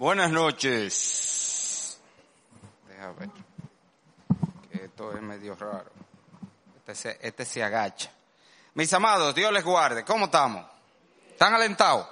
Buenas 0.00 0.30
noches. 0.30 2.00
Deja 2.88 3.12
ver. 3.12 3.28
Que 4.72 4.84
esto 4.86 5.12
es 5.14 5.20
medio 5.20 5.54
raro. 5.54 5.90
Este 6.78 6.94
se, 6.94 7.18
este 7.20 7.44
se 7.44 7.62
agacha. 7.62 8.10
Mis 8.72 8.90
amados, 8.94 9.34
Dios 9.34 9.52
les 9.52 9.62
guarde. 9.62 10.02
¿Cómo 10.02 10.24
estamos? 10.24 10.64
¿Están 11.28 11.52
alentados? 11.52 12.06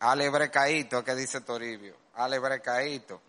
Alebrecaíto, 0.00 1.04
que 1.04 1.14
dice 1.14 1.42
Toribio. 1.42 1.94
Alebrecaíto. 2.16 3.22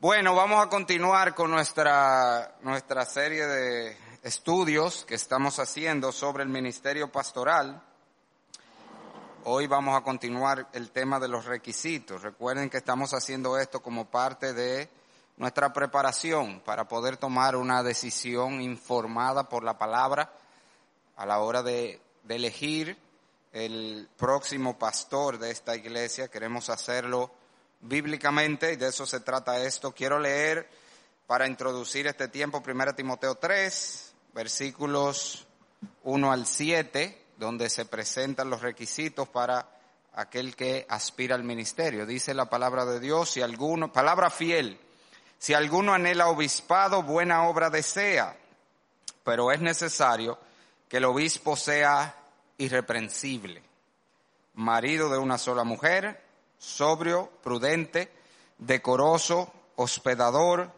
Bueno, 0.00 0.34
vamos 0.34 0.66
a 0.66 0.68
continuar 0.68 1.36
con 1.36 1.52
nuestra, 1.52 2.56
nuestra 2.62 3.04
serie 3.04 3.46
de 3.46 3.96
estudios 4.24 5.04
que 5.04 5.14
estamos 5.14 5.60
haciendo 5.60 6.10
sobre 6.10 6.42
el 6.42 6.48
ministerio 6.48 7.12
pastoral. 7.12 7.80
Hoy 9.48 9.68
vamos 9.68 9.96
a 9.96 10.00
continuar 10.00 10.66
el 10.72 10.90
tema 10.90 11.20
de 11.20 11.28
los 11.28 11.44
requisitos. 11.44 12.20
Recuerden 12.20 12.68
que 12.68 12.78
estamos 12.78 13.14
haciendo 13.14 13.56
esto 13.56 13.80
como 13.80 14.10
parte 14.10 14.52
de 14.52 14.88
nuestra 15.36 15.72
preparación 15.72 16.60
para 16.62 16.88
poder 16.88 17.16
tomar 17.16 17.54
una 17.54 17.84
decisión 17.84 18.60
informada 18.60 19.48
por 19.48 19.62
la 19.62 19.78
palabra 19.78 20.32
a 21.14 21.24
la 21.24 21.38
hora 21.38 21.62
de, 21.62 22.00
elegir 22.28 22.98
el 23.52 24.08
próximo 24.16 24.76
pastor 24.80 25.38
de 25.38 25.52
esta 25.52 25.76
iglesia. 25.76 26.26
Queremos 26.26 26.68
hacerlo 26.68 27.30
bíblicamente 27.82 28.72
y 28.72 28.76
de 28.76 28.88
eso 28.88 29.06
se 29.06 29.20
trata 29.20 29.62
esto. 29.62 29.92
Quiero 29.92 30.18
leer 30.18 30.68
para 31.28 31.46
introducir 31.46 32.08
este 32.08 32.26
tiempo 32.26 32.64
1 32.66 32.96
Timoteo 32.96 33.36
3, 33.36 34.12
versículos 34.34 35.46
1 36.02 36.32
al 36.32 36.46
7 36.46 37.25
donde 37.36 37.68
se 37.68 37.84
presentan 37.84 38.50
los 38.50 38.62
requisitos 38.62 39.28
para 39.28 39.68
aquel 40.14 40.56
que 40.56 40.86
aspira 40.88 41.34
al 41.34 41.44
ministerio. 41.44 42.06
Dice 42.06 42.34
la 42.34 42.46
palabra 42.46 42.84
de 42.84 43.00
Dios, 43.00 43.30
si 43.30 43.42
alguno, 43.42 43.92
palabra 43.92 44.30
fiel, 44.30 44.80
si 45.38 45.54
alguno 45.54 45.92
anhela 45.92 46.28
obispado, 46.28 47.02
buena 47.02 47.44
obra 47.44 47.68
desea, 47.70 48.36
pero 49.22 49.52
es 49.52 49.60
necesario 49.60 50.38
que 50.88 50.96
el 50.96 51.04
obispo 51.04 51.56
sea 51.56 52.14
irreprensible, 52.58 53.62
marido 54.54 55.10
de 55.10 55.18
una 55.18 55.36
sola 55.36 55.64
mujer, 55.64 56.22
sobrio, 56.58 57.30
prudente, 57.42 58.10
decoroso, 58.58 59.52
hospedador, 59.76 60.72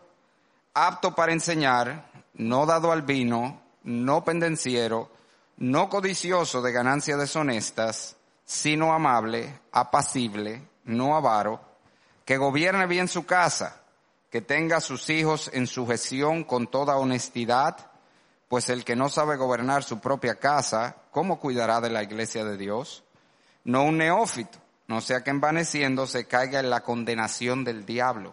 apto 0.75 1.15
para 1.15 1.33
enseñar, 1.33 2.11
no 2.34 2.67
dado 2.67 2.91
al 2.91 3.03
vino, 3.03 3.62
no 3.84 4.25
pendenciero, 4.25 5.11
no 5.59 5.89
codicioso 5.89 6.62
de 6.62 6.73
ganancias 6.73 7.19
deshonestas, 7.19 8.17
sino 8.45 8.92
amable, 8.92 9.61
apacible, 9.73 10.62
no 10.84 11.17
avaro, 11.17 11.61
que 12.25 12.37
gobierne 12.37 12.87
bien 12.87 13.09
su 13.09 13.27
casa, 13.27 13.83
que 14.31 14.41
tenga 14.41 14.77
a 14.77 14.81
sus 14.81 15.11
hijos 15.11 15.50
en 15.53 15.67
sujeción 15.67 16.45
con 16.45 16.69
toda 16.69 16.97
honestidad, 16.97 17.91
pues 18.48 18.69
el 18.69 18.84
que 18.84 18.97
no 18.97 19.09
sabe 19.09 19.37
gobernar 19.37 19.83
su 19.83 20.00
propia 20.00 20.37
casa, 20.37 20.97
¿cómo 21.11 21.41
cuidará 21.41 21.81
de 21.81 21.91
la 21.91 22.03
iglesia 22.03 22.45
de 22.45 22.56
Dios? 22.56 23.03
No 23.65 23.83
un 23.84 23.98
neófito, 23.98 24.59
no 24.87 25.00
sea 25.00 25.22
que 25.22 25.31
envaneciendo 25.31 26.06
se 26.06 26.27
caiga 26.27 26.61
en 26.61 26.70
la 26.70 26.83
condenación 26.83 27.65
del 27.65 27.84
diablo. 27.84 28.33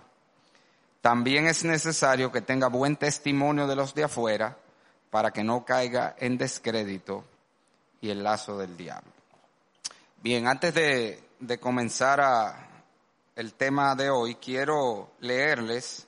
También 1.02 1.48
es 1.48 1.66
necesario 1.66 2.32
que 2.32 2.42
tenga 2.42 2.68
buen 2.68 2.96
testimonio 2.96 3.68
de 3.68 3.76
los 3.76 3.96
de 3.96 4.04
afuera, 4.04 4.58
para 5.16 5.32
que 5.32 5.46
no 5.46 5.64
caiga 5.64 6.14
en 6.20 6.38
descrédito 6.38 7.24
y 8.02 8.10
el 8.10 8.22
lazo 8.22 8.58
del 8.58 8.76
diablo. 8.76 9.14
Bien, 10.22 10.46
antes 10.46 10.74
de, 10.74 11.24
de 11.40 11.58
comenzar 11.58 12.20
a 12.20 12.84
el 13.34 13.54
tema 13.54 13.96
de 13.96 14.10
hoy, 14.10 14.36
quiero 14.36 15.12
leerles 15.22 16.06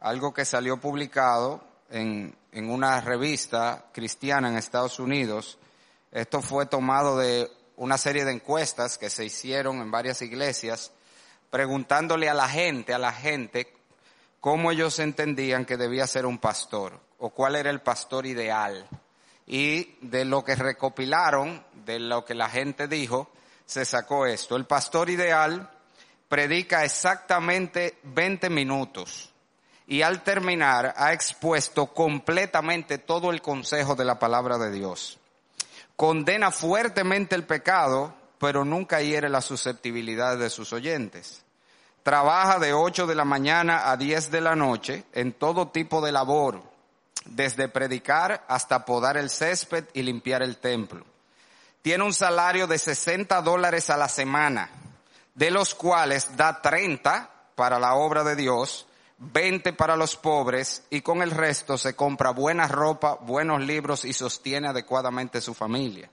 algo 0.00 0.32
que 0.32 0.46
salió 0.46 0.78
publicado 0.78 1.62
en, 1.90 2.34
en 2.52 2.70
una 2.70 3.02
revista 3.02 3.90
cristiana 3.92 4.48
en 4.48 4.56
Estados 4.56 4.98
Unidos. 4.98 5.58
Esto 6.10 6.40
fue 6.40 6.64
tomado 6.64 7.18
de 7.18 7.50
una 7.76 7.98
serie 7.98 8.24
de 8.24 8.32
encuestas 8.32 8.96
que 8.96 9.10
se 9.10 9.26
hicieron 9.26 9.82
en 9.82 9.90
varias 9.90 10.22
iglesias, 10.22 10.90
preguntándole 11.50 12.30
a 12.30 12.34
la 12.34 12.48
gente, 12.48 12.94
a 12.94 12.98
la 12.98 13.12
gente, 13.12 13.74
cómo 14.40 14.70
ellos 14.70 14.98
entendían 15.00 15.66
que 15.66 15.76
debía 15.76 16.06
ser 16.06 16.24
un 16.24 16.38
pastor 16.38 16.98
o 17.22 17.30
cuál 17.30 17.54
era 17.54 17.70
el 17.70 17.80
pastor 17.80 18.26
ideal. 18.26 18.84
Y 19.46 19.96
de 20.00 20.24
lo 20.24 20.44
que 20.44 20.56
recopilaron, 20.56 21.64
de 21.84 22.00
lo 22.00 22.24
que 22.24 22.34
la 22.34 22.48
gente 22.48 22.88
dijo, 22.88 23.30
se 23.64 23.84
sacó 23.84 24.26
esto. 24.26 24.56
El 24.56 24.64
pastor 24.64 25.08
ideal 25.08 25.70
predica 26.28 26.84
exactamente 26.84 27.98
20 28.02 28.50
minutos 28.50 29.32
y 29.86 30.02
al 30.02 30.24
terminar 30.24 30.94
ha 30.96 31.12
expuesto 31.12 31.86
completamente 31.86 32.98
todo 32.98 33.30
el 33.30 33.40
consejo 33.40 33.94
de 33.94 34.04
la 34.04 34.18
palabra 34.18 34.58
de 34.58 34.72
Dios. 34.72 35.18
Condena 35.94 36.50
fuertemente 36.50 37.36
el 37.36 37.44
pecado, 37.44 38.12
pero 38.38 38.64
nunca 38.64 39.00
hiere 39.00 39.28
la 39.28 39.42
susceptibilidad 39.42 40.36
de 40.38 40.50
sus 40.50 40.72
oyentes. 40.72 41.44
Trabaja 42.02 42.58
de 42.58 42.72
8 42.72 43.06
de 43.06 43.14
la 43.14 43.24
mañana 43.24 43.92
a 43.92 43.96
10 43.96 44.32
de 44.32 44.40
la 44.40 44.56
noche 44.56 45.04
en 45.12 45.32
todo 45.32 45.68
tipo 45.68 46.04
de 46.04 46.10
labor, 46.10 46.71
desde 47.24 47.68
predicar 47.68 48.44
hasta 48.48 48.84
podar 48.84 49.16
el 49.16 49.30
césped 49.30 49.84
y 49.94 50.02
limpiar 50.02 50.42
el 50.42 50.58
templo. 50.58 51.04
Tiene 51.82 52.04
un 52.04 52.14
salario 52.14 52.66
de 52.66 52.78
60 52.78 53.42
dólares 53.42 53.90
a 53.90 53.96
la 53.96 54.08
semana, 54.08 54.70
de 55.34 55.50
los 55.50 55.74
cuales 55.74 56.36
da 56.36 56.60
30 56.62 57.30
para 57.54 57.78
la 57.78 57.94
obra 57.94 58.22
de 58.24 58.36
Dios, 58.36 58.86
20 59.18 59.72
para 59.74 59.96
los 59.96 60.16
pobres 60.16 60.82
y 60.90 61.00
con 61.00 61.22
el 61.22 61.30
resto 61.30 61.78
se 61.78 61.94
compra 61.94 62.30
buena 62.30 62.66
ropa, 62.66 63.14
buenos 63.20 63.60
libros 63.60 64.04
y 64.04 64.12
sostiene 64.12 64.68
adecuadamente 64.68 65.40
su 65.40 65.54
familia. 65.54 66.10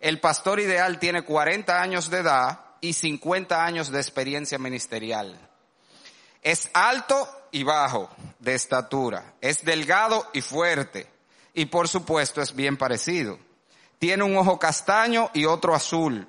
El 0.00 0.20
pastor 0.20 0.60
ideal 0.60 0.98
tiene 0.98 1.22
40 1.22 1.80
años 1.80 2.10
de 2.10 2.18
edad 2.18 2.60
y 2.80 2.92
50 2.92 3.64
años 3.64 3.90
de 3.90 3.98
experiencia 3.98 4.58
ministerial. 4.58 5.38
Es 6.42 6.68
alto 6.74 7.26
y 7.54 7.62
bajo 7.62 8.10
de 8.40 8.56
estatura. 8.56 9.34
Es 9.40 9.64
delgado 9.64 10.26
y 10.32 10.40
fuerte. 10.40 11.06
Y 11.54 11.66
por 11.66 11.86
supuesto 11.88 12.42
es 12.42 12.52
bien 12.52 12.76
parecido. 12.76 13.38
Tiene 14.00 14.24
un 14.24 14.36
ojo 14.36 14.58
castaño 14.58 15.30
y 15.32 15.44
otro 15.44 15.72
azul. 15.72 16.26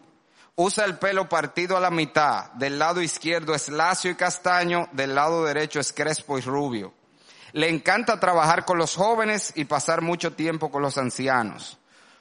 Usa 0.53 0.85
el 0.85 0.99
pelo 0.99 1.27
partido 1.27 1.75
a 1.75 1.79
la 1.79 1.89
mitad. 1.89 2.51
Del 2.51 2.77
lado 2.77 3.01
izquierdo 3.01 3.55
es 3.55 3.69
lacio 3.69 4.11
y 4.11 4.15
castaño. 4.15 4.87
Del 4.91 5.15
lado 5.15 5.43
derecho 5.43 5.79
es 5.79 5.91
crespo 5.91 6.37
y 6.37 6.41
rubio. 6.41 6.93
Le 7.53 7.69
encanta 7.69 8.19
trabajar 8.19 8.63
con 8.63 8.77
los 8.77 8.95
jóvenes 8.95 9.51
y 9.55 9.65
pasar 9.65 10.03
mucho 10.03 10.33
tiempo 10.33 10.69
con 10.69 10.83
los 10.83 10.99
ancianos. 10.99 11.79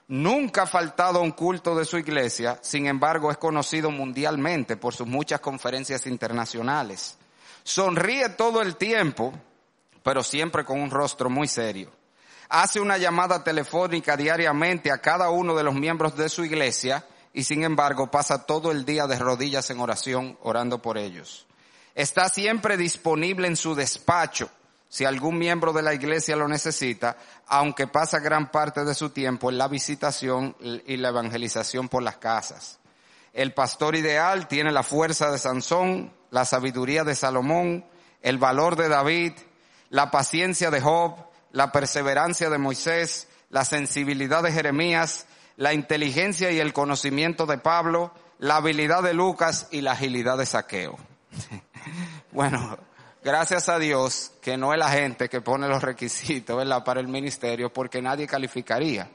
Nunca 0.09 0.63
ha 0.63 0.67
faltado 0.67 1.19
a 1.19 1.23
un 1.23 1.33
culto 1.33 1.77
de 1.77 1.85
su 1.85 1.99
iglesia, 1.99 2.59
sin 2.63 2.87
embargo 2.87 3.31
es 3.31 3.37
conocido 3.37 3.91
mundialmente 3.91 4.79
por 4.79 4.95
sus 4.95 5.07
muchas 5.07 5.41
conferencias 5.41 6.07
internacionales. 6.07 7.19
Sonríe 7.65 8.29
todo 8.29 8.61
el 8.61 8.77
tiempo, 8.77 9.33
pero 10.03 10.23
siempre 10.23 10.65
con 10.65 10.81
un 10.81 10.91
rostro 10.91 11.31
muy 11.31 11.49
serio. 11.49 11.91
Hace 12.51 12.79
una 12.79 12.99
llamada 12.99 13.43
telefónica 13.43 14.17
diariamente 14.17 14.93
a 14.93 14.99
cada 14.99 15.31
uno 15.31 15.55
de 15.55 15.65
los 15.65 15.75
miembros 15.75 16.15
de 16.17 16.29
su 16.29 16.45
iglesia 16.45 17.07
y 17.33 17.45
sin 17.45 17.65
embargo 17.65 18.11
pasa 18.11 18.45
todo 18.45 18.71
el 18.71 18.85
día 18.85 19.07
de 19.07 19.19
rodillas 19.19 19.71
en 19.71 19.81
oración 19.81 20.39
orando 20.43 20.83
por 20.83 20.99
ellos. 20.99 21.47
Está 21.95 22.29
siempre 22.29 22.77
disponible 22.77 23.49
en 23.49 23.57
su 23.57 23.75
despacho 23.75 24.51
si 24.89 25.07
algún 25.07 25.39
miembro 25.39 25.73
de 25.73 25.83
la 25.83 25.95
iglesia 25.95 26.37
lo 26.37 26.47
necesita, 26.47 27.17
aunque 27.49 27.87
pasa 27.87 28.21
gran 28.21 28.53
parte 28.53 28.85
de 28.85 28.95
su 28.95 29.11
tiempo 29.11 29.51
en 29.51 29.59
la 29.59 29.69
visitación 29.69 30.55
y 30.61 30.97
la 30.99 31.09
evangelización 31.09 31.89
por 31.89 32.03
las 32.03 32.19
casas. 32.19 32.79
El 33.33 33.53
pastor 33.53 33.97
ideal 33.97 34.47
tiene 34.47 34.71
la 34.71 34.85
fuerza 34.85 35.33
de 35.33 35.39
Sansón, 35.39 36.13
la 36.35 36.45
sabiduría 36.45 37.05
de 37.05 37.15
Salomón, 37.15 37.85
el 38.21 38.39
valor 38.39 38.75
de 38.75 38.89
David, 38.89 39.35
la 39.91 40.11
paciencia 40.11 40.69
de 40.73 40.81
Job, 40.81 41.15
la 41.53 41.71
perseverancia 41.71 42.51
de 42.51 42.59
Moisés, 42.59 43.29
la 43.51 43.65
sensibilidad 43.65 44.43
de 44.43 44.51
Jeremías, 44.51 45.27
la 45.57 45.73
inteligencia 45.75 46.51
y 46.51 46.59
el 46.59 46.73
conocimiento 46.73 47.47
de 47.47 47.59
Pablo, 47.59 48.13
la 48.41 48.57
habilidad 48.57 49.05
de 49.05 49.15
Lucas 49.15 49.69
y 49.71 49.83
la 49.83 49.93
agilidad 49.93 50.37
de 50.37 50.47
Saqueo. 50.47 50.99
bueno, 52.33 52.79
gracias 53.23 53.69
a 53.69 53.79
Dios 53.79 54.33
que 54.43 54.57
no 54.57 54.73
es 54.73 54.79
la 54.81 54.91
gente 54.91 55.29
que 55.29 55.41
pone 55.41 55.69
los 55.69 55.85
requisitos, 55.85 56.57
¿verdad? 56.57 56.83
Para 56.83 56.99
el 56.99 57.07
ministerio, 57.07 57.73
porque 57.73 58.03
nadie 58.03 58.27
calificaría. 58.27 59.09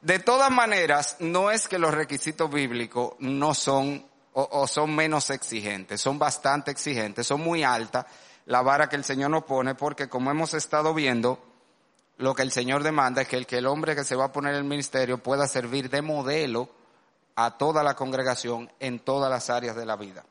De 0.00 0.18
todas 0.18 0.50
maneras, 0.50 1.18
no 1.20 1.52
es 1.52 1.68
que 1.68 1.78
los 1.78 1.94
requisitos 1.94 2.50
bíblicos 2.50 3.14
no 3.20 3.54
son 3.54 4.10
o, 4.34 4.48
o, 4.50 4.66
son 4.66 4.94
menos 4.94 5.30
exigentes, 5.30 6.00
son 6.00 6.18
bastante 6.18 6.70
exigentes, 6.70 7.26
son 7.26 7.40
muy 7.40 7.62
altas 7.62 8.06
la 8.46 8.62
vara 8.62 8.88
que 8.88 8.96
el 8.96 9.04
Señor 9.04 9.30
nos 9.30 9.44
pone 9.44 9.74
porque 9.74 10.08
como 10.08 10.30
hemos 10.30 10.54
estado 10.54 10.94
viendo, 10.94 11.38
lo 12.18 12.34
que 12.34 12.42
el 12.42 12.52
Señor 12.52 12.82
demanda 12.82 13.22
es 13.22 13.28
que 13.28 13.36
el, 13.36 13.46
que 13.46 13.58
el 13.58 13.66
hombre 13.66 13.94
que 13.94 14.04
se 14.04 14.16
va 14.16 14.26
a 14.26 14.32
poner 14.32 14.54
en 14.54 14.58
el 14.58 14.64
ministerio 14.64 15.18
pueda 15.18 15.46
servir 15.46 15.88
de 15.90 16.02
modelo 16.02 16.68
a 17.36 17.56
toda 17.56 17.82
la 17.82 17.94
congregación 17.94 18.70
en 18.80 18.98
todas 18.98 19.30
las 19.30 19.48
áreas 19.48 19.76
de 19.76 19.86
la 19.86 19.96
vida. 19.96 20.24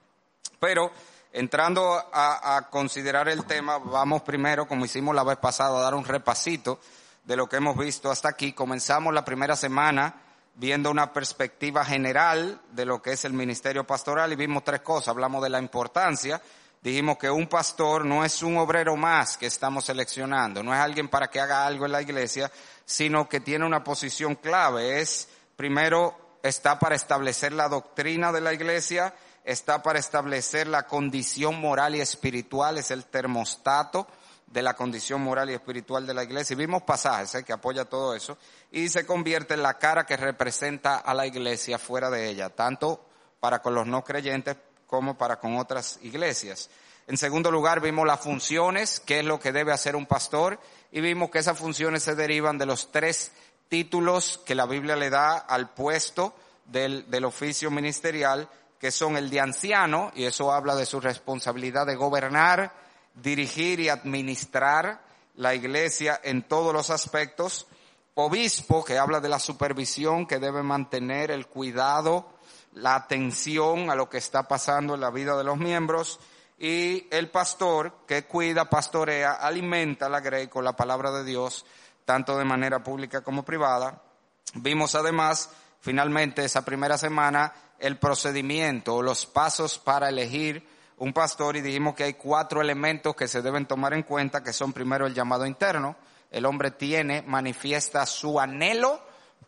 Pero 0.60 0.92
entrando 1.32 1.94
a, 2.14 2.58
a, 2.58 2.70
considerar 2.70 3.28
el 3.30 3.46
tema, 3.46 3.78
vamos 3.80 4.22
primero, 4.22 4.68
como 4.68 4.86
hicimos 4.86 5.16
la 5.16 5.24
vez 5.24 5.38
pasada, 5.38 5.80
a 5.80 5.84
dar 5.84 5.96
un 5.96 6.06
repasito 6.06 6.80
de 7.24 7.36
lo 7.36 7.48
que 7.48 7.58
hemos 7.58 7.78
visto 7.78 8.12
hasta 8.12 8.30
aquí. 8.30 8.54
Comenzamos 8.54 9.14
la 9.14 9.26
primera 9.26 9.56
semana 9.56 10.14
viendo 10.56 10.92
una 10.92 11.14
perspectiva 11.14 11.84
general 11.86 12.62
de 12.72 12.86
lo 12.86 13.02
que 13.02 13.14
es 13.14 13.26
el 13.26 13.34
ministerio 13.34 13.86
pastoral 13.86 14.32
y 14.32 14.36
vimos 14.36 14.64
tres 14.64 14.82
cosas. 14.82 15.10
Hablamos 15.10 15.42
de 15.44 15.50
la 15.50 15.60
importancia, 15.60 16.42
dijimos 16.82 17.18
que 17.18 17.30
un 17.30 17.48
pastor 17.48 18.06
no 18.06 18.26
es 18.26 18.44
un 18.44 18.58
obrero 18.58 18.96
más 18.96 19.38
que 19.38 19.48
estamos 19.48 19.86
seleccionando, 19.86 20.64
no 20.64 20.74
es 20.74 20.80
alguien 20.80 21.08
para 21.08 21.30
que 21.30 21.40
haga 21.40 21.66
algo 21.66 21.86
en 21.86 21.92
la 21.92 22.02
iglesia, 22.02 22.52
sino 22.86 23.28
que 23.30 23.40
tiene 23.40 23.66
una 23.66 23.84
posición 23.84 24.36
clave. 24.36 25.02
Es, 25.02 25.30
primero, 25.56 26.38
está 26.44 26.80
para 26.80 26.96
establecer 26.96 27.54
la 27.54 27.70
doctrina 27.70 28.32
de 28.32 28.42
la 28.42 28.54
iglesia, 28.54 29.14
está 29.44 29.82
para 29.82 30.00
establecer 30.00 30.68
la 30.68 30.88
condición 30.88 31.60
moral 31.60 31.96
y 31.96 32.02
espiritual, 32.02 32.78
es 32.78 32.92
el 32.92 33.06
termostato 33.06 34.08
de 34.52 34.62
la 34.62 34.76
condición 34.76 35.22
moral 35.22 35.50
y 35.50 35.54
espiritual 35.54 36.06
de 36.06 36.14
la 36.14 36.24
iglesia. 36.24 36.54
Y 36.54 36.58
vimos 36.58 36.84
pasajes 36.84 37.36
¿eh? 37.36 37.44
que 37.44 37.54
apoya 37.54 37.86
todo 37.86 38.14
eso. 38.16 38.38
Y 38.72 38.90
se 38.90 39.06
convierte 39.06 39.54
en 39.54 39.64
la 39.64 39.78
cara 39.78 40.06
que 40.06 40.18
representa 40.18 40.98
a 40.98 41.14
la 41.14 41.26
iglesia 41.26 41.78
fuera 41.80 42.10
de 42.10 42.30
ella, 42.30 42.50
tanto 42.50 43.06
para 43.40 43.62
con 43.62 43.74
los 43.74 43.88
no 43.88 44.04
creyentes 44.04 44.58
como 44.88 45.18
para 45.18 45.40
con 45.40 45.58
otras 45.58 46.00
iglesias. 46.02 46.70
En 47.08 47.18
segundo 47.18 47.50
lugar, 47.50 47.82
vimos 47.82 48.06
las 48.06 48.20
funciones, 48.20 49.00
qué 49.00 49.20
es 49.20 49.26
lo 49.26 49.40
que 49.40 49.52
debe 49.52 49.72
hacer 49.72 49.96
un 49.96 50.06
pastor, 50.06 50.60
y 50.92 51.02
vimos 51.02 51.32
que 51.32 51.40
esas 51.40 51.58
funciones 51.58 52.04
se 52.04 52.16
derivan 52.16 52.58
de 52.58 52.66
los 52.66 52.92
tres 52.92 53.32
títulos 53.70 54.40
que 54.46 54.54
la 54.54 54.66
Biblia 54.66 54.96
le 54.96 55.10
da 55.10 55.38
al 55.38 55.70
puesto 55.70 56.36
del, 56.66 57.10
del 57.10 57.26
oficio 57.26 57.72
ministerial, 57.72 58.48
que 58.80 58.92
son 58.92 59.18
el 59.18 59.30
de 59.30 59.40
anciano, 59.40 60.12
y 60.14 60.26
eso 60.26 60.52
habla 60.52 60.76
de 60.76 60.86
su 60.86 61.00
responsabilidad 61.00 61.86
de 61.86 61.96
gobernar, 61.96 62.72
dirigir 63.16 63.80
y 63.80 63.90
administrar 63.90 65.02
la 65.36 65.56
iglesia 65.56 66.20
en 66.24 66.44
todos 66.44 66.74
los 66.74 66.90
aspectos. 66.90 67.68
Obispo, 68.16 68.84
que 68.84 68.98
habla 68.98 69.20
de 69.20 69.30
la 69.30 69.40
supervisión 69.40 70.26
que 70.26 70.40
debe 70.40 70.64
mantener 70.64 71.32
el 71.32 71.48
cuidado, 71.48 72.30
la 72.74 72.96
atención 72.96 73.90
a 73.90 73.96
lo 73.96 74.10
que 74.10 74.18
está 74.18 74.48
pasando 74.48 74.96
en 74.96 75.02
la 75.02 75.12
vida 75.12 75.38
de 75.38 75.44
los 75.44 75.58
miembros. 75.58 76.20
Y 76.60 77.08
el 77.10 77.30
pastor, 77.30 78.06
que 78.08 78.26
cuida, 78.26 78.70
pastorea, 78.70 79.34
alimenta 79.34 80.10
la 80.10 80.20
grey 80.20 80.48
con 80.48 80.64
la 80.64 80.76
palabra 80.76 81.12
de 81.12 81.24
Dios, 81.24 81.66
tanto 82.06 82.38
de 82.38 82.46
manera 82.46 82.84
pública 82.84 83.22
como 83.22 83.44
privada. 83.44 84.04
Vimos 84.56 84.94
además, 84.96 85.50
finalmente, 85.80 86.46
esa 86.46 86.64
primera 86.64 86.98
semana, 86.98 87.54
el 87.80 87.98
procedimiento 87.98 89.02
los 89.02 89.26
pasos 89.26 89.80
para 89.80 90.10
elegir 90.10 90.68
un 91.02 91.14
pastor 91.14 91.58
y 91.58 91.62
dijimos 91.62 91.96
que 91.96 92.04
hay 92.04 92.14
cuatro 92.14 92.62
elementos 92.62 93.16
que 93.16 93.28
se 93.28 93.42
deben 93.42 93.66
tomar 93.66 93.96
en 93.96 94.04
cuenta, 94.04 94.44
que 94.44 94.54
son 94.54 94.72
primero 94.72 95.08
el 95.08 95.16
llamado 95.16 95.48
interno. 95.48 95.96
El 96.30 96.46
hombre 96.46 96.70
tiene, 96.70 97.24
manifiesta 97.24 98.06
su 98.06 98.40
anhelo 98.40 99.02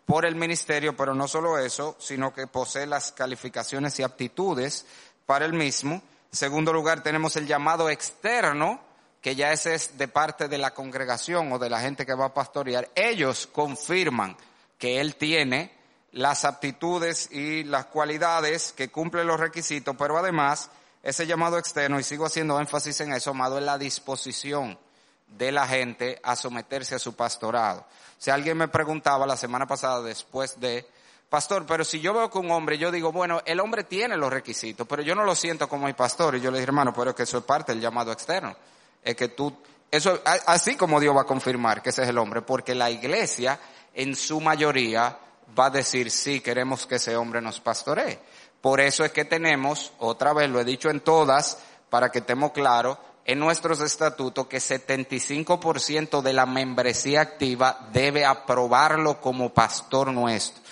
por 0.04 0.26
el 0.26 0.36
ministerio, 0.36 0.98
pero 0.98 1.14
no 1.14 1.28
solo 1.28 1.60
eso, 1.60 1.96
sino 2.00 2.34
que 2.34 2.48
posee 2.48 2.88
las 2.88 3.12
calificaciones 3.12 4.00
y 4.00 4.04
aptitudes 4.04 4.88
para 5.28 5.46
el 5.46 5.54
mismo. 5.54 6.02
Segundo 6.32 6.74
lugar, 6.74 7.04
tenemos 7.04 7.36
el 7.36 7.46
llamado 7.46 7.88
externo, 7.88 8.82
que 9.22 9.36
ya 9.36 9.52
ese 9.52 9.76
es 9.76 9.96
de 9.96 10.08
parte 10.08 10.48
de 10.48 10.58
la 10.58 10.74
congregación 10.74 11.52
o 11.52 11.60
de 11.60 11.70
la 11.70 11.82
gente 11.82 12.04
que 12.04 12.16
va 12.16 12.26
a 12.26 12.34
pastorear. 12.34 12.90
Ellos 12.96 13.46
confirman 13.46 14.36
que 14.80 15.00
él 15.00 15.18
tiene 15.18 15.72
las 16.14 16.46
aptitudes 16.46 17.32
y 17.32 17.64
las 17.64 17.86
cualidades 17.86 18.74
que 18.74 18.90
cumplen 18.90 19.28
los 19.28 19.40
requisitos, 19.40 19.96
pero 19.96 20.18
además 20.18 20.72
ese 21.04 21.28
llamado 21.28 21.60
externo, 21.60 22.00
y 22.00 22.04
sigo 22.04 22.26
haciendo 22.26 22.60
énfasis 22.60 23.02
en 23.02 23.14
eso, 23.14 23.32
amado, 23.32 23.60
es 23.60 23.64
la 23.64 23.78
disposición 23.78 24.80
de 25.28 25.52
la 25.52 25.68
gente 25.68 26.20
a 26.24 26.36
someterse 26.36 26.96
a 26.96 27.00
su 27.00 27.16
pastorado. 27.16 27.86
Si 28.18 28.32
alguien 28.32 28.58
me 28.58 28.68
preguntaba 28.70 29.28
la 29.28 29.38
semana 29.38 29.68
pasada 29.68 30.02
después 30.02 30.60
de, 30.60 30.88
pastor, 31.34 31.66
pero 31.66 31.84
si 31.84 32.00
yo 32.00 32.14
veo 32.14 32.30
que 32.30 32.38
un 32.38 32.52
hombre, 32.52 32.78
yo 32.78 32.92
digo, 32.92 33.12
bueno, 33.12 33.42
el 33.46 33.60
hombre 33.60 33.84
tiene 33.86 34.16
los 34.16 34.32
requisitos, 34.32 34.88
pero 34.88 35.02
yo 35.02 35.16
no 35.16 35.24
lo 35.24 35.34
siento 35.34 35.68
como 35.68 35.88
mi 35.88 35.94
pastor. 35.94 36.36
Y 36.36 36.42
yo 36.42 36.52
le 36.52 36.60
dije, 36.60 36.68
hermano, 36.68 36.94
pero 36.94 37.10
es 37.10 37.16
que 37.16 37.24
eso 37.24 37.40
es 37.40 37.44
parte 37.44 37.72
del 37.72 37.82
llamado 37.82 38.12
externo. 38.12 38.56
Es 39.04 39.16
que 39.16 39.30
tú, 39.30 39.52
eso, 39.90 40.22
así 40.46 40.76
como 40.76 41.00
Dios 41.00 41.18
va 41.18 41.22
a 41.22 41.26
confirmar 41.26 41.82
que 41.82 41.90
ese 41.90 42.04
es 42.04 42.10
el 42.10 42.20
hombre, 42.20 42.44
porque 42.44 42.76
la 42.76 42.92
iglesia, 42.92 43.60
en 43.96 44.16
su 44.16 44.40
mayoría, 44.42 45.18
va 45.58 45.66
a 45.66 45.70
decir, 45.72 46.12
sí, 46.12 46.40
queremos 46.40 46.86
que 46.86 46.96
ese 46.96 47.16
hombre 47.16 47.42
nos 47.42 47.60
pastoree. 47.60 48.20
Por 48.64 48.80
eso 48.80 49.04
es 49.04 49.12
que 49.12 49.26
tenemos, 49.26 49.92
otra 50.00 50.32
vez 50.32 50.50
lo 50.50 50.62
he 50.62 50.64
dicho 50.64 50.90
en 50.90 51.02
todas, 51.02 51.58
para 51.90 52.10
que 52.10 52.20
estemos 52.20 52.54
claros, 52.54 52.98
en 53.26 53.38
nuestros 53.38 53.82
estatutos 53.82 54.48
que 54.48 54.60
75% 54.60 56.22
de 56.22 56.32
la 56.32 56.46
membresía 56.46 57.20
activa 57.20 57.90
debe 57.92 58.24
aprobarlo 58.24 59.20
como 59.20 59.54
pastor 59.54 60.14
nuestro. 60.14 60.64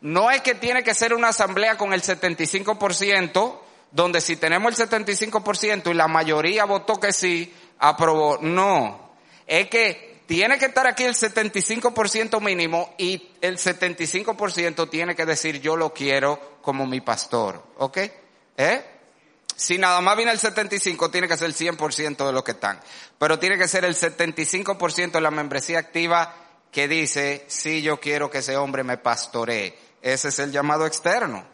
No 0.00 0.30
es 0.30 0.40
que 0.40 0.54
tiene 0.54 0.82
que 0.82 0.94
ser 0.94 1.12
una 1.12 1.28
asamblea 1.28 1.76
con 1.76 1.92
el 1.92 2.00
75%, 2.00 3.58
donde 3.90 4.22
si 4.22 4.36
tenemos 4.36 4.80
el 4.80 4.88
75% 4.88 5.90
y 5.90 5.94
la 5.94 6.08
mayoría 6.08 6.64
votó 6.64 6.98
que 6.98 7.12
sí, 7.12 7.52
aprobó. 7.78 8.38
No. 8.40 9.10
Es 9.46 9.68
que 9.68 10.13
tiene 10.26 10.58
que 10.58 10.66
estar 10.66 10.86
aquí 10.86 11.04
el 11.04 11.14
75% 11.14 12.40
mínimo 12.40 12.94
y 12.98 13.30
el 13.40 13.58
75% 13.58 14.88
tiene 14.88 15.14
que 15.14 15.26
decir 15.26 15.60
yo 15.60 15.76
lo 15.76 15.92
quiero 15.92 16.58
como 16.62 16.86
mi 16.86 17.00
pastor. 17.00 17.62
¿Ok? 17.78 17.98
¿Eh? 18.56 18.84
Si 19.56 19.78
nada 19.78 20.00
más 20.00 20.16
viene 20.16 20.32
el 20.32 20.38
75, 20.38 21.10
tiene 21.10 21.28
que 21.28 21.36
ser 21.36 21.46
el 21.46 21.54
100% 21.54 22.26
de 22.26 22.32
lo 22.32 22.42
que 22.42 22.52
están. 22.52 22.80
Pero 23.18 23.38
tiene 23.38 23.56
que 23.56 23.68
ser 23.68 23.84
el 23.84 23.94
75% 23.94 25.12
de 25.12 25.20
la 25.20 25.30
membresía 25.30 25.78
activa 25.78 26.34
que 26.72 26.88
dice, 26.88 27.44
sí, 27.46 27.82
yo 27.82 28.00
quiero 28.00 28.30
que 28.30 28.38
ese 28.38 28.56
hombre 28.56 28.82
me 28.82 28.98
pastoree. 28.98 29.78
Ese 30.02 30.28
es 30.28 30.38
el 30.40 30.50
llamado 30.50 30.86
externo. 30.86 31.46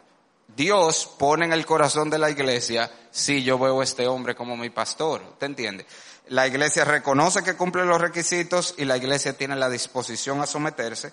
Dios 0.55 1.09
pone 1.17 1.45
en 1.45 1.53
el 1.53 1.65
corazón 1.65 2.09
de 2.09 2.17
la 2.17 2.29
iglesia, 2.29 2.91
sí, 3.11 3.43
yo 3.43 3.57
veo 3.57 3.81
a 3.81 3.83
este 3.83 4.07
hombre 4.07 4.35
como 4.35 4.57
mi 4.57 4.69
pastor. 4.69 5.37
¿Te 5.37 5.45
entiende? 5.45 5.85
La 6.31 6.47
iglesia 6.47 6.85
reconoce 6.85 7.43
que 7.43 7.57
cumple 7.57 7.85
los 7.85 7.99
requisitos 7.99 8.75
y 8.77 8.85
la 8.85 8.95
iglesia 8.95 9.33
tiene 9.33 9.57
la 9.57 9.69
disposición 9.69 10.39
a 10.39 10.47
someterse. 10.47 11.11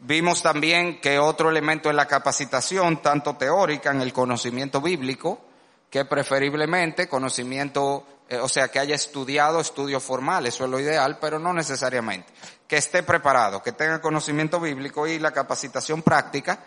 Vimos 0.00 0.42
también 0.42 1.00
que 1.00 1.18
otro 1.18 1.48
elemento 1.48 1.88
es 1.88 1.96
la 1.96 2.06
capacitación, 2.06 3.00
tanto 3.00 3.34
teórica 3.36 3.90
en 3.90 4.02
el 4.02 4.12
conocimiento 4.12 4.82
bíblico, 4.82 5.40
que 5.88 6.04
preferiblemente 6.04 7.08
conocimiento, 7.08 8.06
eh, 8.28 8.36
o 8.36 8.48
sea, 8.48 8.68
que 8.68 8.78
haya 8.78 8.94
estudiado 8.94 9.58
estudio 9.58 10.00
formal, 10.00 10.46
eso 10.46 10.64
es 10.64 10.70
lo 10.70 10.78
ideal, 10.78 11.16
pero 11.18 11.38
no 11.38 11.54
necesariamente. 11.54 12.30
Que 12.68 12.76
esté 12.76 13.02
preparado, 13.02 13.62
que 13.62 13.72
tenga 13.72 14.02
conocimiento 14.02 14.60
bíblico 14.60 15.06
y 15.06 15.18
la 15.18 15.32
capacitación 15.32 16.02
práctica, 16.02 16.58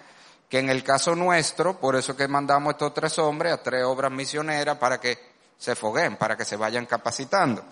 que 0.49 0.57
en 0.57 0.71
el 0.71 0.83
caso 0.83 1.15
nuestro, 1.15 1.79
por 1.79 1.95
eso 1.95 2.15
que 2.17 2.27
mandamos 2.27 2.69
a 2.69 2.71
estos 2.71 2.95
tres 2.95 3.19
hombres 3.19 3.53
a 3.53 3.61
tres 3.61 3.83
obras 3.83 4.11
misioneras 4.11 4.79
para 4.79 4.99
que 4.99 5.29
se 5.61 5.75
foguen, 5.75 6.17
para 6.17 6.35
que 6.35 6.43
se 6.43 6.55
vayan 6.55 6.87
capacitando. 6.87 7.63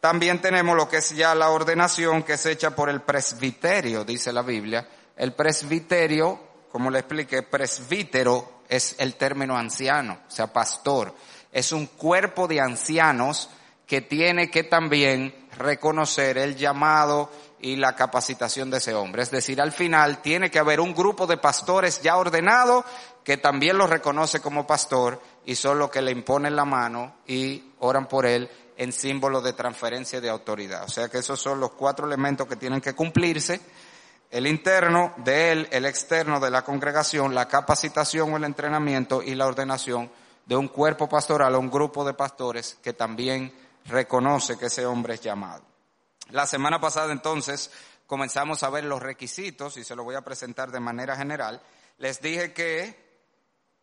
También 0.00 0.40
tenemos 0.40 0.76
lo 0.76 0.88
que 0.88 0.98
es 0.98 1.10
ya 1.10 1.34
la 1.34 1.50
ordenación 1.50 2.22
que 2.22 2.34
es 2.34 2.46
hecha 2.46 2.70
por 2.70 2.88
el 2.88 3.02
presbiterio, 3.02 4.04
dice 4.04 4.32
la 4.32 4.42
Biblia. 4.42 4.86
El 5.16 5.32
presbiterio, 5.32 6.38
como 6.70 6.90
le 6.90 7.00
expliqué, 7.00 7.42
presbítero 7.42 8.60
es 8.68 8.96
el 8.98 9.14
término 9.14 9.56
anciano, 9.56 10.18
o 10.28 10.30
sea, 10.30 10.52
pastor. 10.52 11.14
Es 11.50 11.72
un 11.72 11.86
cuerpo 11.86 12.46
de 12.46 12.60
ancianos 12.60 13.48
que 13.86 14.00
tiene 14.02 14.50
que 14.50 14.64
también 14.64 15.48
reconocer 15.56 16.38
el 16.38 16.56
llamado 16.56 17.30
y 17.60 17.76
la 17.76 17.96
capacitación 17.96 18.70
de 18.70 18.78
ese 18.78 18.94
hombre. 18.94 19.22
Es 19.22 19.30
decir, 19.30 19.60
al 19.60 19.72
final 19.72 20.20
tiene 20.20 20.50
que 20.50 20.58
haber 20.58 20.80
un 20.80 20.94
grupo 20.94 21.26
de 21.26 21.38
pastores 21.38 22.02
ya 22.02 22.16
ordenados 22.16 22.84
que 23.24 23.38
también 23.38 23.78
lo 23.78 23.86
reconoce 23.86 24.40
como 24.40 24.66
pastor 24.66 25.20
y 25.44 25.54
son 25.54 25.78
los 25.78 25.90
que 25.90 26.02
le 26.02 26.12
imponen 26.12 26.54
la 26.54 26.64
mano 26.64 27.16
y 27.26 27.72
oran 27.80 28.06
por 28.06 28.26
él 28.26 28.48
en 28.76 28.92
símbolo 28.92 29.40
de 29.40 29.52
transferencia 29.52 30.20
de 30.20 30.28
autoridad. 30.28 30.84
O 30.84 30.88
sea 30.88 31.08
que 31.08 31.18
esos 31.18 31.40
son 31.40 31.60
los 31.60 31.72
cuatro 31.72 32.06
elementos 32.06 32.46
que 32.46 32.56
tienen 32.56 32.80
que 32.80 32.94
cumplirse. 32.94 33.60
El 34.30 34.46
interno 34.46 35.14
de 35.18 35.52
él, 35.52 35.68
el 35.70 35.86
externo 35.86 36.40
de 36.40 36.50
la 36.50 36.62
congregación, 36.62 37.34
la 37.34 37.48
capacitación 37.48 38.32
o 38.32 38.36
el 38.36 38.44
entrenamiento 38.44 39.22
y 39.22 39.34
la 39.34 39.46
ordenación 39.46 40.10
de 40.44 40.56
un 40.56 40.68
cuerpo 40.68 41.08
pastoral 41.08 41.54
o 41.54 41.60
un 41.60 41.70
grupo 41.70 42.04
de 42.04 42.14
pastores 42.14 42.76
que 42.82 42.92
también 42.92 43.52
reconoce 43.86 44.58
que 44.58 44.66
ese 44.66 44.84
hombre 44.84 45.14
es 45.14 45.20
llamado. 45.20 45.64
La 46.30 46.46
semana 46.46 46.80
pasada 46.80 47.12
entonces 47.12 47.70
comenzamos 48.06 48.62
a 48.62 48.70
ver 48.70 48.84
los 48.84 49.02
requisitos 49.02 49.76
y 49.76 49.84
se 49.84 49.94
lo 49.94 50.04
voy 50.04 50.16
a 50.16 50.22
presentar 50.22 50.70
de 50.70 50.80
manera 50.80 51.16
general. 51.16 51.62
Les 51.98 52.20
dije 52.20 52.52
que 52.52 53.05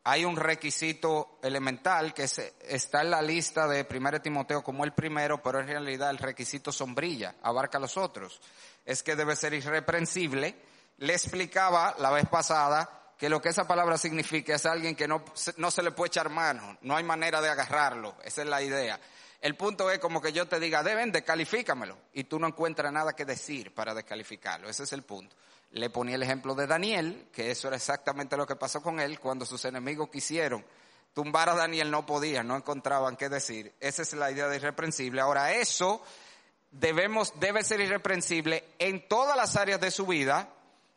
hay 0.06 0.26
un 0.26 0.36
requisito 0.36 1.40
elemental 1.42 2.14
que 2.14 2.24
está 2.24 3.02
en 3.02 3.10
la 3.10 3.22
lista 3.22 3.68
de 3.68 3.88
1 3.90 4.22
Timoteo 4.22 4.62
como 4.62 4.84
el 4.84 4.92
primero, 4.92 5.42
pero 5.42 5.62
en 5.62 5.68
realidad 5.68 6.10
el 6.10 6.18
requisito 6.18 6.72
sombrilla, 6.72 7.36
abarca 7.42 7.78
a 7.78 7.82
los 7.82 7.96
otros. 7.96 8.42
Es 8.86 9.02
que 9.02 9.16
debe 9.16 9.36
ser 9.36 9.54
irreprensible. 9.54 10.56
Le 10.98 11.14
explicaba 11.14 11.96
la 12.00 12.12
vez 12.12 12.28
pasada 12.28 13.04
que 13.18 13.30
lo 13.30 13.42
que 13.42 13.50
esa 13.50 13.66
palabra 13.66 13.98
significa 13.98 14.56
es 14.56 14.66
alguien 14.66 14.96
que 14.96 15.08
no, 15.08 15.24
no 15.56 15.72
se 15.72 15.82
le 15.84 15.92
puede 15.92 16.10
echar 16.10 16.30
mano, 16.30 16.78
no 16.82 16.98
hay 16.98 17.04
manera 17.04 17.40
de 17.40 17.50
agarrarlo, 17.50 18.18
esa 18.24 18.42
es 18.42 18.48
la 18.48 18.62
idea. 18.62 19.00
El 19.40 19.56
punto 19.56 19.90
es 19.90 20.00
como 20.00 20.22
que 20.22 20.34
yo 20.34 20.48
te 20.48 20.60
diga, 20.60 20.84
deben, 20.84 21.12
descalifícamelo, 21.12 21.98
y 22.14 22.26
tú 22.26 22.38
no 22.38 22.48
encuentras 22.48 22.92
nada 22.92 23.14
que 23.14 23.24
decir 23.24 23.74
para 23.74 23.94
descalificarlo, 23.94 24.70
ese 24.70 24.84
es 24.84 24.92
el 24.92 25.04
punto. 25.04 25.38
Le 25.74 25.90
ponía 25.90 26.16
el 26.16 26.24
ejemplo 26.24 26.56
de 26.56 26.66
Daniel, 26.66 27.30
que 27.32 27.52
eso 27.52 27.68
era 27.68 27.78
exactamente 27.78 28.38
lo 28.38 28.48
que 28.48 28.56
pasó 28.56 28.82
con 28.82 29.00
él 29.00 29.20
cuando 29.20 29.46
sus 29.46 29.66
enemigos 29.66 30.10
quisieron 30.10 30.64
tumbar 31.14 31.50
a 31.50 31.56
Daniel, 31.56 31.92
no 31.92 32.06
podían, 32.06 32.48
no 32.48 32.58
encontraban 32.58 33.16
qué 33.16 33.30
decir. 33.30 33.74
Esa 33.80 34.02
es 34.02 34.14
la 34.14 34.32
idea 34.32 34.48
de 34.48 34.58
irreprensible. 34.58 35.22
Ahora, 35.22 35.54
eso 35.54 36.02
debemos, 36.72 37.34
debe 37.40 37.64
ser 37.64 37.80
irreprensible 37.82 38.64
en 38.80 39.08
todas 39.08 39.38
las 39.38 39.56
áreas 39.56 39.80
de 39.80 39.92
su 39.92 40.06
vida, 40.08 40.50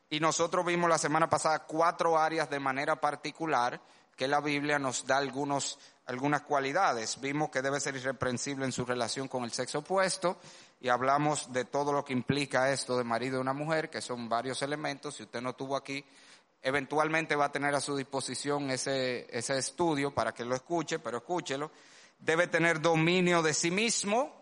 y 0.08 0.20
nosotros 0.20 0.64
vimos 0.64 0.88
la 0.88 0.98
semana 0.98 1.28
pasada 1.28 1.64
cuatro 1.64 2.18
áreas 2.18 2.48
de 2.48 2.60
manera 2.60 3.00
particular 3.00 3.80
que 4.16 4.28
la 4.28 4.40
Biblia 4.40 4.78
nos 4.78 5.06
da 5.06 5.18
algunos, 5.18 5.78
algunas 6.06 6.42
cualidades. 6.42 7.20
Vimos 7.20 7.50
que 7.50 7.60
debe 7.60 7.80
ser 7.80 7.96
irreprensible 7.96 8.64
en 8.64 8.72
su 8.72 8.84
relación 8.84 9.28
con 9.28 9.44
el 9.44 9.52
sexo 9.52 9.80
opuesto 9.80 10.38
y 10.80 10.88
hablamos 10.88 11.52
de 11.52 11.64
todo 11.64 11.92
lo 11.92 12.04
que 12.04 12.12
implica 12.12 12.72
esto 12.72 12.96
de 12.96 13.04
marido 13.04 13.38
y 13.38 13.40
una 13.40 13.52
mujer, 13.52 13.90
que 13.90 14.00
son 14.00 14.28
varios 14.28 14.62
elementos. 14.62 15.16
Si 15.16 15.22
usted 15.22 15.40
no 15.40 15.50
estuvo 15.50 15.76
aquí, 15.76 16.04
eventualmente 16.62 17.36
va 17.36 17.46
a 17.46 17.52
tener 17.52 17.74
a 17.74 17.80
su 17.80 17.96
disposición 17.96 18.70
ese, 18.70 19.26
ese 19.30 19.58
estudio 19.58 20.14
para 20.14 20.32
que 20.32 20.44
lo 20.44 20.54
escuche, 20.54 20.98
pero 20.98 21.18
escúchelo. 21.18 21.70
Debe 22.18 22.46
tener 22.46 22.80
dominio 22.80 23.42
de 23.42 23.54
sí 23.54 23.70
mismo, 23.70 24.36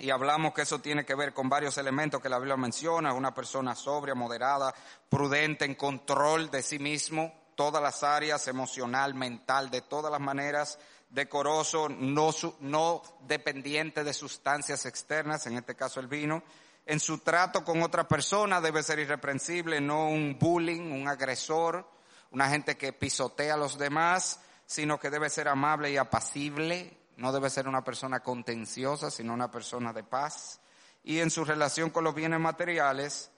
y 0.00 0.10
hablamos 0.10 0.52
que 0.52 0.62
eso 0.62 0.80
tiene 0.80 1.04
que 1.04 1.14
ver 1.14 1.32
con 1.32 1.48
varios 1.48 1.78
elementos 1.78 2.20
que 2.20 2.28
la 2.28 2.38
Biblia 2.38 2.56
menciona, 2.56 3.14
una 3.14 3.32
persona 3.32 3.74
sobria, 3.74 4.14
moderada, 4.14 4.74
prudente, 5.08 5.64
en 5.64 5.74
control 5.74 6.50
de 6.50 6.62
sí 6.62 6.78
mismo, 6.78 7.32
todas 7.54 7.82
las 7.82 8.02
áreas, 8.02 8.46
emocional, 8.48 9.14
mental, 9.14 9.70
de 9.70 9.80
todas 9.80 10.12
las 10.12 10.20
maneras, 10.20 10.78
decoroso, 11.10 11.88
no, 11.88 12.30
no 12.60 13.02
dependiente 13.26 14.04
de 14.04 14.12
sustancias 14.12 14.86
externas, 14.86 15.46
en 15.46 15.56
este 15.56 15.74
caso 15.74 16.00
el 16.00 16.06
vino. 16.06 16.42
En 16.86 17.00
su 17.00 17.18
trato 17.18 17.64
con 17.64 17.82
otra 17.82 18.08
persona 18.08 18.60
debe 18.60 18.82
ser 18.82 18.98
irreprensible, 18.98 19.80
no 19.80 20.08
un 20.08 20.38
bullying, 20.38 20.92
un 20.92 21.08
agresor, 21.08 21.86
una 22.30 22.48
gente 22.48 22.76
que 22.76 22.92
pisotea 22.92 23.54
a 23.54 23.58
los 23.58 23.78
demás, 23.78 24.40
sino 24.66 24.98
que 24.98 25.10
debe 25.10 25.30
ser 25.30 25.48
amable 25.48 25.90
y 25.90 25.96
apacible, 25.96 26.96
no 27.16 27.32
debe 27.32 27.50
ser 27.50 27.68
una 27.68 27.82
persona 27.82 28.20
contenciosa, 28.20 29.10
sino 29.10 29.34
una 29.34 29.50
persona 29.50 29.92
de 29.92 30.04
paz. 30.04 30.60
Y 31.02 31.20
en 31.20 31.30
su 31.30 31.44
relación 31.44 31.90
con 31.90 32.04
los 32.04 32.14
bienes 32.14 32.40
materiales, 32.40 33.30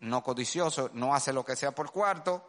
no 0.00 0.22
codicioso, 0.22 0.90
no 0.92 1.14
hace 1.14 1.32
lo 1.32 1.44
que 1.44 1.56
sea 1.56 1.72
por 1.72 1.90
cuarto, 1.90 2.44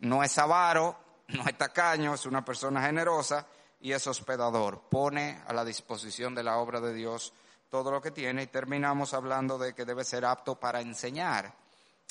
no 0.00 0.22
es 0.22 0.36
avaro, 0.38 0.96
no 1.28 1.44
es 1.46 1.56
tacaño, 1.56 2.14
es 2.14 2.26
una 2.26 2.44
persona 2.44 2.82
generosa 2.82 3.46
y 3.80 3.92
es 3.92 4.06
hospedador. 4.06 4.82
Pone 4.88 5.42
a 5.46 5.52
la 5.52 5.64
disposición 5.64 6.34
de 6.34 6.42
la 6.42 6.58
obra 6.58 6.80
de 6.80 6.92
Dios 6.92 7.32
todo 7.68 7.90
lo 7.90 8.00
que 8.02 8.10
tiene 8.10 8.42
y 8.42 8.46
terminamos 8.48 9.14
hablando 9.14 9.56
de 9.58 9.74
que 9.74 9.84
debe 9.84 10.04
ser 10.04 10.24
apto 10.24 10.56
para 10.56 10.80
enseñar. 10.80 11.54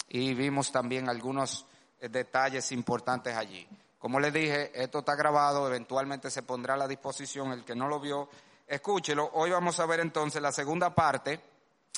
Y 0.08 0.34
vimos 0.34 0.72
también 0.72 1.10
algunos 1.10 1.66
eh, 2.00 2.10
detalles 2.10 2.72
importantes 2.72 3.36
allí. 3.36 3.68
Como 4.00 4.20
les 4.20 4.34
dije, 4.34 4.72
esto 4.82 5.00
está 5.00 5.16
grabado, 5.16 5.68
eventualmente 5.68 6.32
se 6.32 6.44
pondrá 6.44 6.76
a 6.76 6.78
la 6.78 6.88
disposición. 6.88 7.52
El 7.52 7.66
que 7.66 7.76
no 7.76 7.88
lo 7.88 8.00
vio, 8.00 8.30
escúchelo. 8.66 9.30
Hoy 9.34 9.52
vamos 9.52 9.80
a 9.80 9.86
ver 9.86 10.00
entonces 10.00 10.42
la 10.42 10.54
segunda 10.54 10.96
parte 10.96 11.42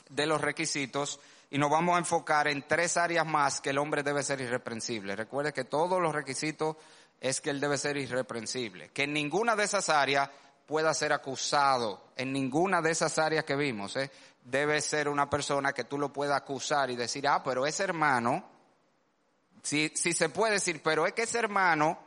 de 0.09 0.25
los 0.25 0.41
requisitos 0.41 1.19
y 1.51 1.57
nos 1.57 1.69
vamos 1.69 1.95
a 1.95 1.99
enfocar 1.99 2.47
en 2.47 2.65
tres 2.67 2.97
áreas 2.97 3.25
más 3.25 3.61
que 3.61 3.69
el 3.69 3.77
hombre 3.77 4.03
debe 4.03 4.23
ser 4.23 4.41
irreprensible. 4.41 5.15
Recuerde 5.15 5.53
que 5.53 5.65
todos 5.65 6.01
los 6.01 6.15
requisitos 6.15 6.77
es 7.21 7.39
que 7.39 7.51
él 7.51 7.61
debe 7.61 7.77
ser 7.77 7.95
irreprensible, 7.95 8.89
que 8.89 9.03
en 9.03 9.13
ninguna 9.13 9.55
de 9.55 9.63
esas 9.63 9.87
áreas 9.87 10.29
pueda 10.65 10.93
ser 10.93 11.13
acusado, 11.13 12.11
en 12.17 12.33
ninguna 12.33 12.81
de 12.81 12.91
esas 12.91 13.17
áreas 13.17 13.45
que 13.45 13.55
vimos, 13.55 13.95
¿eh? 13.95 14.11
debe 14.43 14.81
ser 14.81 15.07
una 15.07 15.29
persona 15.29 15.71
que 15.71 15.85
tú 15.85 15.97
lo 15.97 16.11
puedas 16.11 16.35
acusar 16.35 16.91
y 16.91 16.97
decir, 16.97 17.25
ah, 17.27 17.41
pero 17.41 17.65
ese 17.65 17.83
hermano 17.83 18.51
si, 19.61 19.91
si 19.95 20.13
se 20.13 20.29
puede 20.29 20.53
decir, 20.53 20.81
pero 20.83 21.05
es 21.05 21.13
que 21.13 21.23
ese 21.23 21.39
hermano 21.39 21.99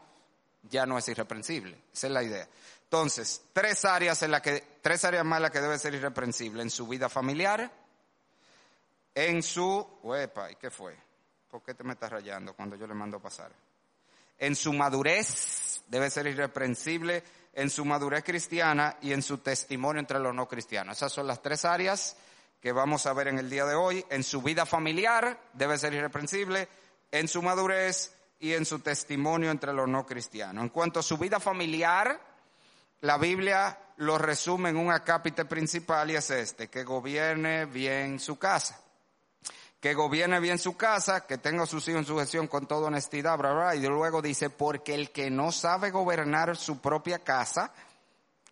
ya 0.63 0.87
no 0.87 0.99
es 0.99 1.09
irreprensible. 1.09 1.83
Esa 1.93 2.07
es 2.09 2.13
la 2.13 2.23
idea. 2.23 2.49
Entonces, 2.85 3.43
tres 3.53 3.85
áreas 3.85 4.23
en 4.23 4.31
las 4.31 4.41
que, 4.41 4.79
tres 4.81 5.05
áreas 5.05 5.25
más 5.25 5.39
en 5.39 5.43
las 5.43 5.51
que 5.51 5.61
debe 5.61 5.79
ser 5.79 5.95
irreprensible. 5.95 6.63
En 6.63 6.71
su 6.71 6.87
vida 6.87 7.09
familiar, 7.09 7.71
en 9.15 9.43
su, 9.43 9.99
uepa, 10.03 10.51
¿y 10.51 10.57
qué 10.57 10.71
fue? 10.71 10.97
¿Por 11.51 11.63
qué 11.63 11.75
te 11.75 11.85
me 11.85 11.93
estás 11.93 12.11
rayando 12.11 12.55
cuando 12.55 12.77
yo 12.77 12.87
le 12.87 12.95
mando 12.95 13.19
a 13.19 13.21
pasar? 13.21 13.53
En 14.39 14.57
su 14.57 14.73
madurez, 14.73 15.83
debe 15.89 16.11
ser 16.11 16.27
irreprensible 16.27 17.23
en 17.53 17.71
su 17.71 17.85
madurez 17.85 18.25
cristiana 18.25 18.97
y 19.01 19.13
en 19.13 19.23
su 19.23 19.39
testimonio 19.39 20.01
entre 20.01 20.19
los 20.19 20.35
no 20.35 20.49
cristianos. 20.49 20.97
Esas 20.97 21.13
son 21.13 21.27
las 21.27 21.41
tres 21.41 21.65
áreas 21.65 22.17
que 22.61 22.73
vamos 22.73 23.07
a 23.07 23.13
ver 23.13 23.29
en 23.29 23.39
el 23.39 23.49
día 23.49 23.65
de 23.65 23.75
hoy. 23.75 24.05
En 24.11 24.25
su 24.25 24.43
vida 24.43 24.67
familiar, 24.67 25.39
debe 25.53 25.79
ser 25.79 25.95
irreprensible 25.95 26.69
en 27.11 27.29
su 27.29 27.43
madurez 27.43 28.13
y 28.41 28.55
en 28.55 28.67
su 28.67 28.81
testimonio 28.81 29.51
entre 29.51 29.73
los 29.73 29.89
no 29.89 30.05
cristianos. 30.05 30.65
En 30.65 30.71
cuanto 30.71 31.01
a 31.01 31.03
su 31.03 31.17
vida 31.17 31.39
familiar, 31.39 32.21
la 33.03 33.19
Biblia 33.19 33.79
lo 33.99 34.19
resume 34.19 34.71
en 34.71 34.77
un 34.77 34.91
acápite 34.91 35.45
principal 35.45 36.11
y 36.11 36.17
es 36.17 36.31
este, 36.31 36.69
que 36.69 36.85
gobierne 36.85 37.67
bien 37.67 38.19
su 38.19 38.39
casa. 38.39 38.81
Que 39.85 39.93
gobierne 39.93 40.41
bien 40.41 40.59
su 40.59 40.79
casa, 40.79 41.27
que 41.27 41.37
tenga 41.37 41.67
sus 41.67 41.87
hijos 41.89 41.99
en 41.99 42.07
sujeción 42.07 42.49
con 42.49 42.67
toda 42.67 42.87
honestidad, 42.87 43.37
bla, 43.37 43.53
bla, 43.53 43.75
y 43.75 43.83
luego 43.83 44.23
dice, 44.23 44.49
porque 44.49 44.95
el 44.95 45.11
que 45.11 45.29
no 45.31 45.53
sabe 45.53 45.91
gobernar 45.91 46.57
su 46.57 46.81
propia 46.81 47.19
casa, 47.19 47.71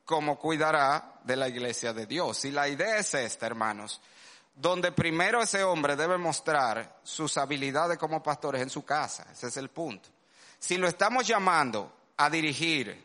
¿cómo 0.04 0.38
cuidará 0.38 1.20
de 1.24 1.36
la 1.36 1.48
iglesia 1.48 1.94
de 1.94 2.04
Dios? 2.04 2.44
Y 2.44 2.50
la 2.50 2.68
idea 2.68 2.98
es 2.98 3.14
esta, 3.14 3.46
hermanos 3.46 4.02
donde 4.54 4.92
primero 4.92 5.40
ese 5.40 5.64
hombre 5.64 5.96
debe 5.96 6.18
mostrar 6.18 6.98
sus 7.02 7.38
habilidades 7.38 7.96
como 7.96 8.22
pastores 8.22 8.60
en 8.60 8.68
su 8.68 8.84
casa. 8.84 9.26
Ese 9.32 9.46
es 9.46 9.56
el 9.56 9.70
punto. 9.70 10.10
Si 10.58 10.76
lo 10.76 10.86
estamos 10.86 11.26
llamando 11.26 11.90
a 12.18 12.28
dirigir, 12.28 13.02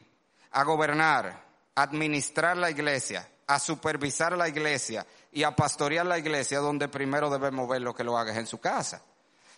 a 0.51 0.65
gobernar, 0.65 1.45
administrar 1.75 2.57
la 2.57 2.69
iglesia, 2.69 3.25
a 3.47 3.57
supervisar 3.57 4.37
la 4.37 4.49
iglesia 4.49 5.05
y 5.37 5.43
a 5.43 5.55
pastorear 5.55 6.05
la 6.05 6.17
iglesia, 6.17 6.59
donde 6.59 6.87
primero 6.87 7.29
debemos 7.29 7.69
ver 7.69 7.81
lo 7.81 7.93
que 7.93 8.03
lo 8.03 8.17
haga 8.17 8.35
en 8.35 8.47
su 8.47 8.59
casa. 8.59 9.03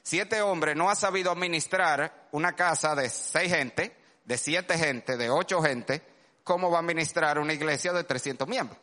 Si 0.04 0.20
este 0.20 0.42
hombre 0.42 0.76
no 0.76 0.90
ha 0.90 0.96
sabido 0.96 1.32
administrar 1.32 2.28
una 2.32 2.54
casa 2.54 2.96
de 2.96 3.10
seis 3.10 3.54
gente, 3.54 3.96
de 4.26 4.38
siete 4.38 4.78
gente, 4.78 5.16
de 5.16 5.30
ocho 5.30 5.62
gente, 5.62 6.04
¿cómo 6.44 6.70
va 6.70 6.78
a 6.78 6.82
administrar 6.82 7.40
una 7.40 7.54
iglesia 7.54 7.94
de 7.94 8.04
300 8.04 8.48
miembros? 8.48 8.78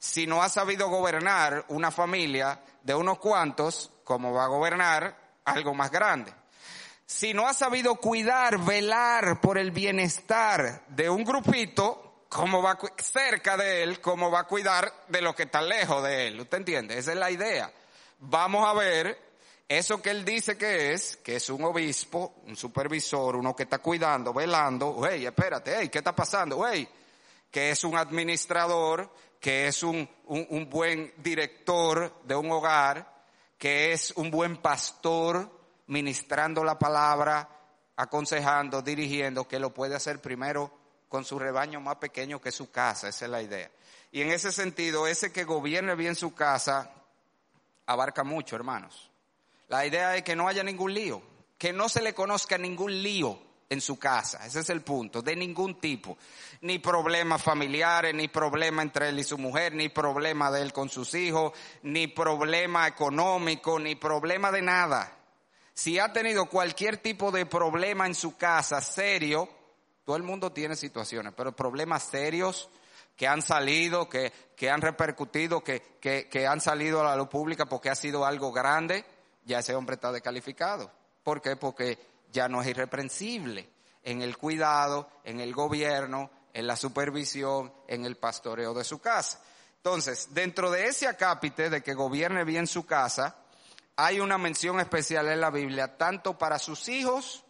si 0.00 0.26
no 0.26 0.42
ha 0.42 0.48
sabido 0.48 0.88
gobernar 0.88 1.66
una 1.68 1.90
familia 1.90 2.58
de 2.82 2.94
unos 2.94 3.18
cuantos, 3.18 3.92
¿cómo 4.02 4.32
va 4.32 4.44
a 4.44 4.48
gobernar 4.48 5.14
algo 5.44 5.74
más 5.74 5.90
grande? 5.90 6.32
Si 7.04 7.34
no 7.34 7.46
ha 7.46 7.52
sabido 7.52 7.96
cuidar, 7.96 8.58
velar 8.64 9.42
por 9.42 9.58
el 9.58 9.70
bienestar 9.72 10.86
de 10.88 11.10
un 11.10 11.22
grupito, 11.22 12.09
¿cómo 12.30 12.62
va 12.62 12.78
cerca 12.96 13.58
de 13.58 13.82
él? 13.82 14.00
¿Cómo 14.00 14.30
va 14.30 14.40
a 14.40 14.46
cuidar 14.46 15.04
de 15.08 15.20
lo 15.20 15.34
que 15.34 15.42
está 15.42 15.60
lejos 15.60 16.02
de 16.04 16.28
él? 16.28 16.40
¿Usted 16.40 16.58
entiende? 16.58 16.96
Esa 16.96 17.12
es 17.12 17.18
la 17.18 17.30
idea. 17.30 17.70
Vamos 18.20 18.66
a 18.66 18.72
ver 18.72 19.18
eso 19.68 20.00
que 20.00 20.10
él 20.10 20.24
dice 20.24 20.56
que 20.56 20.92
es, 20.92 21.16
que 21.18 21.36
es 21.36 21.50
un 21.50 21.64
obispo, 21.64 22.36
un 22.46 22.56
supervisor, 22.56 23.36
uno 23.36 23.54
que 23.54 23.64
está 23.64 23.78
cuidando, 23.78 24.32
velando, 24.32 25.00
hey, 25.08 25.26
espérate, 25.26 25.76
hey, 25.76 25.88
¿qué 25.88 25.98
está 25.98 26.14
pasando? 26.14 26.66
Hey, 26.66 26.88
que 27.50 27.70
es 27.70 27.84
un 27.84 27.96
administrador, 27.96 29.12
que 29.40 29.66
es 29.66 29.82
un, 29.82 30.08
un, 30.26 30.70
buen 30.70 31.12
director 31.18 32.22
de 32.24 32.36
un 32.36 32.50
hogar, 32.52 33.24
que 33.58 33.92
es 33.92 34.12
un 34.16 34.30
buen 34.30 34.58
pastor 34.58 35.50
ministrando 35.88 36.62
la 36.62 36.78
palabra, 36.78 37.48
aconsejando, 37.96 38.82
dirigiendo, 38.82 39.48
que 39.48 39.58
lo 39.58 39.74
puede 39.74 39.96
hacer 39.96 40.20
primero 40.20 40.79
con 41.10 41.24
su 41.24 41.40
rebaño 41.40 41.80
más 41.80 41.96
pequeño 41.96 42.40
que 42.40 42.52
su 42.52 42.70
casa, 42.70 43.08
esa 43.08 43.24
es 43.24 43.30
la 43.30 43.42
idea. 43.42 43.68
Y 44.12 44.22
en 44.22 44.30
ese 44.30 44.52
sentido, 44.52 45.08
ese 45.08 45.32
que 45.32 45.42
gobierne 45.42 45.96
bien 45.96 46.14
su 46.14 46.34
casa 46.34 46.88
abarca 47.84 48.22
mucho, 48.22 48.54
hermanos. 48.54 49.10
La 49.66 49.84
idea 49.84 50.16
es 50.16 50.22
que 50.22 50.36
no 50.36 50.46
haya 50.46 50.62
ningún 50.62 50.94
lío, 50.94 51.20
que 51.58 51.72
no 51.72 51.88
se 51.88 52.00
le 52.00 52.14
conozca 52.14 52.56
ningún 52.58 53.02
lío 53.02 53.36
en 53.68 53.80
su 53.80 53.98
casa. 53.98 54.46
Ese 54.46 54.60
es 54.60 54.70
el 54.70 54.82
punto, 54.82 55.20
de 55.20 55.34
ningún 55.34 55.80
tipo. 55.80 56.16
Ni 56.60 56.78
problemas 56.78 57.42
familiares, 57.42 58.14
ni 58.14 58.28
problema 58.28 58.82
entre 58.82 59.08
él 59.08 59.18
y 59.18 59.24
su 59.24 59.36
mujer, 59.36 59.74
ni 59.74 59.88
problema 59.88 60.48
de 60.52 60.62
él 60.62 60.72
con 60.72 60.88
sus 60.88 61.14
hijos, 61.14 61.52
ni 61.82 62.06
problema 62.06 62.86
económico, 62.86 63.80
ni 63.80 63.96
problema 63.96 64.52
de 64.52 64.62
nada. 64.62 65.12
Si 65.74 65.98
ha 65.98 66.12
tenido 66.12 66.46
cualquier 66.46 66.98
tipo 66.98 67.32
de 67.32 67.46
problema 67.46 68.06
en 68.06 68.14
su 68.14 68.36
casa 68.36 68.80
serio, 68.80 69.59
todo 70.10 70.16
el 70.16 70.24
mundo 70.24 70.50
tiene 70.50 70.74
situaciones, 70.74 71.32
pero 71.36 71.54
problemas 71.54 72.02
serios 72.02 72.68
que 73.14 73.28
han 73.28 73.42
salido, 73.42 74.08
que, 74.08 74.32
que 74.56 74.68
han 74.68 74.80
repercutido, 74.80 75.62
que, 75.62 76.00
que, 76.00 76.46
han 76.48 76.60
salido 76.60 77.00
a 77.00 77.04
la 77.04 77.14
luz 77.14 77.28
pública 77.28 77.66
porque 77.66 77.90
ha 77.90 77.94
sido 77.94 78.26
algo 78.26 78.50
grande, 78.50 79.04
ya 79.44 79.60
ese 79.60 79.76
hombre 79.76 79.94
está 79.94 80.10
descalificado. 80.10 80.90
¿Por 81.22 81.40
qué? 81.40 81.54
Porque 81.54 81.96
ya 82.32 82.48
no 82.48 82.60
es 82.60 82.66
irreprensible 82.66 83.70
en 84.02 84.20
el 84.20 84.36
cuidado, 84.36 85.08
en 85.22 85.38
el 85.38 85.54
gobierno, 85.54 86.28
en 86.52 86.66
la 86.66 86.74
supervisión, 86.74 87.72
en 87.86 88.04
el 88.04 88.16
pastoreo 88.16 88.74
de 88.74 88.82
su 88.82 88.98
casa. 88.98 89.40
Entonces, 89.76 90.34
dentro 90.34 90.72
de 90.72 90.86
ese 90.86 91.06
acápite 91.06 91.70
de 91.70 91.84
que 91.84 91.94
gobierne 91.94 92.42
bien 92.42 92.66
su 92.66 92.84
casa, 92.84 93.36
hay 93.94 94.18
una 94.18 94.38
mención 94.38 94.80
especial 94.80 95.28
en 95.28 95.40
la 95.40 95.50
Biblia, 95.50 95.96
tanto 95.96 96.36
para 96.36 96.58
sus 96.58 96.88
hijos 96.88 97.44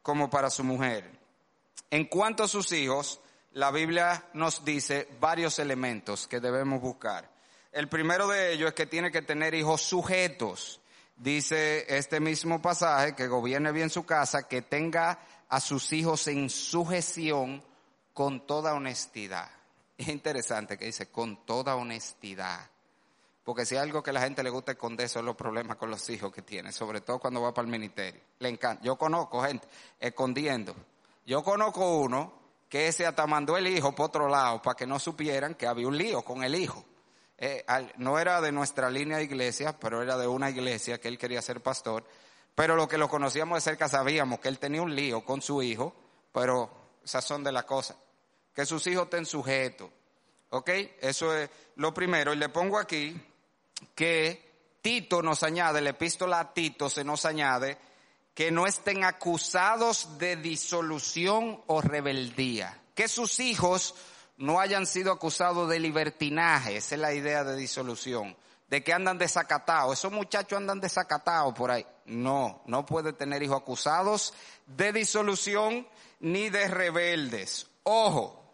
como 0.00 0.30
para 0.30 0.48
su 0.48 0.64
mujer. 0.64 1.15
En 1.90 2.06
cuanto 2.06 2.44
a 2.44 2.48
sus 2.48 2.72
hijos, 2.72 3.20
la 3.52 3.70
Biblia 3.70 4.24
nos 4.34 4.64
dice 4.64 5.08
varios 5.20 5.58
elementos 5.58 6.26
que 6.26 6.40
debemos 6.40 6.80
buscar. 6.80 7.30
El 7.72 7.88
primero 7.88 8.26
de 8.26 8.52
ellos 8.52 8.68
es 8.68 8.74
que 8.74 8.86
tiene 8.86 9.10
que 9.10 9.22
tener 9.22 9.54
hijos 9.54 9.82
sujetos. 9.82 10.80
Dice 11.16 11.86
este 11.88 12.20
mismo 12.20 12.60
pasaje, 12.60 13.14
que 13.14 13.28
gobierne 13.28 13.72
bien 13.72 13.90
su 13.90 14.04
casa, 14.04 14.48
que 14.48 14.62
tenga 14.62 15.18
a 15.48 15.60
sus 15.60 15.92
hijos 15.92 16.26
en 16.28 16.50
sujeción 16.50 17.62
con 18.12 18.46
toda 18.46 18.74
honestidad. 18.74 19.50
Es 19.96 20.08
interesante 20.08 20.76
que 20.76 20.86
dice 20.86 21.10
con 21.10 21.44
toda 21.46 21.76
honestidad. 21.76 22.70
Porque 23.44 23.64
si 23.64 23.76
algo 23.76 24.02
que 24.02 24.12
la 24.12 24.20
gente 24.20 24.42
le 24.42 24.50
gusta 24.50 24.72
esconder 24.72 25.08
son 25.08 25.24
los 25.24 25.36
problemas 25.36 25.76
con 25.76 25.90
los 25.90 26.08
hijos 26.10 26.32
que 26.32 26.42
tiene, 26.42 26.72
sobre 26.72 27.00
todo 27.00 27.18
cuando 27.18 27.40
va 27.40 27.54
para 27.54 27.64
el 27.64 27.70
ministerio. 27.70 28.20
Le 28.40 28.48
encanta. 28.48 28.82
Yo 28.82 28.96
conozco 28.96 29.42
gente 29.42 29.68
escondiendo. 30.00 30.74
Yo 31.26 31.42
conozco 31.42 31.98
uno 31.98 32.32
que 32.68 32.86
ese 32.86 33.04
hasta 33.04 33.26
mandó 33.26 33.56
el 33.56 33.66
hijo 33.66 33.94
por 33.94 34.06
otro 34.06 34.28
lado 34.28 34.62
para 34.62 34.76
que 34.76 34.86
no 34.86 34.98
supieran 34.98 35.54
que 35.54 35.66
había 35.66 35.88
un 35.88 35.98
lío 35.98 36.22
con 36.22 36.44
el 36.44 36.54
hijo. 36.54 36.84
Eh, 37.36 37.64
no 37.98 38.18
era 38.18 38.40
de 38.40 38.52
nuestra 38.52 38.88
línea 38.90 39.18
de 39.18 39.24
iglesia, 39.24 39.76
pero 39.78 40.02
era 40.02 40.16
de 40.16 40.26
una 40.26 40.50
iglesia 40.50 40.98
que 40.98 41.08
él 41.08 41.18
quería 41.18 41.42
ser 41.42 41.60
pastor. 41.60 42.04
Pero 42.54 42.76
lo 42.76 42.88
que 42.88 42.96
lo 42.96 43.08
conocíamos 43.08 43.56
de 43.56 43.70
cerca 43.70 43.88
sabíamos 43.88 44.40
que 44.40 44.48
él 44.48 44.58
tenía 44.58 44.80
un 44.80 44.94
lío 44.94 45.24
con 45.24 45.42
su 45.42 45.62
hijo, 45.62 45.94
pero 46.32 46.70
esas 47.04 47.24
son 47.24 47.44
de 47.44 47.52
las 47.52 47.64
cosas. 47.64 47.96
Que 48.54 48.64
sus 48.64 48.86
hijos 48.86 49.04
estén 49.04 49.26
sujetos. 49.26 49.90
¿Ok? 50.50 50.70
Eso 51.00 51.36
es 51.36 51.50
lo 51.74 51.92
primero. 51.92 52.32
Y 52.32 52.36
le 52.36 52.48
pongo 52.48 52.78
aquí 52.78 53.20
que 53.94 54.78
Tito 54.80 55.20
nos 55.22 55.42
añade, 55.42 55.80
la 55.80 55.90
epístola 55.90 56.40
a 56.40 56.54
Tito 56.54 56.88
se 56.88 57.04
nos 57.04 57.26
añade 57.26 57.76
que 58.36 58.50
no 58.50 58.66
estén 58.66 59.02
acusados 59.02 60.18
de 60.18 60.36
disolución 60.36 61.58
o 61.68 61.80
rebeldía. 61.80 62.78
Que 62.94 63.08
sus 63.08 63.40
hijos 63.40 63.94
no 64.36 64.60
hayan 64.60 64.84
sido 64.84 65.10
acusados 65.10 65.70
de 65.70 65.80
libertinaje, 65.80 66.76
esa 66.76 66.96
es 66.96 67.00
la 67.00 67.14
idea 67.14 67.44
de 67.44 67.56
disolución, 67.56 68.36
de 68.68 68.84
que 68.84 68.92
andan 68.92 69.16
desacatados, 69.16 69.98
esos 69.98 70.12
muchachos 70.12 70.58
andan 70.58 70.80
desacatados 70.80 71.54
por 71.54 71.70
ahí. 71.70 71.86
No, 72.04 72.60
no 72.66 72.84
puede 72.84 73.14
tener 73.14 73.42
hijos 73.42 73.62
acusados 73.62 74.34
de 74.66 74.92
disolución 74.92 75.88
ni 76.20 76.50
de 76.50 76.68
rebeldes. 76.68 77.68
Ojo, 77.84 78.44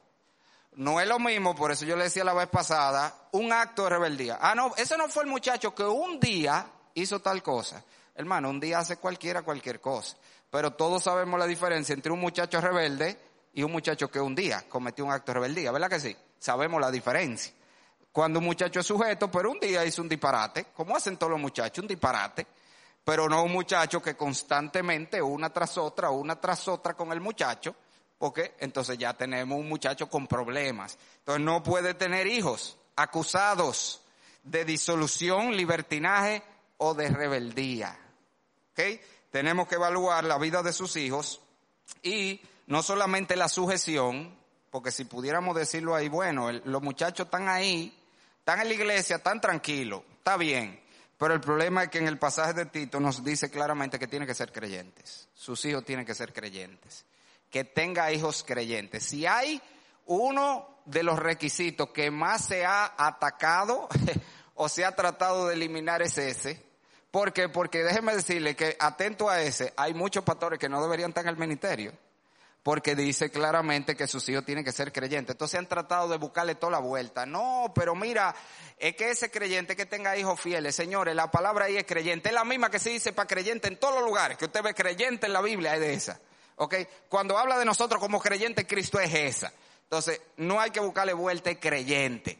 no 0.75 1.01
es 1.01 1.09
lo 1.09 1.19
mismo, 1.19 1.57
por 1.57 1.73
eso 1.73 1.85
yo 1.85 1.97
le 1.97 2.05
decía 2.05 2.23
la 2.23 2.35
vez 2.35 2.47
pasada, 2.47 3.13
un 3.33 3.53
acto 3.53 3.83
de 3.83 3.91
rebeldía. 3.91 4.39
Ah, 4.41 4.55
no, 4.55 4.77
ese 4.77 4.97
no 4.97 5.09
fue 5.09 5.25
el 5.25 5.29
muchacho 5.29 5.75
que 5.75 5.83
un 5.83 6.21
día 6.21 6.71
hizo 6.95 7.19
tal 7.19 7.43
cosa. 7.43 7.83
Hermano, 8.15 8.51
un 8.51 8.61
día 8.61 8.79
hace 8.79 8.97
cualquiera 8.97 9.43
cualquier 9.43 9.81
cosa. 9.81 10.17
Pero 10.51 10.73
todos 10.73 11.03
sabemos 11.03 11.39
la 11.39 11.47
diferencia 11.47 11.95
entre 11.95 12.13
un 12.13 12.21
muchacho 12.21 12.61
rebelde 12.61 13.19
y 13.55 13.63
un 13.63 13.73
muchacho 13.73 14.11
que 14.11 14.21
un 14.21 14.35
día 14.35 14.65
cometió 14.69 15.05
un 15.05 15.13
acto 15.13 15.33
de 15.33 15.35
rebeldía, 15.35 15.73
¿verdad 15.73 15.89
que 15.89 16.01
sí? 16.01 16.17
Sabemos 16.39 16.81
la 16.81 16.91
diferencia. 16.91 17.53
Cuando 18.11 18.39
un 18.39 18.45
muchacho 18.45 18.81
es 18.81 18.87
sujeto, 18.87 19.31
pero 19.31 19.51
un 19.51 19.59
día 19.59 19.85
hizo 19.85 20.03
un 20.03 20.09
disparate, 20.09 20.67
como 20.77 20.95
hacen 20.95 21.17
todos 21.17 21.33
los 21.33 21.41
muchachos, 21.41 21.83
un 21.83 21.89
disparate, 21.89 22.47
pero 23.03 23.29
no 23.29 23.43
un 23.43 23.53
muchacho 23.53 24.03
que 24.03 24.15
constantemente, 24.15 25.21
una 25.23 25.51
tras 25.51 25.79
otra, 25.79 26.11
una 26.11 26.39
tras 26.39 26.69
otra 26.69 26.95
con 26.95 27.13
el 27.13 27.21
muchacho, 27.21 27.75
porque 28.19 28.55
entonces 28.61 28.99
ya 28.99 29.15
tenemos 29.15 29.59
un 29.59 29.69
muchacho 29.69 30.09
con 30.09 30.27
problemas. 30.27 30.99
Entonces 31.21 31.43
no 31.43 31.63
puede 31.63 31.95
tener 31.95 32.27
hijos 32.27 32.77
acusados 32.95 34.03
de 34.43 34.65
disolución, 34.65 35.57
libertinaje 35.57 36.43
o 36.77 36.95
de 36.95 37.09
rebeldía. 37.09 37.99
¿Ok? 38.73 39.01
Tenemos 39.31 39.69
que 39.69 39.77
evaluar 39.77 40.25
la 40.25 40.39
vida 40.39 40.63
de 40.63 40.73
sus 40.73 40.97
hijos 40.97 41.41
y 42.03 42.41
no 42.67 42.83
solamente 42.83 43.37
la 43.37 43.49
sujeción, 43.49 44.37
porque 44.71 44.91
si 44.91 45.05
pudiéramos 45.05 45.57
decirlo 45.57 45.95
ahí, 45.95 46.09
bueno, 46.09 46.51
los 46.53 46.83
muchachos 46.83 47.27
están 47.27 47.49
ahí, 47.49 47.97
están 48.39 48.61
en 48.61 48.69
la 48.69 48.75
iglesia, 48.75 49.17
están 49.17 49.41
tranquilos, 49.41 50.03
está 50.19 50.37
bien. 50.37 50.81
Pero 51.19 51.35
el 51.35 51.41
problema 51.41 51.85
es 51.85 51.89
que 51.91 51.99
en 51.99 52.09
el 52.09 52.19
pasaje 52.19 52.53
de 52.53 52.67
Tito 52.67 52.99
nos 52.99 53.23
dice 53.23 53.51
claramente 53.51 53.99
que 53.99 54.09
tienen 54.09 54.27
que 54.27 54.35
ser 54.35 54.51
creyentes. 54.51 55.29
Sus 55.35 55.65
hijos 55.67 55.85
tienen 55.85 56.05
que 56.05 56.15
ser 56.15 56.33
creyentes. 56.33 57.05
Que 57.49 57.65
tenga 57.65 58.11
hijos 58.11 58.43
creyentes. 58.43 59.05
Si 59.05 59.25
hay 59.25 59.63
uno 60.07 60.79
de 60.85 61.03
los 61.03 61.19
requisitos 61.19 61.91
que 61.91 62.11
más 62.11 62.47
se 62.47 62.65
ha 62.65 62.93
atacado 62.97 63.89
o 64.55 64.69
se 64.69 64.85
ha 64.85 64.97
tratado 64.97 65.47
de 65.47 65.55
eliminar 65.55 66.03
es 66.03 66.19
ese, 66.19 66.72
¿Por 67.13 67.35
qué? 67.35 67.51
Porque 67.51 67.85
déjeme 67.85 68.17
decirle 68.17 68.57
que 68.57 68.75
atento 68.81 69.29
a 69.29 69.43
ese, 69.43 69.75
hay 69.77 69.93
muchos 69.93 70.25
pastores 70.25 70.59
que 70.59 70.71
no 70.71 70.83
deberían 70.83 71.11
estar 71.11 71.23
en 71.23 71.29
el 71.29 71.37
ministerio. 71.37 71.93
Porque 72.63 72.95
dice 72.95 73.31
claramente 73.31 73.95
que 73.95 74.07
sus 74.07 74.27
hijos 74.31 74.47
tienen 74.47 74.65
que 74.65 74.73
ser 74.73 74.93
creyentes. 74.93 75.35
Entonces 75.35 75.59
han 75.59 75.67
tratado 75.67 76.09
de 76.09 76.17
buscarle 76.17 76.55
toda 76.55 76.73
la 76.73 76.79
vuelta. 76.79 77.27
No, 77.27 77.71
pero 77.75 77.95
mira, 77.95 78.35
es 78.79 78.97
que 78.97 79.11
ese 79.11 79.31
creyente 79.31 79.77
que 79.77 79.85
tenga 79.85 80.17
hijos 80.17 80.41
fieles, 80.41 80.75
señores, 80.75 81.15
la 81.15 81.31
palabra 81.31 81.67
ahí 81.67 81.77
es 81.77 81.85
creyente. 81.85 82.31
Es 82.31 82.35
la 82.35 82.45
misma 82.45 82.71
que 82.71 82.79
se 82.79 82.89
dice 82.89 83.13
para 83.13 83.27
creyente 83.27 83.69
en 83.69 83.77
todos 83.77 83.97
los 83.97 84.05
lugares. 84.05 84.39
Que 84.39 84.47
usted 84.47 84.63
ve 84.63 84.73
creyente 84.73 85.27
en 85.27 85.35
la 85.35 85.43
Biblia, 85.43 85.75
es 85.75 85.81
de 85.81 85.93
esa. 85.93 86.19
¿Ok? 86.57 86.77
Cuando 87.11 87.37
habla 87.37 87.59
de 87.59 87.67
nosotros 87.67 88.01
como 88.01 88.21
creyente, 88.21 88.67
Cristo 88.67 88.99
es 89.01 89.13
esa. 89.13 89.53
Entonces, 89.83 90.19
no 90.39 90.59
hay 90.61 90.71
que 90.71 90.81
buscarle 90.81 91.13
vuelta, 91.13 91.51
es 91.51 91.59
creyente. 91.59 92.39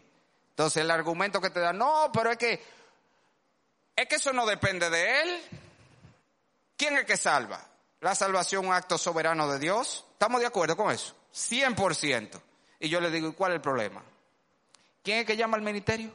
Entonces, 0.51 0.83
el 0.83 0.91
argumento 0.91 1.43
que 1.43 1.51
te 1.51 1.61
da, 1.61 1.75
no, 1.75 2.11
pero 2.15 2.31
es 2.31 2.39
que 2.39 2.63
es 3.97 4.07
que 4.09 4.17
eso 4.17 4.33
no 4.33 4.47
depende 4.47 4.89
de 4.91 5.23
Él. 5.23 5.43
¿Quién 6.77 6.97
es 6.97 7.05
que 7.05 7.17
salva? 7.17 7.65
La 8.01 8.15
salvación, 8.15 8.67
un 8.67 8.73
acto 8.73 8.99
soberano 8.99 9.51
de 9.51 9.59
Dios. 9.59 10.05
¿Estamos 10.13 10.41
de 10.41 10.47
acuerdo 10.47 10.77
con 10.77 10.91
eso? 10.91 11.15
100%. 11.35 12.41
Y 12.81 12.89
yo 12.89 13.01
le 13.01 13.11
digo, 13.11 13.29
¿y 13.29 13.33
cuál 13.33 13.53
es 13.53 13.57
el 13.57 13.63
problema? 13.63 14.03
¿Quién 15.03 15.19
es 15.19 15.27
que 15.27 15.37
llama 15.37 15.57
al 15.57 15.63
ministerio? 15.63 16.13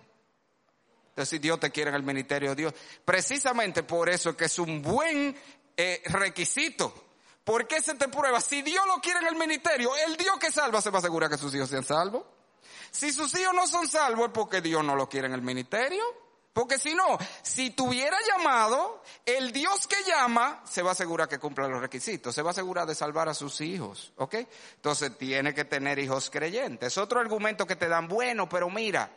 Entonces, 1.10 1.30
si 1.30 1.40
Dios 1.40 1.60
te 1.60 1.72
quiere 1.72 1.90
en 1.90 1.96
el 1.96 2.04
ministerio, 2.04 2.54
Dios. 2.54 2.74
Precisamente 3.04 3.84
por 3.84 4.10
eso 4.10 4.32
es 4.32 4.36
que 4.36 4.46
es 4.46 4.60
un 4.60 4.82
buen 4.82 5.36
eh, 5.76 6.02
requisito. 6.06 6.94
¿Por 7.44 7.68
qué 7.68 7.82
se 7.82 7.96
te 7.96 8.08
prueba? 8.10 8.42
Si 8.42 8.62
Dios 8.62 8.86
lo 8.86 9.02
quiere 9.02 9.22
en 9.22 9.28
el 9.28 9.36
ministerio, 9.36 9.96
el 10.06 10.18
Dios 10.18 10.38
que 10.38 10.52
salva 10.52 10.82
se 10.82 10.90
va 10.90 10.98
a 10.98 11.00
asegurar 11.00 11.30
que 11.30 11.38
sus 11.38 11.56
hijos 11.56 11.70
sean 11.70 11.84
salvos. 11.84 12.24
Si 12.92 13.12
sus 13.12 13.34
hijos 13.40 13.54
no 13.54 13.66
son 13.68 13.88
salvos 13.88 14.28
es 14.28 14.34
porque 14.34 14.62
Dios 14.62 14.84
no 14.84 14.96
lo 14.96 15.08
quiere 15.08 15.28
en 15.28 15.34
el 15.34 15.42
ministerio. 15.42 16.04
Porque 16.58 16.80
si 16.80 16.96
no, 16.96 17.20
si 17.44 17.70
tuviera 17.70 18.18
llamado, 18.28 19.04
el 19.24 19.52
Dios 19.52 19.86
que 19.86 19.98
llama 20.10 20.64
se 20.68 20.82
va 20.82 20.90
a 20.90 20.94
asegurar 20.94 21.30
que 21.30 21.38
cumpla 21.38 21.68
los 21.68 21.80
requisitos, 21.80 22.34
se 22.34 22.42
va 22.42 22.50
a 22.50 22.52
asegurar 22.52 22.88
de 22.88 22.96
salvar 22.96 23.30
a 23.30 23.36
sus 23.36 23.62
hijos, 23.62 24.12
¿ok? 24.16 24.38
Entonces 24.74 25.16
tiene 25.20 25.54
que 25.54 25.66
tener 25.66 26.00
hijos 26.00 26.32
creyentes. 26.32 26.98
Otro 26.98 27.20
argumento 27.20 27.68
que 27.68 27.76
te 27.76 27.88
dan, 27.88 28.08
bueno, 28.08 28.50
pero 28.50 28.72
mira, 28.72 29.08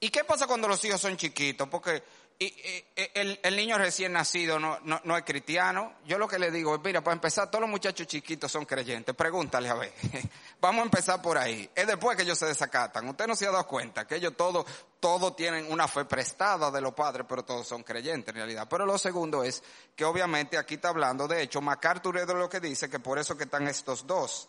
¿y 0.00 0.08
qué 0.08 0.24
pasa 0.24 0.46
cuando 0.46 0.68
los 0.68 0.82
hijos 0.86 1.02
son 1.02 1.18
chiquitos? 1.18 1.68
Porque 1.68 2.02
el, 3.14 3.38
el, 3.42 3.56
niño 3.56 3.76
recién 3.78 4.12
nacido 4.12 4.58
no, 4.58 4.78
no, 4.82 5.16
es 5.16 5.24
cristiano. 5.24 5.94
Yo 6.06 6.18
lo 6.18 6.26
que 6.26 6.38
le 6.38 6.50
digo 6.50 6.74
es, 6.74 6.80
mira, 6.82 7.02
para 7.02 7.14
empezar, 7.14 7.50
todos 7.50 7.62
los 7.62 7.70
muchachos 7.70 8.06
chiquitos 8.06 8.50
son 8.50 8.64
creyentes. 8.64 9.14
Pregúntale 9.14 9.68
a 9.68 9.74
ver. 9.74 9.92
Vamos 10.60 10.80
a 10.80 10.84
empezar 10.84 11.20
por 11.20 11.36
ahí. 11.36 11.68
Es 11.74 11.86
después 11.86 12.16
que 12.16 12.22
ellos 12.22 12.38
se 12.38 12.46
desacatan. 12.46 13.08
Usted 13.08 13.26
no 13.26 13.36
se 13.36 13.46
ha 13.46 13.50
dado 13.50 13.66
cuenta 13.66 14.06
que 14.06 14.16
ellos 14.16 14.34
todos, 14.36 14.64
todos 15.00 15.36
tienen 15.36 15.70
una 15.70 15.88
fe 15.88 16.04
prestada 16.04 16.70
de 16.70 16.80
los 16.80 16.94
padres, 16.94 17.26
pero 17.28 17.44
todos 17.44 17.66
son 17.66 17.82
creyentes 17.82 18.28
en 18.28 18.36
realidad. 18.36 18.66
Pero 18.68 18.86
lo 18.86 18.96
segundo 18.98 19.44
es 19.44 19.62
que 19.94 20.04
obviamente 20.04 20.56
aquí 20.56 20.74
está 20.74 20.88
hablando, 20.88 21.28
de 21.28 21.42
hecho, 21.42 21.60
MacArthur 21.60 22.18
es 22.18 22.26
lo 22.26 22.48
que 22.48 22.60
dice 22.60 22.88
que 22.88 23.00
por 23.00 23.18
eso 23.18 23.36
que 23.36 23.44
están 23.44 23.68
estos 23.68 24.06
dos 24.06 24.48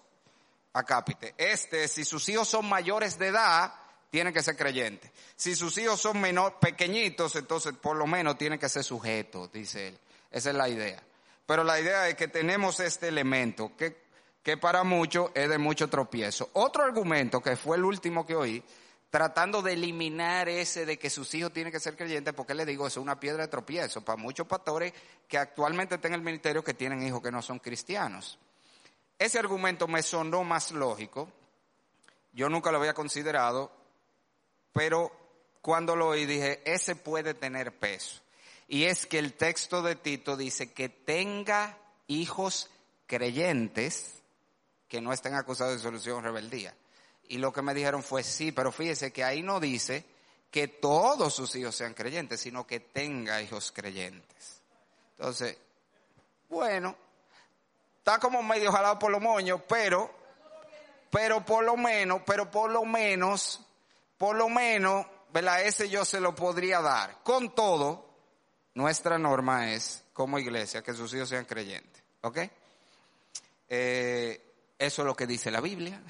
acápite. 0.74 1.36
Este, 1.38 1.88
si 1.88 2.04
sus 2.04 2.28
hijos 2.30 2.48
son 2.48 2.68
mayores 2.68 3.18
de 3.18 3.28
edad, 3.28 3.74
tiene 4.14 4.32
que 4.32 4.44
ser 4.44 4.56
creyente. 4.56 5.12
Si 5.36 5.56
sus 5.56 5.76
hijos 5.80 6.00
son 6.00 6.22
menor, 6.22 6.60
pequeñitos, 6.60 7.36
entonces 7.36 7.74
por 7.74 7.98
lo 7.98 8.06
menos 8.06 8.38
tiene 8.38 8.60
que 8.60 8.70
ser 8.70 8.84
sujeto, 8.84 9.50
dice 9.52 9.88
él. 9.88 9.98
Esa 10.30 10.52
es 10.52 10.56
la 10.56 10.70
idea. 10.70 11.02
Pero 11.48 11.64
la 11.64 11.80
idea 11.80 12.08
es 12.08 12.14
que 12.14 12.28
tenemos 12.28 12.80
este 12.80 13.08
elemento 13.08 13.76
que, 13.76 14.04
que 14.44 14.56
para 14.56 14.84
muchos 14.84 15.32
es 15.34 15.50
de 15.50 15.58
mucho 15.58 15.90
tropiezo. 15.90 16.52
Otro 16.54 16.84
argumento 16.84 17.42
que 17.42 17.56
fue 17.56 17.76
el 17.76 17.86
último 17.86 18.24
que 18.24 18.36
oí, 18.36 18.64
tratando 19.10 19.64
de 19.64 19.74
eliminar 19.74 20.48
ese 20.48 20.86
de 20.86 21.00
que 21.00 21.10
sus 21.10 21.34
hijos 21.34 21.52
tienen 21.52 21.74
que 21.74 21.80
ser 21.80 21.98
creyentes, 21.98 22.36
porque 22.36 22.54
le 22.54 22.68
digo, 22.68 22.86
es 22.86 22.98
una 22.98 23.20
piedra 23.20 23.42
de 23.42 23.48
tropiezo 23.48 24.06
para 24.06 24.22
muchos 24.22 24.46
pastores 24.46 24.94
que 25.28 25.40
actualmente 25.40 25.96
están 25.96 26.14
en 26.14 26.20
el 26.20 26.24
ministerio 26.24 26.64
que 26.64 26.76
tienen 26.76 27.02
hijos 27.02 27.20
que 27.20 27.32
no 27.32 27.42
son 27.42 27.58
cristianos. 27.58 28.38
Ese 29.18 29.40
argumento 29.40 29.88
me 29.88 30.04
sonó 30.04 30.44
más 30.44 30.72
lógico. 30.72 31.32
Yo 32.32 32.48
nunca 32.48 32.72
lo 32.72 32.78
había 32.78 32.94
considerado 32.94 33.83
pero 34.74 35.12
cuando 35.62 35.96
lo 35.96 36.10
oí 36.10 36.26
dije, 36.26 36.62
ese 36.66 36.96
puede 36.96 37.34
tener 37.34 37.72
peso. 37.78 38.22
Y 38.68 38.86
es 38.86 39.06
que 39.06 39.20
el 39.20 39.34
texto 39.34 39.82
de 39.82 39.96
Tito 39.96 40.36
dice 40.36 40.74
que 40.74 40.90
tenga 40.90 41.78
hijos 42.08 42.70
creyentes 43.08 44.22
que 44.88 45.02
no 45.02 45.14
estén 45.14 45.36
acusados 45.36 45.74
de 45.74 45.80
solución 45.80 46.18
o 46.18 46.22
rebeldía. 46.22 46.76
Y 47.28 47.38
lo 47.38 47.54
que 47.54 47.62
me 47.62 47.74
dijeron 47.74 48.04
fue, 48.04 48.24
sí, 48.24 48.52
pero 48.52 48.72
fíjese 48.72 49.12
que 49.12 49.24
ahí 49.24 49.42
no 49.42 49.60
dice 49.60 50.06
que 50.52 50.68
todos 50.68 51.34
sus 51.34 51.56
hijos 51.56 51.76
sean 51.76 51.94
creyentes, 51.94 52.42
sino 52.42 52.68
que 52.68 52.80
tenga 52.80 53.42
hijos 53.42 53.72
creyentes. 53.72 54.62
Entonces, 55.18 55.58
bueno, 56.50 56.96
está 57.98 58.20
como 58.20 58.44
medio 58.44 58.72
jalado 58.72 59.00
por 59.00 59.10
los 59.12 59.22
moños, 59.22 59.62
pero, 59.68 60.12
pero 61.10 61.44
por 61.44 61.64
lo 61.64 61.76
menos, 61.76 62.22
pero 62.26 62.52
por 62.52 62.70
lo 62.70 62.86
menos, 62.86 63.62
por 64.24 64.38
lo 64.38 64.48
menos, 64.48 65.06
¿verdad? 65.34 65.66
Ese 65.66 65.90
yo 65.90 66.06
se 66.06 66.22
lo 66.22 66.34
podría 66.34 66.80
dar. 66.80 67.22
Con 67.24 67.54
todo, 67.54 68.08
nuestra 68.74 69.20
norma 69.20 69.74
es, 69.74 70.06
como 70.14 70.40
iglesia, 70.40 70.82
que 70.82 70.94
sus 70.94 71.14
hijos 71.14 71.28
sean 71.28 71.44
creyentes. 71.44 72.02
¿Ok? 72.22 72.38
Eh, 73.68 74.42
eso 74.80 75.02
es 75.02 75.06
lo 75.06 75.14
que 75.14 75.28
dice 75.28 75.52
la 75.52 75.60
Biblia. 75.60 76.02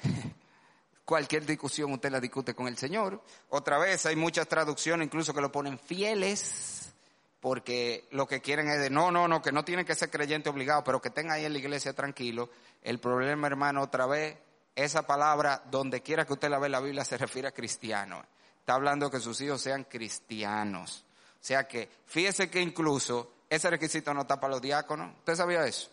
Cualquier 1.04 1.44
discusión 1.44 1.92
usted 1.92 2.12
la 2.12 2.20
discute 2.20 2.54
con 2.54 2.68
el 2.68 2.78
Señor. 2.78 3.20
Otra 3.48 3.78
vez 3.78 4.06
hay 4.06 4.14
muchas 4.14 4.46
traducciones 4.46 5.06
incluso 5.06 5.34
que 5.34 5.40
lo 5.40 5.50
ponen 5.50 5.76
fieles 5.76 6.92
porque 7.40 8.06
lo 8.12 8.28
que 8.28 8.40
quieren 8.40 8.68
es 8.68 8.78
de 8.78 8.90
no, 8.90 9.10
no, 9.10 9.26
no, 9.26 9.42
que 9.42 9.50
no 9.50 9.64
tiene 9.64 9.84
que 9.84 9.96
ser 9.96 10.08
creyente 10.08 10.48
obligado, 10.48 10.84
pero 10.84 11.02
que 11.02 11.10
tenga 11.10 11.34
ahí 11.34 11.46
en 11.46 11.52
la 11.52 11.58
iglesia 11.58 11.94
tranquilo. 11.94 12.48
El 12.80 13.00
problema, 13.00 13.48
hermano, 13.48 13.82
otra 13.82 14.06
vez, 14.06 14.38
esa 14.74 15.06
palabra, 15.06 15.62
donde 15.70 16.02
quiera 16.02 16.24
que 16.24 16.32
usted 16.32 16.50
la 16.50 16.58
ve 16.58 16.66
en 16.66 16.72
la 16.72 16.80
Biblia, 16.80 17.04
se 17.04 17.16
refiere 17.16 17.48
a 17.48 17.52
cristiano. 17.52 18.24
Está 18.58 18.74
hablando 18.74 19.10
que 19.10 19.20
sus 19.20 19.40
hijos 19.40 19.60
sean 19.60 19.84
cristianos. 19.84 21.04
O 21.34 21.46
sea 21.46 21.68
que, 21.68 21.88
fíjese 22.06 22.50
que 22.50 22.60
incluso 22.60 23.32
ese 23.48 23.70
requisito 23.70 24.12
no 24.14 24.22
está 24.22 24.40
para 24.40 24.52
los 24.52 24.62
diáconos. 24.62 25.14
¿Usted 25.18 25.34
sabía 25.36 25.66
eso? 25.66 25.90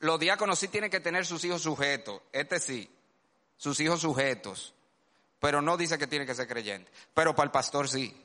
Los 0.00 0.18
diáconos 0.18 0.58
sí 0.58 0.68
tienen 0.68 0.90
que 0.90 1.00
tener 1.00 1.24
sus 1.24 1.44
hijos 1.44 1.62
sujetos. 1.62 2.20
Este 2.32 2.58
sí 2.58 2.90
sus 3.60 3.78
hijos 3.80 4.00
sujetos, 4.00 4.72
pero 5.38 5.60
no 5.60 5.76
dice 5.76 5.98
que 5.98 6.06
tiene 6.06 6.24
que 6.24 6.34
ser 6.34 6.48
creyente. 6.48 6.90
Pero 7.12 7.34
para 7.34 7.44
el 7.44 7.50
pastor 7.50 7.90
sí, 7.90 8.18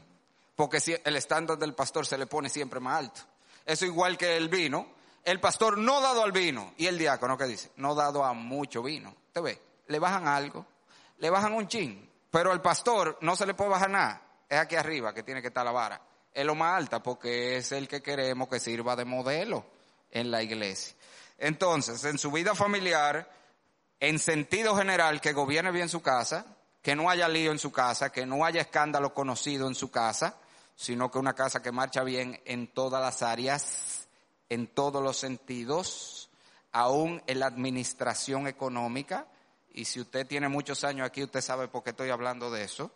porque 0.55 1.01
el 1.03 1.15
estándar 1.17 1.57
del 1.57 1.75
pastor 1.75 2.07
se 2.07 2.17
le 2.17 2.25
pone 2.25 2.47
siempre 2.47 2.79
más 2.79 2.99
alto. 2.99 3.21
Eso 3.65 3.85
igual 3.85 4.17
que 4.17 4.37
el 4.37 4.47
vino, 4.47 4.87
el 5.25 5.41
pastor 5.41 5.77
no 5.77 5.99
dado 5.99 6.23
al 6.23 6.31
vino 6.31 6.73
y 6.77 6.87
el 6.87 6.97
diácono 6.97 7.37
que 7.37 7.47
dice, 7.47 7.69
no 7.75 7.95
dado 7.95 8.23
a 8.23 8.31
mucho 8.31 8.81
vino. 8.81 9.13
¿Te 9.33 9.41
ve? 9.41 9.61
Le 9.87 9.99
bajan 9.99 10.27
algo, 10.27 10.65
le 11.17 11.29
bajan 11.29 11.53
un 11.53 11.67
chin, 11.67 12.09
pero 12.31 12.51
al 12.51 12.61
pastor 12.61 13.17
no 13.21 13.35
se 13.35 13.45
le 13.45 13.53
puede 13.53 13.71
bajar 13.71 13.89
nada. 13.89 14.21
Es 14.49 14.59
aquí 14.59 14.75
arriba 14.75 15.13
que 15.13 15.23
tiene 15.23 15.41
que 15.41 15.47
estar 15.47 15.65
la 15.65 15.71
vara. 15.71 16.01
Es 16.33 16.45
lo 16.45 16.55
más 16.55 16.77
alta 16.77 17.01
porque 17.01 17.57
es 17.57 17.71
el 17.71 17.87
que 17.87 18.01
queremos 18.01 18.49
que 18.49 18.59
sirva 18.59 18.95
de 18.95 19.05
modelo 19.05 19.65
en 20.11 20.31
la 20.31 20.43
iglesia. 20.43 20.95
Entonces, 21.37 22.03
en 22.05 22.17
su 22.17 22.31
vida 22.31 22.55
familiar, 22.55 23.29
en 23.99 24.19
sentido 24.19 24.75
general, 24.75 25.21
que 25.21 25.33
gobierne 25.33 25.71
bien 25.71 25.89
su 25.89 26.01
casa, 26.01 26.45
que 26.81 26.95
no 26.95 27.09
haya 27.09 27.27
lío 27.27 27.51
en 27.51 27.59
su 27.59 27.71
casa, 27.71 28.11
que 28.11 28.25
no 28.25 28.45
haya 28.45 28.61
escándalo 28.61 29.13
conocido 29.13 29.67
en 29.67 29.75
su 29.75 29.89
casa, 29.89 30.37
sino 30.75 31.09
que 31.09 31.17
una 31.17 31.33
casa 31.33 31.61
que 31.61 31.71
marcha 31.71 32.03
bien 32.03 32.41
en 32.45 32.67
todas 32.67 33.01
las 33.01 33.21
áreas, 33.21 34.07
en 34.49 34.67
todos 34.67 35.01
los 35.01 35.17
sentidos, 35.17 36.29
aún 36.71 37.23
en 37.27 37.39
la 37.39 37.47
administración 37.47 38.47
económica. 38.47 39.25
Y 39.77 39.83
si 39.83 39.99
usted 39.99 40.25
tiene 40.25 40.47
muchos 40.47 40.85
años 40.85 41.05
aquí, 41.05 41.21
usted 41.21 41.41
sabe 41.41 41.67
por 41.67 41.83
qué 41.83 41.89
estoy 41.89 42.09
hablando 42.09 42.49
de 42.49 42.63
eso. 42.63 42.89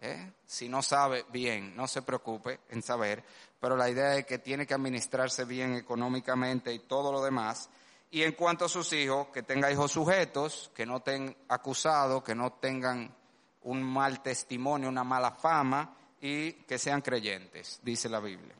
¿eh? 0.00 0.32
Si 0.44 0.68
no 0.68 0.82
sabe 0.82 1.24
bien, 1.30 1.76
no 1.76 1.86
se 1.86 2.02
preocupe 2.02 2.58
en 2.68 2.82
saber, 2.82 3.22
pero 3.60 3.76
la 3.76 3.88
idea 3.88 4.16
es 4.16 4.26
que 4.26 4.40
tiene 4.40 4.66
que 4.66 4.74
administrarse 4.74 5.44
bien 5.44 5.76
económicamente 5.76 6.74
y 6.74 6.80
todo 6.80 7.12
lo 7.12 7.22
demás. 7.22 7.70
Y 8.10 8.24
en 8.24 8.32
cuanto 8.32 8.64
a 8.64 8.68
sus 8.68 8.92
hijos, 8.92 9.28
que 9.28 9.44
tenga 9.44 9.70
hijos 9.70 9.92
sujetos, 9.92 10.72
que 10.74 10.84
no 10.84 10.96
estén 10.96 11.36
acusados, 11.48 12.24
que 12.24 12.34
no 12.34 12.54
tengan 12.54 13.14
un 13.62 13.82
mal 13.84 14.20
testimonio, 14.20 14.88
una 14.88 15.04
mala 15.04 15.30
fama 15.30 15.96
y 16.20 16.54
que 16.64 16.76
sean 16.76 17.02
creyentes, 17.02 17.78
dice 17.84 18.08
la 18.08 18.18
Biblia. 18.18 18.54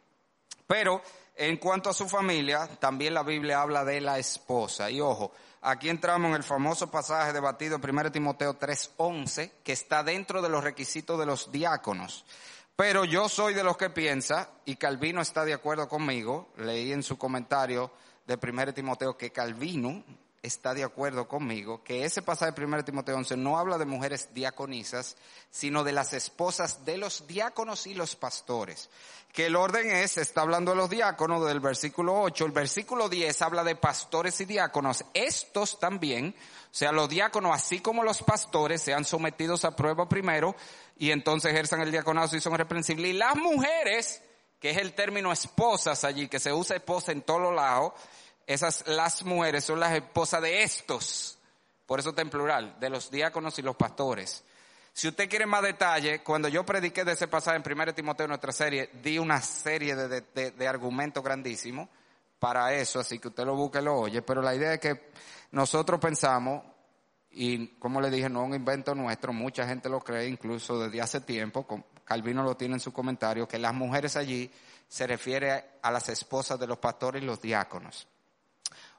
Pero 0.66 1.02
en 1.34 1.58
cuanto 1.58 1.90
a 1.90 1.94
su 1.94 2.08
familia, 2.08 2.68
también 2.78 3.14
la 3.14 3.22
Biblia 3.22 3.60
habla 3.60 3.84
de 3.84 4.00
la 4.00 4.18
esposa. 4.18 4.90
Y 4.90 5.00
ojo, 5.00 5.32
aquí 5.62 5.88
entramos 5.88 6.30
en 6.30 6.36
el 6.36 6.42
famoso 6.42 6.90
pasaje 6.90 7.32
debatido 7.32 7.76
en 7.76 7.82
1 7.82 8.10
Timoteo 8.10 8.58
3:11, 8.58 9.52
que 9.62 9.72
está 9.72 10.02
dentro 10.02 10.42
de 10.42 10.48
los 10.48 10.64
requisitos 10.64 11.18
de 11.18 11.26
los 11.26 11.52
diáconos. 11.52 12.24
Pero 12.74 13.04
yo 13.04 13.28
soy 13.28 13.54
de 13.54 13.64
los 13.64 13.76
que 13.76 13.90
piensa, 13.90 14.50
y 14.64 14.76
Calvino 14.76 15.22
está 15.22 15.44
de 15.44 15.54
acuerdo 15.54 15.88
conmigo, 15.88 16.48
leí 16.56 16.92
en 16.92 17.02
su 17.02 17.16
comentario 17.16 17.90
de 18.26 18.38
1 18.40 18.74
Timoteo 18.74 19.16
que 19.16 19.32
Calvino 19.32 20.04
está 20.46 20.74
de 20.74 20.84
acuerdo 20.84 21.28
conmigo, 21.28 21.82
que 21.82 22.04
ese 22.04 22.22
pasaje 22.22 22.52
de 22.52 22.64
1 22.64 22.84
Timoteo 22.84 23.16
11 23.16 23.36
no 23.36 23.58
habla 23.58 23.78
de 23.78 23.84
mujeres 23.84 24.28
diaconisas, 24.32 25.16
sino 25.50 25.84
de 25.84 25.92
las 25.92 26.12
esposas 26.12 26.84
de 26.84 26.96
los 26.96 27.26
diáconos 27.26 27.86
y 27.86 27.94
los 27.94 28.16
pastores. 28.16 28.88
Que 29.32 29.46
el 29.46 29.56
orden 29.56 29.90
es, 29.90 30.16
está 30.16 30.42
hablando 30.42 30.70
de 30.70 30.78
los 30.78 30.88
diáconos 30.88 31.46
del 31.46 31.60
versículo 31.60 32.20
8, 32.22 32.46
el 32.46 32.52
versículo 32.52 33.08
10 33.08 33.42
habla 33.42 33.64
de 33.64 33.76
pastores 33.76 34.40
y 34.40 34.44
diáconos. 34.46 35.04
Estos 35.12 35.78
también, 35.78 36.34
o 36.38 36.74
sea, 36.74 36.92
los 36.92 37.08
diáconos, 37.08 37.54
así 37.54 37.80
como 37.80 38.02
los 38.02 38.22
pastores, 38.22 38.80
sean 38.80 39.04
sometidos 39.04 39.64
a 39.64 39.76
prueba 39.76 40.08
primero 40.08 40.56
y 40.98 41.10
entonces 41.10 41.52
ejerzan 41.52 41.80
el 41.82 41.90
diaconato 41.90 42.36
y 42.36 42.40
son 42.40 42.54
reprensibles. 42.54 43.10
Y 43.10 43.12
las 43.12 43.36
mujeres, 43.36 44.22
que 44.58 44.70
es 44.70 44.78
el 44.78 44.94
término 44.94 45.32
esposas 45.32 46.04
allí, 46.04 46.28
que 46.28 46.40
se 46.40 46.52
usa 46.52 46.76
esposa 46.76 47.12
en 47.12 47.22
todos 47.22 47.54
lados, 47.54 47.92
esas, 48.46 48.86
las 48.86 49.24
mujeres 49.24 49.64
son 49.64 49.80
las 49.80 49.92
esposas 49.92 50.42
de 50.42 50.62
estos. 50.62 51.38
Por 51.84 52.00
eso 52.00 52.10
está 52.10 52.22
en 52.22 52.30
plural, 52.30 52.78
de 52.80 52.90
los 52.90 53.10
diáconos 53.10 53.58
y 53.58 53.62
los 53.62 53.76
pastores. 53.76 54.44
Si 54.92 55.08
usted 55.08 55.28
quiere 55.28 55.46
más 55.46 55.62
detalle, 55.62 56.22
cuando 56.22 56.48
yo 56.48 56.64
prediqué 56.64 57.04
de 57.04 57.12
ese 57.12 57.28
pasaje 57.28 57.58
en 57.58 57.80
1 57.80 57.94
Timoteo, 57.94 58.26
nuestra 58.26 58.50
serie, 58.50 58.90
di 59.02 59.18
una 59.18 59.40
serie 59.42 59.94
de, 59.94 60.22
de, 60.22 60.50
de 60.52 60.68
argumentos 60.68 61.22
grandísimos 61.22 61.88
para 62.38 62.72
eso, 62.72 63.00
así 63.00 63.18
que 63.18 63.28
usted 63.28 63.44
lo 63.44 63.54
busque 63.54 63.80
y 63.80 63.82
lo 63.82 63.94
oye. 63.94 64.22
Pero 64.22 64.40
la 64.40 64.54
idea 64.54 64.74
es 64.74 64.80
que 64.80 65.10
nosotros 65.50 66.00
pensamos, 66.00 66.64
y 67.30 67.68
como 67.78 68.00
le 68.00 68.10
dije, 68.10 68.28
no 68.30 68.42
es 68.42 68.48
un 68.48 68.54
invento 68.54 68.94
nuestro, 68.94 69.32
mucha 69.32 69.66
gente 69.66 69.88
lo 69.88 70.00
cree, 70.00 70.28
incluso 70.28 70.78
desde 70.78 71.02
hace 71.02 71.20
tiempo, 71.20 71.66
Calvino 72.04 72.42
lo 72.42 72.56
tiene 72.56 72.74
en 72.74 72.80
su 72.80 72.92
comentario, 72.92 73.46
que 73.46 73.58
las 73.58 73.74
mujeres 73.74 74.16
allí 74.16 74.50
se 74.88 75.06
refiere 75.06 75.78
a 75.82 75.90
las 75.90 76.08
esposas 76.08 76.58
de 76.58 76.66
los 76.66 76.78
pastores 76.78 77.22
y 77.22 77.26
los 77.26 77.40
diáconos. 77.40 78.08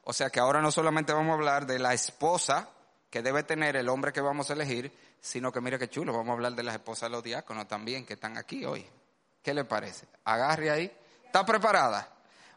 O 0.10 0.14
sea 0.14 0.30
que 0.30 0.40
ahora 0.40 0.62
no 0.62 0.72
solamente 0.72 1.12
vamos 1.12 1.32
a 1.32 1.34
hablar 1.34 1.66
de 1.66 1.80
la 1.80 1.94
esposa 1.94 2.70
que 3.10 3.22
debe 3.22 3.44
tener 3.44 3.76
el 3.76 3.90
hombre 3.90 4.14
que 4.14 4.22
vamos 4.22 4.50
a 4.50 4.54
elegir, 4.54 4.90
sino 5.20 5.52
que 5.52 5.60
mire 5.60 5.78
qué 5.78 5.90
chulo, 5.90 6.14
vamos 6.14 6.30
a 6.30 6.34
hablar 6.36 6.54
de 6.54 6.64
las 6.64 6.76
esposas 6.76 7.10
de 7.10 7.16
los 7.18 7.24
diáconos 7.24 7.68
también 7.68 8.06
que 8.06 8.14
están 8.14 8.38
aquí 8.38 8.64
hoy. 8.64 8.88
¿Qué 9.44 9.54
le 9.54 9.66
parece? 9.66 10.06
Agarre 10.24 10.72
ahí. 10.72 10.90
¿Está 11.26 11.46
preparada? 11.46 12.08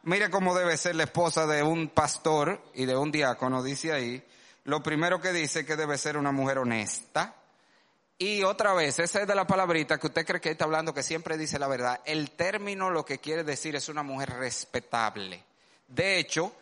Mire 0.05 0.31
cómo 0.31 0.55
debe 0.55 0.77
ser 0.77 0.95
la 0.95 1.03
esposa 1.03 1.45
de 1.49 1.65
un 1.65 1.89
pastor 1.89 2.63
y 2.73 2.87
de 2.87 2.97
un 2.97 3.11
diácono, 3.11 3.65
dice 3.65 3.93
ahí. 3.93 4.25
Lo 4.63 4.81
primero 4.81 5.21
que 5.21 5.33
dice 5.33 5.67
que 5.67 5.75
debe 5.75 5.99
ser 5.99 6.17
una 6.17 6.31
mujer 6.31 6.59
honesta. 6.59 7.35
Y 8.17 8.45
otra 8.45 8.75
vez, 8.75 9.01
esa 9.01 9.23
es 9.23 9.27
de 9.27 9.35
la 9.35 9.49
palabrita 9.49 9.99
que 9.99 10.07
usted 10.07 10.25
cree 10.25 10.41
que 10.41 10.51
está 10.51 10.67
hablando, 10.67 10.95
que 10.95 11.03
siempre 11.03 11.37
dice 11.37 11.59
la 11.59 11.67
verdad. 11.67 12.01
El 12.05 12.31
término 12.31 12.91
lo 12.91 13.05
que 13.05 13.19
quiere 13.19 13.43
decir 13.43 13.75
es 13.75 13.89
una 13.89 14.05
mujer 14.05 14.35
respetable. 14.35 15.43
De 15.89 16.21
hecho, 16.21 16.53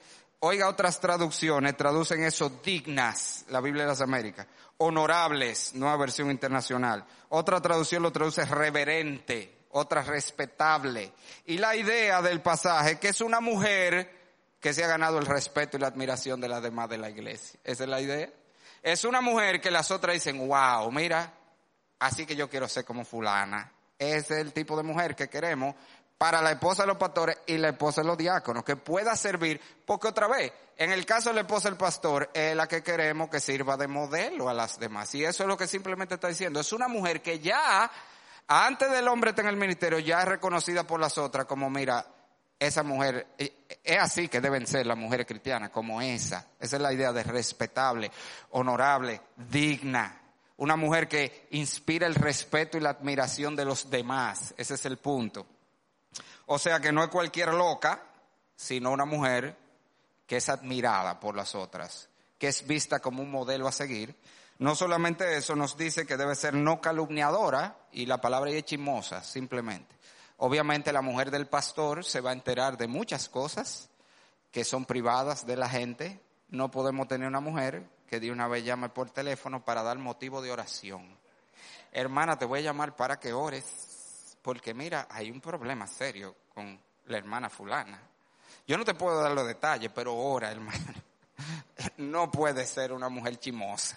Oiga, 0.41 0.69
otras 0.69 1.01
traducciones 1.01 1.77
traducen 1.77 2.23
eso 2.23 2.49
dignas, 2.65 3.45
la 3.49 3.61
Biblia 3.61 3.83
de 3.83 3.89
las 3.89 4.01
Américas, 4.01 4.47
honorables, 4.77 5.75
nueva 5.75 5.97
versión 5.97 6.31
internacional. 6.31 7.05
Otra 7.31 7.61
traducción 7.61 8.05
lo 8.05 8.13
traduce 8.13 8.45
reverente, 8.45 9.67
otra 9.71 10.03
respetable. 10.03 11.13
Y 11.47 11.59
la 11.59 11.75
idea 11.75 12.23
del 12.23 12.41
pasaje 12.41 13.01
que 13.01 13.09
es 13.09 13.21
una 13.21 13.41
mujer 13.41 14.17
que 14.61 14.73
se 14.73 14.85
ha 14.85 14.89
ganado 14.89 15.19
el 15.19 15.27
respeto 15.27 15.77
y 15.77 15.81
la 15.81 15.89
admiración 15.89 16.41
de 16.41 16.49
las 16.49 16.63
demás 16.63 16.89
de 16.89 16.99
la 16.99 17.11
iglesia. 17.11 17.59
Esa 17.65 17.83
es 17.83 17.91
la 17.91 18.01
idea. 18.01 18.31
Es 18.83 19.05
una 19.05 19.21
mujer 19.21 19.61
que 19.61 19.73
las 19.73 19.91
otras 19.91 20.15
dicen, 20.15 20.47
wow, 20.47 20.91
mira, 20.93 21.33
así 21.99 22.27
que 22.27 22.37
yo 22.37 22.49
quiero 22.49 22.69
ser 22.69 22.85
como 22.85 23.05
fulana. 23.05 23.73
Ese 23.99 24.35
es 24.35 24.41
el 24.41 24.53
tipo 24.53 24.77
de 24.77 24.85
mujer 24.85 25.17
que 25.17 25.29
queremos 25.29 25.75
para 26.19 26.43
la 26.43 26.51
esposa 26.51 26.83
de 26.83 26.89
los 26.89 26.97
pastores 26.97 27.39
y 27.47 27.57
la 27.57 27.69
esposa 27.69 28.03
de 28.03 28.09
los 28.09 28.19
diáconos, 28.19 28.65
que 28.65 28.75
pueda 28.75 29.15
servir, 29.15 29.61
porque 29.87 30.09
otra 30.09 30.27
vez, 30.27 30.53
en 30.77 30.91
el 30.91 31.07
caso 31.07 31.31
de 31.31 31.37
la 31.37 31.41
esposa 31.43 31.69
del 31.69 31.79
pastor, 31.79 32.29
es 32.35 32.57
la 32.57 32.67
que 32.67 32.83
queremos 32.83 33.31
que 33.31 33.39
sirva 33.39 33.77
de 33.77 33.87
modelo 33.87 34.49
a 34.49 34.55
las 34.55 34.81
demás. 34.81 35.15
Y 35.15 35.25
eso 35.25 35.45
es 35.45 35.49
lo 35.49 35.57
que 35.57 35.69
simplemente 35.69 36.17
está 36.17 36.27
diciendo. 36.27 36.59
Es 36.59 36.73
una 36.73 36.89
mujer 36.89 37.23
que 37.23 37.39
ya, 37.39 37.89
antes 38.49 38.91
del 38.91 39.07
hombre 39.07 39.31
está 39.31 39.43
en 39.43 39.49
el 39.49 39.57
ministerio, 39.57 40.01
ya 40.01 40.21
es 40.21 40.29
reconocida 40.29 40.85
por 40.85 40.99
las 40.99 41.17
otras 41.19 41.47
como, 41.47 41.71
mira, 41.71 42.05
esa 42.59 42.83
mujer, 42.83 43.29
es 43.39 43.99
así 43.99 44.27
que 44.27 44.41
deben 44.41 44.67
ser 44.67 44.85
las 44.87 44.99
mujeres 44.99 45.25
cristianas, 45.25 45.71
como 45.71 46.03
esa. 46.03 46.49
Esa 46.59 46.77
es 46.77 46.83
la 46.83 46.93
idea 46.93 47.13
de 47.13 47.23
respetable, 47.23 48.11
honorable, 48.51 49.21
digna. 49.37 50.21
Una 50.57 50.75
mujer 50.75 51.07
que 51.07 51.47
inspira 51.53 52.09
el 52.09 52.17
respeto 52.17 52.77
y 52.77 52.81
la 52.81 52.91
admiración 52.91 53.55
de 53.55 53.65
los 53.65 53.89
demás. 53.89 54.55
Ese 54.57 54.75
es 54.75 54.85
el 54.87 54.99
punto. 54.99 55.47
O 56.47 56.59
sea 56.59 56.81
que 56.81 56.93
no 56.93 57.03
es 57.03 57.11
cualquier 57.11 57.55
loca, 57.55 58.03
sino 58.57 58.91
una 58.91 59.05
mujer 59.05 59.57
que 60.27 60.37
es 60.37 60.49
admirada 60.49 61.21
por 61.21 61.35
las 61.35 61.55
otras, 61.55 62.09
que 62.39 62.49
es 62.49 62.67
vista 62.67 63.01
como 63.01 63.23
un 63.23 63.31
modelo 63.31 63.67
a 63.69 63.73
seguir. 63.73 64.15
No 64.59 64.75
solamente 64.75 65.37
eso, 65.37 65.55
nos 65.55 65.77
dice 65.77 66.07
que 66.07 66.17
debe 66.17 66.35
ser 66.35 66.55
no 66.55 66.81
calumniadora 66.81 67.77
y 67.93 68.07
la 68.07 68.21
palabra 68.21 68.51
es 68.51 68.65
chismosa, 68.65 69.23
simplemente. 69.23 69.95
Obviamente 70.39 70.93
la 70.93 71.03
mujer 71.03 71.31
del 71.31 71.47
pastor 71.47 72.05
se 72.05 72.21
va 72.21 72.31
a 72.31 72.35
enterar 72.35 72.77
de 72.77 72.89
muchas 72.89 73.29
cosas 73.29 73.89
que 74.53 74.65
son 74.65 74.85
privadas 74.85 75.47
de 75.47 75.57
la 75.57 75.69
gente. 75.69 76.21
No 76.49 76.71
podemos 76.71 77.09
tener 77.09 77.29
una 77.29 77.41
mujer 77.41 77.85
que 78.09 78.21
de 78.21 78.31
una 78.31 78.49
vez 78.49 78.65
llame 78.65 78.89
por 78.89 79.11
teléfono 79.11 79.65
para 79.65 79.83
dar 79.83 79.99
motivo 79.99 80.43
de 80.43 80.51
oración. 80.51 81.07
Hermana, 81.93 82.39
te 82.39 82.45
voy 82.45 82.61
a 82.61 82.63
llamar 82.63 82.97
para 82.97 83.19
que 83.19 83.33
ores, 83.33 83.65
porque 84.43 84.75
mira, 84.75 85.07
hay 85.11 85.31
un 85.31 85.41
problema 85.41 85.87
serio 85.87 86.35
con 86.55 86.81
la 87.07 87.19
hermana 87.19 87.49
fulana. 87.49 88.01
Yo 88.67 88.77
no 88.77 88.85
te 88.85 88.95
puedo 88.95 89.21
dar 89.21 89.33
los 89.33 89.47
detalles, 89.47 89.91
pero 89.95 90.15
ora, 90.15 90.51
hermana. 90.51 90.95
No 91.99 92.31
puede 92.31 92.67
ser 92.67 92.93
una 92.93 93.09
mujer 93.09 93.39
chimosa 93.39 93.97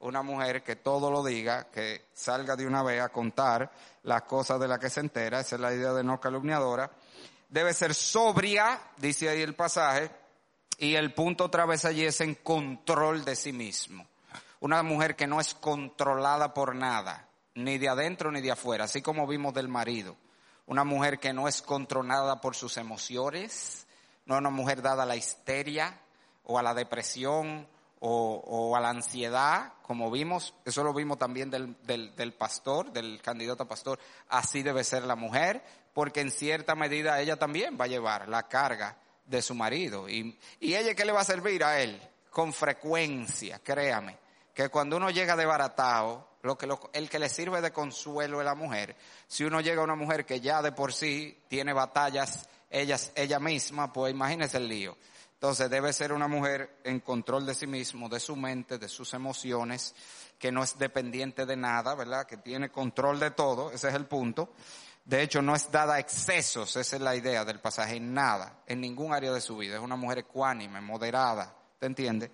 una 0.00 0.22
mujer 0.22 0.62
que 0.62 0.76
todo 0.76 1.10
lo 1.10 1.22
diga, 1.22 1.64
que 1.70 2.06
salga 2.14 2.56
de 2.56 2.66
una 2.66 2.82
vez 2.82 3.02
a 3.02 3.10
contar 3.10 3.70
las 4.04 4.22
cosas 4.22 4.58
de 4.58 4.68
las 4.68 4.78
que 4.78 4.90
se 4.90 5.00
entera, 5.00 5.40
esa 5.40 5.56
es 5.56 5.60
la 5.60 5.74
idea 5.74 5.92
de 5.92 6.02
no 6.02 6.20
calumniadora. 6.20 6.90
Debe 7.48 7.74
ser 7.74 7.94
sobria, 7.94 8.80
dice 8.96 9.28
ahí 9.28 9.42
el 9.42 9.54
pasaje, 9.54 10.10
y 10.78 10.94
el 10.94 11.12
punto 11.12 11.44
otra 11.44 11.66
vez 11.66 11.84
allí 11.84 12.04
es 12.04 12.20
en 12.22 12.36
control 12.36 13.24
de 13.24 13.36
sí 13.36 13.52
mismo. 13.52 14.06
Una 14.60 14.82
mujer 14.82 15.16
que 15.16 15.26
no 15.26 15.40
es 15.40 15.54
controlada 15.54 16.54
por 16.54 16.74
nada, 16.74 17.26
ni 17.54 17.78
de 17.78 17.88
adentro 17.88 18.30
ni 18.30 18.40
de 18.40 18.52
afuera, 18.52 18.84
así 18.84 19.02
como 19.02 19.26
vimos 19.26 19.54
del 19.54 19.68
marido. 19.68 20.16
Una 20.66 20.84
mujer 20.84 21.18
que 21.18 21.32
no 21.32 21.48
es 21.48 21.62
controlada 21.62 22.40
por 22.40 22.54
sus 22.54 22.76
emociones, 22.76 23.86
no 24.26 24.38
una 24.38 24.50
mujer 24.50 24.82
dada 24.82 25.02
a 25.02 25.06
la 25.06 25.16
histeria 25.16 26.00
o 26.44 26.58
a 26.58 26.62
la 26.62 26.74
depresión 26.74 27.66
o, 28.02 28.74
a 28.76 28.80
la 28.80 28.88
ansiedad, 28.88 29.74
como 29.82 30.10
vimos, 30.10 30.54
eso 30.64 30.82
lo 30.82 30.94
vimos 30.94 31.18
también 31.18 31.50
del, 31.50 31.76
del, 31.82 32.32
pastor, 32.32 32.90
del 32.92 33.20
candidato 33.20 33.64
a 33.64 33.68
pastor, 33.68 33.98
así 34.28 34.62
debe 34.62 34.84
ser 34.84 35.04
la 35.04 35.16
mujer, 35.16 35.62
porque 35.92 36.22
en 36.22 36.30
cierta 36.30 36.74
medida 36.74 37.20
ella 37.20 37.36
también 37.36 37.76
va 37.78 37.84
a 37.84 37.88
llevar 37.88 38.28
la 38.28 38.48
carga 38.48 38.96
de 39.26 39.42
su 39.42 39.54
marido. 39.54 40.08
Y, 40.08 40.38
y 40.60 40.76
ella, 40.76 40.94
¿qué 40.94 41.04
le 41.04 41.12
va 41.12 41.20
a 41.20 41.24
servir 41.24 41.62
a 41.62 41.78
él? 41.80 42.00
Con 42.30 42.54
frecuencia, 42.54 43.58
créame, 43.58 44.16
que 44.54 44.70
cuando 44.70 44.96
uno 44.96 45.10
llega 45.10 45.36
de 45.36 45.44
baratao, 45.44 46.29
lo 46.42 46.56
que 46.56 46.68
el 46.92 47.10
que 47.10 47.18
le 47.18 47.28
sirve 47.28 47.60
de 47.60 47.72
consuelo 47.72 48.40
es 48.40 48.44
la 48.44 48.54
mujer. 48.54 48.96
Si 49.26 49.44
uno 49.44 49.60
llega 49.60 49.80
a 49.80 49.84
una 49.84 49.94
mujer 49.94 50.24
que 50.24 50.40
ya 50.40 50.62
de 50.62 50.72
por 50.72 50.92
sí 50.92 51.38
tiene 51.48 51.72
batallas 51.72 52.48
ella, 52.70 52.96
ella 53.14 53.38
misma, 53.38 53.92
pues 53.92 54.12
imagínese 54.12 54.56
el 54.56 54.68
lío. 54.68 54.96
Entonces 55.34 55.70
debe 55.70 55.92
ser 55.92 56.12
una 56.12 56.28
mujer 56.28 56.80
en 56.84 57.00
control 57.00 57.46
de 57.46 57.54
sí 57.54 57.66
mismo, 57.66 58.08
de 58.08 58.20
su 58.20 58.36
mente, 58.36 58.78
de 58.78 58.88
sus 58.88 59.14
emociones, 59.14 59.94
que 60.38 60.52
no 60.52 60.62
es 60.62 60.78
dependiente 60.78 61.46
de 61.46 61.56
nada, 61.56 61.94
¿verdad? 61.94 62.26
Que 62.26 62.36
tiene 62.36 62.70
control 62.70 63.18
de 63.18 63.30
todo, 63.30 63.70
ese 63.72 63.88
es 63.88 63.94
el 63.94 64.06
punto. 64.06 64.52
De 65.04 65.22
hecho, 65.22 65.40
no 65.40 65.54
es 65.54 65.70
dada 65.70 65.94
a 65.94 65.98
excesos, 65.98 66.76
esa 66.76 66.96
es 66.96 67.02
la 67.02 67.16
idea 67.16 67.44
del 67.44 67.58
pasaje, 67.58 67.96
en 67.96 68.12
nada, 68.12 68.62
en 68.66 68.82
ningún 68.82 69.14
área 69.14 69.32
de 69.32 69.40
su 69.40 69.56
vida. 69.56 69.76
Es 69.76 69.82
una 69.82 69.96
mujer 69.96 70.18
ecuánime, 70.18 70.80
moderada, 70.80 71.56
¿te 71.78 71.86
entiende? 71.86 72.30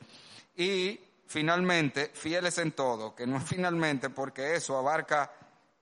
Y 0.56 0.98
finalmente, 1.26 2.10
fieles 2.14 2.58
en 2.58 2.72
todo, 2.72 3.14
que 3.14 3.26
no 3.26 3.38
es 3.38 3.44
finalmente 3.44 4.10
porque 4.10 4.54
eso 4.54 4.76
abarca 4.76 5.32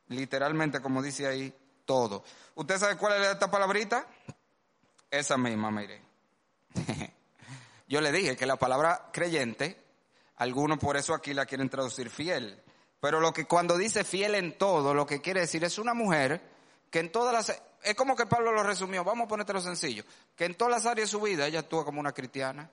literalmente, 0.08 0.80
como 0.80 1.02
dice 1.02 1.26
ahí, 1.26 1.54
todo. 1.84 2.24
¿Usted 2.54 2.78
sabe 2.78 2.96
cuál 2.96 3.22
es 3.22 3.28
esta 3.28 3.50
palabrita? 3.50 4.06
Esa 5.10 5.36
misma, 5.36 5.70
mire. 5.70 6.02
Yo 7.88 8.00
le 8.00 8.12
dije 8.12 8.36
que 8.36 8.46
la 8.46 8.56
palabra 8.56 9.10
creyente, 9.12 9.82
algunos 10.36 10.78
por 10.78 10.96
eso 10.96 11.14
aquí 11.14 11.34
la 11.34 11.46
quieren 11.46 11.68
traducir 11.68 12.10
fiel. 12.10 12.62
Pero 13.00 13.20
lo 13.20 13.32
que 13.32 13.44
cuando 13.46 13.76
dice 13.76 14.02
fiel 14.02 14.34
en 14.34 14.56
todo, 14.56 14.94
lo 14.94 15.06
que 15.06 15.20
quiere 15.20 15.40
decir 15.40 15.62
es 15.64 15.78
una 15.78 15.92
mujer 15.92 16.40
que 16.90 17.00
en 17.00 17.12
todas 17.12 17.32
las, 17.34 17.62
es 17.82 17.94
como 17.94 18.16
que 18.16 18.24
Pablo 18.24 18.50
lo 18.52 18.62
resumió, 18.62 19.04
vamos 19.04 19.26
a 19.26 19.28
ponértelo 19.28 19.60
sencillo, 19.60 20.04
que 20.34 20.46
en 20.46 20.54
todas 20.54 20.72
las 20.72 20.86
áreas 20.86 21.08
de 21.08 21.10
su 21.10 21.20
vida 21.20 21.46
ella 21.46 21.60
actúa 21.60 21.84
como 21.84 22.00
una 22.00 22.12
cristiana. 22.12 22.70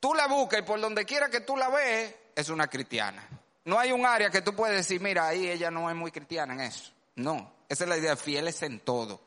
Tú 0.00 0.14
la 0.14 0.26
buscas 0.26 0.60
y 0.60 0.62
por 0.62 0.80
donde 0.80 1.04
quiera 1.04 1.28
que 1.28 1.40
tú 1.40 1.56
la 1.56 1.68
ves, 1.68 2.14
es 2.34 2.48
una 2.48 2.66
cristiana. 2.66 3.26
No 3.64 3.78
hay 3.78 3.92
un 3.92 4.04
área 4.06 4.30
que 4.30 4.40
tú 4.40 4.54
puedes 4.54 4.76
decir, 4.76 5.00
mira, 5.00 5.28
ahí 5.28 5.48
ella 5.48 5.70
no 5.70 5.88
es 5.90 5.94
muy 5.94 6.10
cristiana 6.10 6.54
en 6.54 6.60
eso. 6.60 6.90
No, 7.16 7.52
esa 7.68 7.84
es 7.84 7.90
la 7.90 7.98
idea, 7.98 8.16
fieles 8.16 8.62
en 8.62 8.80
todo. 8.80 9.20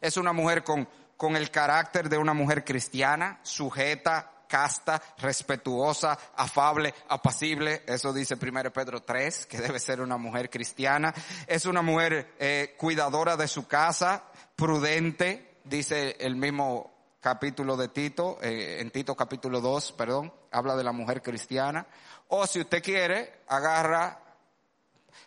Es 0.00 0.16
una 0.16 0.32
mujer 0.32 0.64
con 0.64 0.88
con 1.16 1.36
el 1.36 1.50
carácter 1.50 2.08
de 2.08 2.18
una 2.18 2.34
mujer 2.34 2.64
cristiana, 2.64 3.38
sujeta, 3.42 4.30
casta, 4.48 5.00
respetuosa, 5.18 6.18
afable, 6.36 6.94
apacible. 7.08 7.82
Eso 7.86 8.12
dice 8.12 8.36
1 8.40 8.72
Pedro 8.72 9.02
3, 9.02 9.46
que 9.46 9.58
debe 9.58 9.78
ser 9.78 10.00
una 10.00 10.16
mujer 10.16 10.50
cristiana. 10.50 11.14
Es 11.46 11.66
una 11.66 11.82
mujer 11.82 12.34
eh, 12.38 12.74
cuidadora 12.78 13.36
de 13.36 13.48
su 13.48 13.66
casa, 13.66 14.24
prudente, 14.56 15.58
dice 15.64 16.16
el 16.20 16.36
mismo 16.36 16.93
capítulo 17.24 17.74
de 17.78 17.88
Tito, 17.88 18.38
eh, 18.42 18.80
en 18.80 18.90
Tito 18.90 19.16
capítulo 19.16 19.62
2, 19.62 19.92
perdón, 19.92 20.30
habla 20.50 20.76
de 20.76 20.84
la 20.84 20.92
mujer 20.92 21.22
cristiana. 21.22 21.86
O 22.28 22.46
si 22.46 22.60
usted 22.60 22.82
quiere, 22.82 23.40
agarra, 23.48 24.20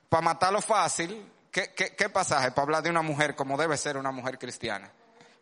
para 0.08 0.22
matarlo 0.22 0.62
fácil, 0.62 1.28
¿qué, 1.50 1.74
qué, 1.76 1.96
qué 1.96 2.10
pasaje? 2.10 2.52
Para 2.52 2.62
hablar 2.62 2.84
de 2.84 2.92
una 2.92 3.02
mujer 3.02 3.36
como 3.36 3.58
debe 3.58 3.76
ser 3.78 3.98
una 3.98 4.12
mujer 4.12 4.38
cristiana. 4.38 4.92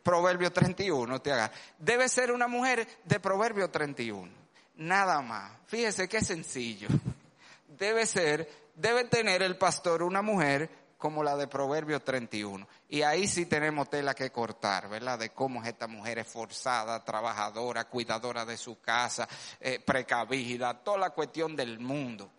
Proverbio 0.01 0.49
31 0.49 1.21
te 1.21 1.33
haga. 1.33 1.51
Debe 1.77 2.07
ser 2.07 2.31
una 2.31 2.47
mujer 2.47 2.87
de 3.03 3.19
Proverbio 3.19 3.69
31. 3.69 4.31
Nada 4.75 5.21
más. 5.21 5.51
Fíjese 5.67 6.07
qué 6.07 6.21
sencillo. 6.21 6.87
Debe 7.67 8.05
ser, 8.05 8.49
debe 8.75 9.03
tener 9.03 9.43
el 9.43 9.57
pastor 9.57 10.03
una 10.03 10.21
mujer 10.21 10.69
como 11.05 11.23
la 11.23 11.37
de 11.37 11.47
Proverbio 11.47 12.01
31. 12.01 12.67
Y 12.89 13.03
ahí 13.03 13.27
sí 13.27 13.45
tenemos 13.45 13.91
tela 13.91 14.15
que 14.15 14.31
cortar, 14.31 14.89
¿verdad? 14.89 15.19
De 15.19 15.29
cómo 15.29 15.61
es 15.61 15.67
esta 15.67 15.85
mujer 15.85 16.17
esforzada, 16.17 17.05
trabajadora, 17.05 17.85
cuidadora 17.85 18.43
de 18.43 18.57
su 18.57 18.81
casa, 18.81 19.27
eh, 19.59 19.79
precavida, 19.79 20.73
toda 20.83 20.97
la 20.97 21.09
cuestión 21.11 21.55
del 21.55 21.77
mundo. 21.77 22.31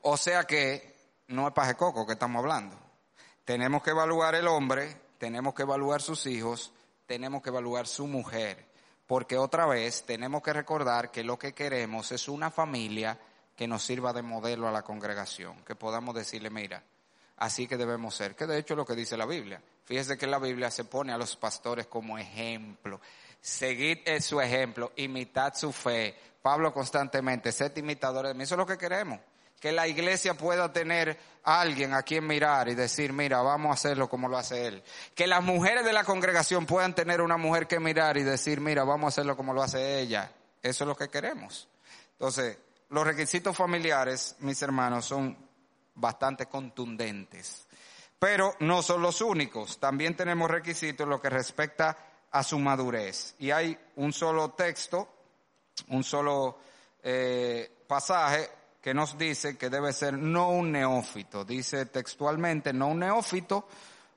O 0.00 0.16
sea 0.16 0.42
que 0.42 1.22
no 1.28 1.46
es 1.46 1.54
paje 1.54 1.76
coco 1.76 2.04
que 2.04 2.14
estamos 2.14 2.40
hablando. 2.40 2.76
Tenemos 3.44 3.80
que 3.80 3.90
evaluar 3.90 4.34
el 4.34 4.48
hombre 4.48 5.12
tenemos 5.22 5.54
que 5.54 5.62
evaluar 5.62 6.02
sus 6.02 6.26
hijos, 6.26 6.72
tenemos 7.06 7.42
que 7.42 7.50
evaluar 7.50 7.86
su 7.86 8.08
mujer, 8.08 8.66
porque 9.06 9.38
otra 9.38 9.66
vez 9.66 10.02
tenemos 10.02 10.42
que 10.42 10.52
recordar 10.52 11.12
que 11.12 11.22
lo 11.22 11.38
que 11.38 11.52
queremos 11.52 12.10
es 12.10 12.26
una 12.26 12.50
familia 12.50 13.16
que 13.54 13.68
nos 13.68 13.84
sirva 13.84 14.12
de 14.12 14.22
modelo 14.22 14.66
a 14.66 14.72
la 14.72 14.82
congregación, 14.82 15.64
que 15.64 15.76
podamos 15.76 16.16
decirle, 16.16 16.50
mira, 16.50 16.82
así 17.42 17.66
que 17.66 17.76
debemos 17.76 18.14
ser, 18.14 18.36
que 18.36 18.46
de 18.46 18.58
hecho 18.58 18.74
es 18.74 18.78
lo 18.78 18.86
que 18.86 18.94
dice 18.94 19.16
la 19.16 19.26
Biblia. 19.26 19.60
Fíjese 19.84 20.16
que 20.16 20.28
la 20.28 20.38
Biblia 20.38 20.70
se 20.70 20.84
pone 20.84 21.12
a 21.12 21.18
los 21.18 21.36
pastores 21.36 21.88
como 21.88 22.16
ejemplo. 22.16 23.00
Seguid 23.40 23.98
su 24.20 24.40
ejemplo, 24.40 24.92
imitad 24.96 25.52
su 25.54 25.72
fe. 25.72 26.16
Pablo 26.40 26.72
constantemente, 26.72 27.50
sed 27.50 27.76
imitadores 27.76 28.30
de 28.30 28.34
mí. 28.34 28.44
Eso 28.44 28.54
es 28.54 28.58
lo 28.58 28.66
que 28.66 28.78
queremos 28.78 29.18
que 29.62 29.70
la 29.70 29.86
iglesia 29.86 30.34
pueda 30.34 30.72
tener 30.72 31.16
a 31.44 31.60
alguien 31.60 31.94
a 31.94 32.02
quien 32.02 32.26
mirar 32.26 32.68
y 32.68 32.74
decir, 32.74 33.12
mira, 33.12 33.42
vamos 33.42 33.70
a 33.70 33.74
hacerlo 33.74 34.08
como 34.08 34.28
lo 34.28 34.36
hace 34.36 34.66
él. 34.66 34.82
Que 35.14 35.28
las 35.28 35.40
mujeres 35.40 35.84
de 35.84 35.92
la 35.92 36.02
congregación 36.02 36.66
puedan 36.66 36.96
tener 36.96 37.20
una 37.20 37.36
mujer 37.36 37.68
que 37.68 37.78
mirar 37.78 38.16
y 38.16 38.24
decir, 38.24 38.60
mira, 38.60 38.82
vamos 38.82 39.04
a 39.04 39.08
hacerlo 39.10 39.36
como 39.36 39.54
lo 39.54 39.62
hace 39.62 40.00
ella. 40.00 40.32
Eso 40.60 40.82
es 40.82 40.88
lo 40.88 40.96
que 40.96 41.08
queremos. 41.08 41.68
Entonces, 42.14 42.58
los 42.88 43.06
requisitos 43.06 43.56
familiares, 43.56 44.34
mis 44.40 44.60
hermanos, 44.62 45.04
son 45.06 45.41
bastante 45.94 46.46
contundentes. 46.46 47.66
Pero 48.18 48.54
no 48.60 48.82
son 48.82 49.02
los 49.02 49.20
únicos. 49.20 49.80
También 49.80 50.16
tenemos 50.16 50.50
requisitos 50.50 51.04
en 51.04 51.10
lo 51.10 51.20
que 51.20 51.30
respecta 51.30 51.98
a 52.30 52.42
su 52.42 52.58
madurez. 52.58 53.34
Y 53.38 53.50
hay 53.50 53.78
un 53.96 54.12
solo 54.12 54.52
texto, 54.52 55.08
un 55.88 56.04
solo 56.04 56.58
eh, 57.02 57.84
pasaje 57.86 58.48
que 58.80 58.94
nos 58.94 59.16
dice 59.16 59.56
que 59.56 59.70
debe 59.70 59.92
ser 59.92 60.14
no 60.14 60.50
un 60.50 60.72
neófito. 60.72 61.44
Dice 61.44 61.86
textualmente, 61.86 62.72
no 62.72 62.88
un 62.88 63.00
neófito, 63.00 63.68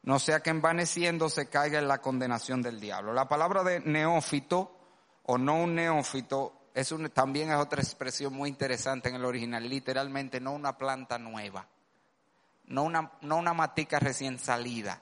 no 0.04 0.18
sea 0.20 0.42
que 0.42 0.50
envaneciendo 0.50 1.30
se 1.30 1.50
caiga 1.50 1.80
en 1.80 1.88
la 1.88 2.02
condenación 2.02 2.62
del 2.62 2.80
diablo. 2.80 3.14
La 3.14 3.28
palabra 3.28 3.64
de 3.64 3.80
neófito 3.82 4.72
o 5.24 5.38
no 5.38 5.58
un 5.58 5.76
neófito 5.76 6.54
es 6.76 6.92
un, 6.92 7.10
también 7.10 7.50
es 7.50 7.58
otra 7.58 7.82
expresión 7.82 8.34
muy 8.34 8.50
interesante 8.50 9.08
en 9.08 9.16
el 9.16 9.24
original, 9.24 9.68
literalmente 9.68 10.42
no 10.42 10.52
una 10.52 10.78
planta 10.78 11.18
nueva, 11.18 11.66
no 12.66 12.84
una, 12.84 13.14
no 13.22 13.38
una 13.38 13.54
matica 13.54 13.98
recién 13.98 14.38
salida. 14.38 15.02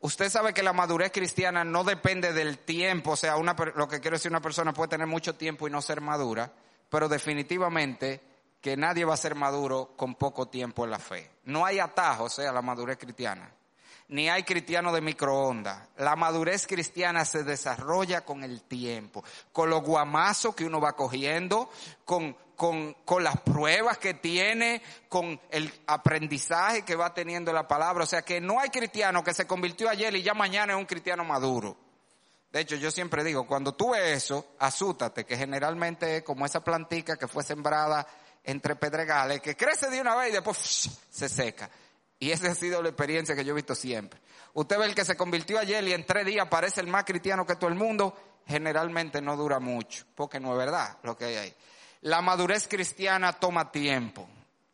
Usted 0.00 0.28
sabe 0.28 0.52
que 0.52 0.62
la 0.62 0.74
madurez 0.74 1.10
cristiana 1.10 1.64
no 1.64 1.84
depende 1.84 2.34
del 2.34 2.58
tiempo, 2.58 3.12
o 3.12 3.16
sea, 3.16 3.36
una, 3.36 3.56
lo 3.74 3.88
que 3.88 4.00
quiero 4.00 4.16
decir, 4.16 4.30
una 4.30 4.42
persona 4.42 4.74
puede 4.74 4.90
tener 4.90 5.06
mucho 5.06 5.34
tiempo 5.34 5.66
y 5.66 5.70
no 5.70 5.80
ser 5.80 6.02
madura, 6.02 6.52
pero 6.90 7.08
definitivamente 7.08 8.20
que 8.60 8.76
nadie 8.76 9.06
va 9.06 9.14
a 9.14 9.16
ser 9.16 9.34
maduro 9.34 9.94
con 9.96 10.16
poco 10.16 10.48
tiempo 10.48 10.84
en 10.84 10.90
la 10.90 10.98
fe. 10.98 11.30
No 11.44 11.64
hay 11.64 11.78
atajos 11.78 12.38
a 12.40 12.52
la 12.52 12.60
madurez 12.60 12.98
cristiana. 12.98 13.50
Ni 14.08 14.28
hay 14.28 14.42
cristiano 14.42 14.92
de 14.92 15.00
microondas. 15.00 15.88
La 15.98 16.16
madurez 16.16 16.66
cristiana 16.66 17.24
se 17.24 17.44
desarrolla 17.44 18.22
con 18.22 18.42
el 18.42 18.62
tiempo, 18.62 19.22
con 19.52 19.70
los 19.70 19.82
guamazos 19.82 20.54
que 20.54 20.64
uno 20.64 20.80
va 20.80 20.94
cogiendo, 20.94 21.70
con, 22.04 22.36
con, 22.56 22.94
con 23.04 23.22
las 23.22 23.40
pruebas 23.40 23.98
que 23.98 24.14
tiene, 24.14 24.82
con 25.08 25.38
el 25.50 25.72
aprendizaje 25.86 26.82
que 26.82 26.96
va 26.96 27.12
teniendo 27.12 27.52
la 27.52 27.68
palabra. 27.68 28.04
O 28.04 28.06
sea 28.06 28.22
que 28.22 28.40
no 28.40 28.58
hay 28.58 28.70
cristiano 28.70 29.22
que 29.22 29.34
se 29.34 29.46
convirtió 29.46 29.88
ayer 29.88 30.14
y 30.16 30.22
ya 30.22 30.34
mañana 30.34 30.72
es 30.72 30.78
un 30.78 30.86
cristiano 30.86 31.24
maduro. 31.24 31.76
De 32.50 32.60
hecho, 32.60 32.76
yo 32.76 32.90
siempre 32.90 33.22
digo, 33.24 33.46
cuando 33.46 33.74
tú 33.74 33.90
ves 33.90 34.24
eso, 34.24 34.54
asútate, 34.58 35.26
que 35.26 35.36
generalmente 35.36 36.16
es 36.16 36.22
como 36.22 36.46
esa 36.46 36.64
plantica 36.64 37.18
que 37.18 37.28
fue 37.28 37.44
sembrada 37.44 38.06
entre 38.42 38.74
pedregales, 38.76 39.42
que 39.42 39.54
crece 39.54 39.90
de 39.90 40.00
una 40.00 40.14
vez 40.16 40.30
y 40.30 40.32
después 40.32 40.88
se 41.10 41.28
seca. 41.28 41.68
Y 42.20 42.32
esa 42.32 42.50
ha 42.50 42.54
sido 42.54 42.82
la 42.82 42.88
experiencia 42.88 43.36
que 43.36 43.44
yo 43.44 43.52
he 43.52 43.56
visto 43.56 43.74
siempre. 43.74 44.20
Usted 44.54 44.78
ve 44.78 44.86
el 44.86 44.94
que 44.94 45.04
se 45.04 45.16
convirtió 45.16 45.58
ayer 45.58 45.86
y 45.86 45.92
en 45.92 46.04
tres 46.04 46.26
días 46.26 46.48
parece 46.48 46.80
el 46.80 46.88
más 46.88 47.04
cristiano 47.04 47.46
que 47.46 47.56
todo 47.56 47.70
el 47.70 47.76
mundo, 47.76 48.14
generalmente 48.46 49.20
no 49.20 49.36
dura 49.36 49.60
mucho, 49.60 50.04
porque 50.14 50.40
no 50.40 50.52
es 50.52 50.58
verdad 50.58 50.98
lo 51.02 51.16
que 51.16 51.26
hay 51.26 51.36
ahí. 51.36 51.54
La 52.02 52.20
madurez 52.20 52.66
cristiana 52.66 53.32
toma 53.32 53.70
tiempo, 53.70 54.28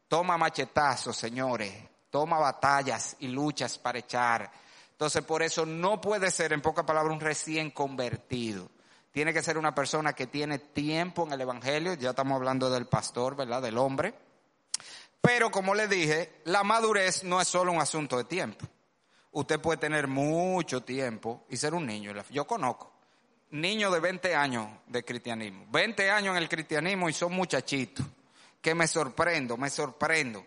toma 0.08 0.38
machetazos, 0.38 1.16
señores, 1.16 1.72
toma 2.08 2.38
batallas 2.38 3.16
y 3.20 3.28
luchas 3.28 3.78
para 3.78 3.98
echar. 3.98 4.50
Entonces 4.92 5.22
por 5.22 5.42
eso 5.42 5.66
no 5.66 6.00
puede 6.00 6.30
ser, 6.30 6.52
en 6.52 6.62
pocas 6.62 6.84
palabras, 6.84 7.12
un 7.12 7.20
recién 7.20 7.72
convertido. 7.72 8.70
Tiene 9.10 9.34
que 9.34 9.42
ser 9.42 9.58
una 9.58 9.74
persona 9.74 10.12
que 10.14 10.26
tiene 10.26 10.58
tiempo 10.58 11.26
en 11.26 11.32
el 11.32 11.40
Evangelio, 11.42 11.94
ya 11.94 12.10
estamos 12.10 12.36
hablando 12.36 12.70
del 12.70 12.86
pastor, 12.86 13.36
¿verdad? 13.36 13.60
Del 13.60 13.76
hombre 13.76 14.14
pero 15.24 15.50
como 15.50 15.74
le 15.74 15.88
dije, 15.88 16.42
la 16.44 16.62
madurez 16.62 17.24
no 17.24 17.40
es 17.40 17.48
solo 17.48 17.72
un 17.72 17.80
asunto 17.80 18.18
de 18.18 18.24
tiempo. 18.24 18.66
Usted 19.32 19.58
puede 19.58 19.78
tener 19.78 20.06
mucho 20.06 20.82
tiempo 20.82 21.46
y 21.48 21.56
ser 21.56 21.72
un 21.72 21.86
niño. 21.86 22.12
Yo 22.30 22.46
conozco 22.46 22.92
niños 23.52 23.90
de 23.90 24.00
20 24.00 24.34
años 24.34 24.68
de 24.86 25.02
cristianismo. 25.02 25.64
20 25.70 26.10
años 26.10 26.36
en 26.36 26.42
el 26.42 26.48
cristianismo 26.50 27.08
y 27.08 27.14
son 27.14 27.32
muchachitos. 27.32 28.04
Que 28.60 28.74
me 28.74 28.86
sorprendo, 28.86 29.56
me 29.56 29.70
sorprendo. 29.70 30.44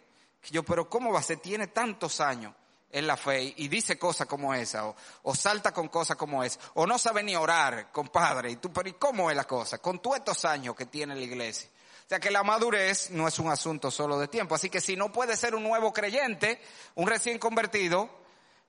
Yo, 0.51 0.61
pero 0.61 0.87
¿cómo 0.87 1.11
va? 1.11 1.23
Se 1.23 1.37
tiene 1.37 1.67
tantos 1.67 2.21
años 2.21 2.53
en 2.91 3.07
la 3.07 3.17
fe 3.17 3.55
y 3.57 3.67
dice 3.69 3.97
cosas 3.97 4.27
como 4.27 4.53
esa, 4.53 4.85
o, 4.85 4.95
o, 5.23 5.33
salta 5.33 5.73
con 5.73 5.87
cosas 5.87 6.17
como 6.17 6.43
esa, 6.43 6.59
o 6.75 6.85
no 6.85 6.99
sabe 6.99 7.23
ni 7.23 7.35
orar, 7.35 7.91
compadre. 7.91 8.51
Y 8.51 8.55
tú, 8.57 8.71
pero 8.71 8.89
¿y 8.89 8.93
cómo 8.93 9.31
es 9.31 9.35
la 9.35 9.45
cosa? 9.45 9.79
Con 9.79 9.99
todos 9.99 10.17
estos 10.17 10.45
años 10.45 10.75
que 10.75 10.85
tiene 10.85 11.15
la 11.15 11.21
iglesia. 11.21 11.67
O 12.07 12.09
sea 12.09 12.21
que 12.21 12.31
la 12.31 12.41
madurez 12.41 13.11
no 13.11 13.27
es 13.27 13.37
un 13.37 13.49
asunto 13.49 13.91
solo 13.91 14.17
de 14.17 14.29
tiempo. 14.29 14.55
Así 14.55 14.69
que 14.69 14.79
si 14.79 14.95
no 14.95 15.11
puede 15.11 15.35
ser 15.35 15.53
un 15.53 15.63
nuevo 15.63 15.91
creyente, 15.91 16.57
un 16.95 17.05
recién 17.05 17.37
convertido, 17.37 18.09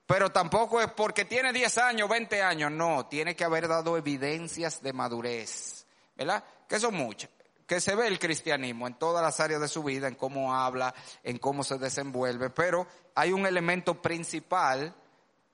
pero 0.05 0.29
tampoco 0.29 0.81
es 0.81 0.91
porque 0.91 1.23
tiene 1.23 1.53
10 1.53 1.77
años, 1.77 2.09
20 2.09 2.41
años, 2.41 2.69
no, 2.69 3.05
tiene 3.05 3.37
que 3.37 3.45
haber 3.45 3.69
dado 3.69 3.95
evidencias 3.95 4.81
de 4.81 4.91
madurez, 4.91 5.85
¿verdad? 6.17 6.43
Que 6.67 6.81
son 6.81 6.95
muchas. 6.95 7.29
Que 7.65 7.79
se 7.79 7.95
ve 7.95 8.07
el 8.07 8.19
cristianismo 8.19 8.87
en 8.87 8.95
todas 8.95 9.23
las 9.23 9.39
áreas 9.39 9.61
de 9.61 9.69
su 9.69 9.83
vida, 9.83 10.09
en 10.09 10.15
cómo 10.15 10.53
habla, 10.53 10.93
en 11.23 11.37
cómo 11.37 11.63
se 11.63 11.77
desenvuelve, 11.77 12.49
pero 12.49 12.87
hay 13.15 13.31
un 13.31 13.45
elemento 13.45 14.01
principal 14.01 14.93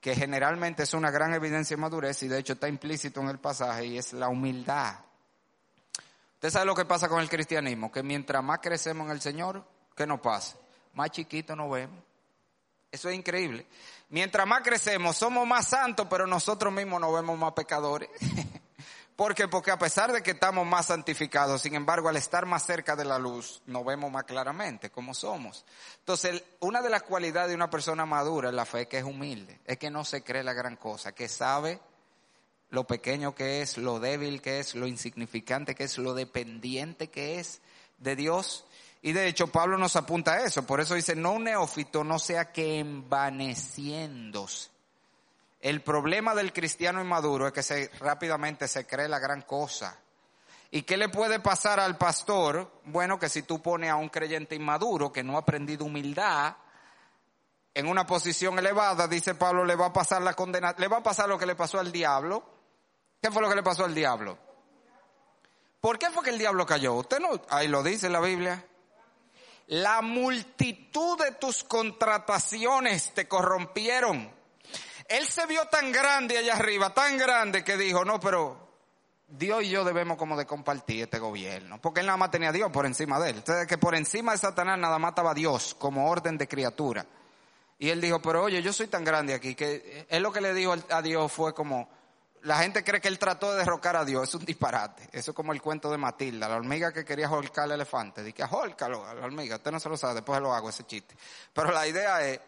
que 0.00 0.16
generalmente 0.16 0.82
es 0.82 0.92
una 0.92 1.12
gran 1.12 1.34
evidencia 1.34 1.76
de 1.76 1.82
madurez 1.82 2.20
y 2.24 2.28
de 2.28 2.40
hecho 2.40 2.54
está 2.54 2.66
implícito 2.66 3.20
en 3.20 3.28
el 3.28 3.38
pasaje 3.38 3.86
y 3.86 3.98
es 3.98 4.12
la 4.12 4.28
humildad. 4.28 5.05
Usted 6.46 6.60
sabe 6.60 6.66
lo 6.66 6.76
que 6.76 6.84
pasa 6.84 7.08
con 7.08 7.18
el 7.18 7.28
cristianismo, 7.28 7.90
que 7.90 8.04
mientras 8.04 8.40
más 8.40 8.60
crecemos 8.60 9.06
en 9.06 9.10
el 9.10 9.20
Señor, 9.20 9.64
¿qué 9.96 10.06
nos 10.06 10.20
pasa? 10.20 10.56
Más 10.94 11.10
chiquito 11.10 11.56
nos 11.56 11.68
vemos. 11.68 12.04
Eso 12.88 13.08
es 13.08 13.16
increíble. 13.16 13.66
Mientras 14.10 14.46
más 14.46 14.62
crecemos, 14.62 15.16
somos 15.16 15.44
más 15.44 15.66
santos, 15.66 16.06
pero 16.08 16.24
nosotros 16.24 16.72
mismos 16.72 17.00
nos 17.00 17.12
vemos 17.12 17.36
más 17.36 17.52
pecadores. 17.52 18.08
¿Por 19.16 19.34
qué? 19.34 19.48
Porque 19.48 19.72
a 19.72 19.76
pesar 19.76 20.12
de 20.12 20.22
que 20.22 20.30
estamos 20.30 20.64
más 20.64 20.86
santificados, 20.86 21.62
sin 21.62 21.74
embargo, 21.74 22.08
al 22.08 22.16
estar 22.16 22.46
más 22.46 22.64
cerca 22.64 22.94
de 22.94 23.06
la 23.06 23.18
luz, 23.18 23.60
nos 23.66 23.84
vemos 23.84 24.12
más 24.12 24.22
claramente 24.22 24.90
cómo 24.90 25.14
somos. 25.14 25.66
Entonces, 25.98 26.44
una 26.60 26.80
de 26.80 26.90
las 26.90 27.02
cualidades 27.02 27.48
de 27.48 27.56
una 27.56 27.70
persona 27.70 28.06
madura 28.06 28.50
en 28.50 28.56
la 28.56 28.66
fe 28.66 28.82
es 28.82 28.86
que 28.86 28.98
es 28.98 29.04
humilde, 29.04 29.58
es 29.64 29.78
que 29.78 29.90
no 29.90 30.04
se 30.04 30.22
cree 30.22 30.44
la 30.44 30.52
gran 30.52 30.76
cosa, 30.76 31.10
que 31.10 31.28
sabe 31.28 31.80
lo 32.70 32.84
pequeño 32.84 33.34
que 33.34 33.62
es, 33.62 33.78
lo 33.78 34.00
débil 34.00 34.42
que 34.42 34.58
es, 34.58 34.74
lo 34.74 34.86
insignificante 34.86 35.74
que 35.74 35.84
es, 35.84 35.98
lo 35.98 36.14
dependiente 36.14 37.08
que 37.08 37.38
es 37.38 37.60
de 37.98 38.16
Dios. 38.16 38.64
Y 39.02 39.12
de 39.12 39.28
hecho 39.28 39.48
Pablo 39.48 39.78
nos 39.78 39.96
apunta 39.96 40.34
a 40.34 40.44
eso, 40.44 40.66
por 40.66 40.80
eso 40.80 40.94
dice, 40.94 41.14
no 41.14 41.32
un 41.32 41.44
neófito 41.44 42.02
no 42.02 42.18
sea 42.18 42.52
que 42.52 42.78
envaneciéndose. 42.78 44.70
El 45.60 45.82
problema 45.82 46.34
del 46.34 46.52
cristiano 46.52 47.00
inmaduro 47.00 47.46
es 47.46 47.52
que 47.52 47.62
se, 47.62 47.90
rápidamente 48.00 48.68
se 48.68 48.86
cree 48.86 49.08
la 49.08 49.18
gran 49.18 49.42
cosa. 49.42 49.98
¿Y 50.70 50.82
qué 50.82 50.96
le 50.96 51.08
puede 51.08 51.40
pasar 51.40 51.80
al 51.80 51.96
pastor? 51.96 52.70
Bueno, 52.84 53.18
que 53.18 53.28
si 53.28 53.42
tú 53.42 53.62
pones 53.62 53.90
a 53.90 53.96
un 53.96 54.08
creyente 54.08 54.54
inmaduro 54.54 55.12
que 55.12 55.22
no 55.24 55.36
ha 55.36 55.40
aprendido 55.40 55.84
humildad, 55.84 56.56
en 57.74 57.88
una 57.88 58.06
posición 58.06 58.58
elevada, 58.58 59.06
dice 59.06 59.34
Pablo, 59.34 59.64
le 59.64 59.76
va 59.76 59.86
a 59.86 59.92
pasar 59.92 60.22
la 60.22 60.34
condena, 60.34 60.74
le 60.78 60.88
va 60.88 60.98
a 60.98 61.02
pasar 61.02 61.28
lo 61.28 61.38
que 61.38 61.46
le 61.46 61.54
pasó 61.54 61.78
al 61.78 61.92
diablo, 61.92 62.42
¿Qué 63.26 63.32
fue 63.32 63.42
lo 63.42 63.48
que 63.48 63.56
le 63.56 63.62
pasó 63.64 63.84
al 63.84 63.92
diablo? 63.92 64.38
¿Por 65.80 65.98
qué 65.98 66.10
fue 66.10 66.22
que 66.22 66.30
el 66.30 66.38
diablo 66.38 66.64
cayó? 66.64 66.94
Usted 66.94 67.18
no, 67.18 67.30
ahí 67.48 67.66
lo 67.66 67.82
dice 67.82 68.08
la 68.08 68.20
Biblia. 68.20 68.64
La 69.66 70.00
multitud 70.00 71.18
de 71.18 71.32
tus 71.32 71.64
contrataciones 71.64 73.14
te 73.14 73.26
corrompieron. 73.26 74.30
Él 75.08 75.26
se 75.26 75.44
vio 75.46 75.64
tan 75.64 75.90
grande 75.90 76.38
allá 76.38 76.54
arriba, 76.54 76.94
tan 76.94 77.18
grande 77.18 77.64
que 77.64 77.76
dijo, 77.76 78.04
no, 78.04 78.20
pero 78.20 78.68
Dios 79.26 79.64
y 79.64 79.70
yo 79.70 79.82
debemos 79.82 80.18
como 80.18 80.36
de 80.36 80.46
compartir 80.46 81.02
este 81.02 81.18
gobierno. 81.18 81.80
Porque 81.80 81.98
él 81.98 82.06
nada 82.06 82.18
más 82.18 82.30
tenía 82.30 82.50
a 82.50 82.52
Dios 82.52 82.70
por 82.70 82.86
encima 82.86 83.18
de 83.18 83.30
él. 83.30 83.36
Entonces 83.38 83.66
que 83.66 83.76
por 83.76 83.96
encima 83.96 84.30
de 84.30 84.38
Satanás 84.38 84.78
nada 84.78 85.00
más 85.00 85.08
estaba 85.10 85.34
Dios 85.34 85.74
como 85.76 86.08
orden 86.08 86.38
de 86.38 86.46
criatura. 86.46 87.04
Y 87.76 87.88
él 87.88 88.00
dijo, 88.00 88.22
pero 88.22 88.44
oye, 88.44 88.62
yo 88.62 88.72
soy 88.72 88.86
tan 88.86 89.02
grande 89.02 89.34
aquí 89.34 89.56
que 89.56 90.06
él 90.10 90.22
lo 90.22 90.30
que 90.30 90.40
le 90.40 90.54
dijo 90.54 90.76
a 90.90 91.02
Dios 91.02 91.32
fue 91.32 91.54
como, 91.54 91.88
la 92.46 92.58
gente 92.58 92.84
cree 92.84 93.00
que 93.00 93.08
él 93.08 93.18
trató 93.18 93.52
de 93.52 93.58
derrocar 93.58 93.96
a 93.96 94.04
Dios, 94.04 94.28
es 94.28 94.34
un 94.36 94.44
disparate. 94.44 95.08
Eso 95.10 95.32
es 95.32 95.34
como 95.34 95.52
el 95.52 95.60
cuento 95.60 95.90
de 95.90 95.98
Matilda, 95.98 96.48
la 96.48 96.54
hormiga 96.54 96.92
que 96.92 97.04
quería 97.04 97.28
holcar 97.28 97.64
al 97.64 97.72
elefante. 97.72 98.22
Dije, 98.22 98.44
holcalo 98.48 99.04
a 99.04 99.14
la 99.14 99.26
hormiga, 99.26 99.56
usted 99.56 99.72
no 99.72 99.80
se 99.80 99.88
lo 99.88 99.96
sabe, 99.96 100.14
después 100.14 100.40
lo 100.40 100.54
hago 100.54 100.68
ese 100.68 100.84
chiste. 100.84 101.16
Pero 101.52 101.72
la 101.72 101.88
idea 101.88 102.24
es, 102.24 102.40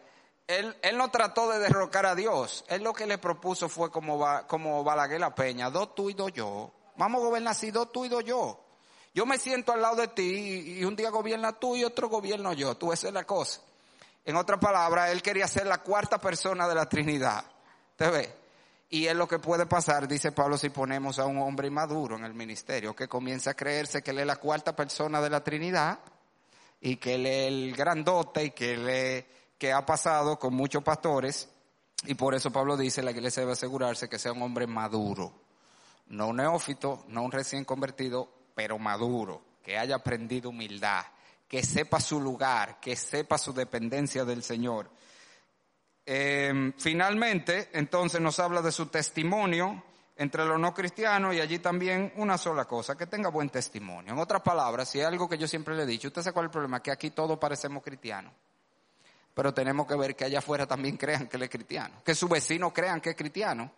él, 0.47 0.73
él 0.81 0.97
no 0.97 1.11
trató 1.11 1.49
de 1.49 1.59
derrocar 1.59 2.05
a 2.05 2.15
Dios, 2.15 2.63
él 2.69 2.81
lo 2.81 2.93
que 2.93 3.05
le 3.05 3.17
propuso 3.17 3.67
fue 3.67 3.91
como, 3.91 4.25
como 4.47 4.85
Balaguer 4.85 5.19
la 5.19 5.35
Peña, 5.35 5.69
dos 5.69 5.93
tú 5.93 6.09
y 6.09 6.13
dos 6.13 6.31
yo. 6.31 6.71
Vamos 6.95 7.21
a 7.21 7.25
gobernar 7.25 7.51
así, 7.51 7.69
dos 7.69 7.91
tú 7.91 8.05
y 8.05 8.09
dos 8.09 8.23
yo. 8.23 8.57
Yo 9.13 9.25
me 9.25 9.37
siento 9.37 9.73
al 9.73 9.81
lado 9.81 9.97
de 9.97 10.07
ti 10.07 10.77
y 10.77 10.85
un 10.85 10.95
día 10.95 11.09
gobierna 11.09 11.51
tú 11.51 11.75
y 11.75 11.83
otro 11.83 12.07
gobierno 12.07 12.53
yo, 12.53 12.77
tú, 12.77 12.93
esa 12.93 13.09
es 13.09 13.13
la 13.13 13.25
cosa. 13.25 13.59
En 14.23 14.37
otras 14.37 14.61
palabras, 14.61 15.09
él 15.09 15.21
quería 15.21 15.47
ser 15.47 15.67
la 15.67 15.79
cuarta 15.79 16.19
persona 16.19 16.69
de 16.69 16.75
la 16.75 16.87
Trinidad. 16.87 17.43
¿Te 17.97 18.09
ves? 18.09 18.38
Y 18.91 19.05
es 19.05 19.15
lo 19.15 19.27
que 19.27 19.37
puede 19.37 19.67
pasar, 19.67 20.07
dice 20.07 20.31
Pablo, 20.31 20.57
si 20.57 20.69
ponemos 20.71 21.19
a 21.19 21.27
un 21.27 21.37
hombre 21.37 21.69
maduro 21.69 22.17
en 22.17 22.25
el 22.25 22.33
ministerio, 22.33 22.95
que 22.95 23.07
comienza 23.07 23.51
a 23.51 23.53
creerse 23.53 24.01
que 24.01 24.09
él 24.09 24.19
es 24.19 24.25
la 24.25 24.37
cuarta 24.37 24.75
persona 24.75 25.21
de 25.21 25.29
la 25.29 25.43
Trinidad 25.43 25.99
y 26.81 26.95
que 26.95 27.15
él 27.15 27.27
es 27.27 27.47
el 27.49 27.75
grandote 27.75 28.45
y 28.45 28.51
que 28.51 28.73
él 28.73 29.25
que 29.59 29.71
ha 29.71 29.85
pasado 29.85 30.39
con 30.39 30.55
muchos 30.55 30.83
pastores. 30.83 31.49
Y 32.05 32.15
por 32.15 32.33
eso 32.33 32.49
Pablo 32.49 32.77
dice, 32.77 33.03
la 33.03 33.11
iglesia 33.11 33.41
debe 33.41 33.51
asegurarse 33.51 34.09
que 34.09 34.17
sea 34.17 34.31
un 34.31 34.41
hombre 34.41 34.65
maduro. 34.65 35.33
No 36.07 36.29
un 36.29 36.37
neófito, 36.37 37.05
no 37.09 37.21
un 37.21 37.31
recién 37.31 37.65
convertido, 37.65 38.31
pero 38.55 38.79
maduro, 38.79 39.43
que 39.61 39.77
haya 39.77 39.97
aprendido 39.97 40.49
humildad, 40.49 41.05
que 41.47 41.61
sepa 41.61 41.99
su 41.99 42.19
lugar, 42.19 42.79
que 42.79 42.95
sepa 42.95 43.37
su 43.37 43.53
dependencia 43.53 44.25
del 44.25 44.41
Señor 44.41 44.89
eh, 46.11 46.73
finalmente, 46.75 47.69
entonces 47.71 48.19
nos 48.19 48.39
habla 48.39 48.63
de 48.63 48.71
su 48.71 48.87
testimonio 48.87 49.83
entre 50.15 50.43
los 50.43 50.59
no 50.59 50.73
cristianos 50.73 51.35
y 51.35 51.39
allí 51.39 51.59
también 51.59 52.11
una 52.15 52.35
sola 52.35 52.65
cosa, 52.65 52.97
que 52.97 53.05
tenga 53.05 53.29
buen 53.29 53.51
testimonio. 53.51 54.13
En 54.13 54.17
otras 54.17 54.41
palabras, 54.41 54.89
si 54.89 54.97
hay 54.97 55.05
algo 55.05 55.29
que 55.29 55.37
yo 55.37 55.47
siempre 55.47 55.75
le 55.75 55.83
he 55.83 55.85
dicho, 55.85 56.07
usted 56.07 56.23
sabe 56.23 56.33
cuál 56.33 56.45
es 56.45 56.47
el 56.47 56.53
problema, 56.53 56.81
que 56.81 56.89
aquí 56.89 57.11
todos 57.11 57.37
parecemos 57.37 57.83
cristianos, 57.83 58.33
pero 59.35 59.53
tenemos 59.53 59.85
que 59.85 59.95
ver 59.95 60.15
que 60.15 60.25
allá 60.25 60.39
afuera 60.39 60.65
también 60.65 60.97
crean 60.97 61.27
que 61.27 61.37
él 61.37 61.43
es 61.43 61.49
cristiano, 61.51 62.01
que 62.03 62.15
su 62.15 62.27
vecino 62.27 62.73
crean 62.73 63.01
que 63.01 63.11
es 63.11 63.15
cristiano, 63.15 63.71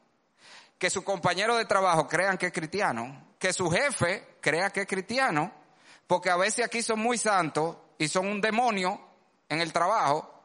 que 0.78 0.90
su 0.90 1.04
compañero 1.04 1.58
de 1.58 1.66
trabajo 1.66 2.08
crean 2.08 2.38
que 2.38 2.46
es 2.46 2.54
cristiano, 2.54 3.34
que 3.38 3.52
su 3.52 3.70
jefe 3.70 4.38
crea 4.40 4.70
que 4.70 4.84
es 4.84 4.88
cristiano, 4.88 5.52
porque 6.08 6.30
a 6.30 6.38
veces 6.38 6.64
aquí 6.64 6.82
son 6.82 7.02
muy 7.02 7.18
santos 7.18 7.76
y 7.98 8.08
son 8.08 8.26
un 8.26 8.40
demonio 8.40 9.02
en 9.50 9.60
el 9.60 9.74
trabajo, 9.74 10.41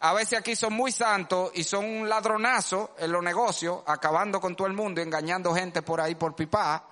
a 0.00 0.12
veces 0.12 0.38
aquí 0.38 0.54
son 0.56 0.74
muy 0.74 0.92
santos 0.92 1.50
y 1.54 1.64
son 1.64 1.84
un 1.84 2.08
ladronazo 2.08 2.94
en 2.98 3.12
los 3.12 3.22
negocios, 3.22 3.82
acabando 3.86 4.40
con 4.40 4.54
todo 4.54 4.66
el 4.66 4.74
mundo, 4.74 5.00
engañando 5.00 5.54
gente 5.54 5.82
por 5.82 6.00
ahí 6.00 6.14
por 6.14 6.34
pipá. 6.34 6.84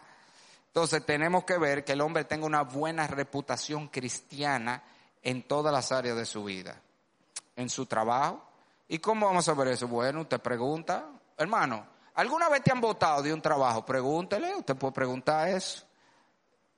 Entonces 0.67 1.05
tenemos 1.05 1.45
que 1.45 1.59
ver 1.59 1.85
que 1.85 1.93
el 1.93 2.01
hombre 2.01 2.25
tenga 2.25 2.47
una 2.47 2.63
buena 2.63 3.07
reputación 3.07 3.89
cristiana 3.89 4.83
en 5.23 5.43
todas 5.43 5.73
las 5.73 5.93
áreas 5.93 6.17
de 6.17 6.27
su 6.27 6.45
vida. 6.45 6.81
En 7.57 7.71
su 7.71 7.87
trabajo, 7.87 8.43
¿Y 8.89 8.99
cómo 8.99 9.27
vamos 9.27 9.49
a 9.49 9.55
ver 9.55 9.69
eso? 9.69 9.89
Bueno, 9.89 10.23
usted 10.23 10.41
pregunta, 10.41 11.07
hermano, 11.39 11.87
¿alguna 12.15 12.49
vez 12.49 12.63
te 12.63 12.71
han 12.71 12.81
votado 12.81 13.23
de 13.23 13.33
un 13.33 13.41
trabajo? 13.41 13.85
Pregúntele, 13.85 14.55
usted 14.55 14.77
puede 14.77 14.93
preguntar 14.93 15.49
eso. 15.49 15.85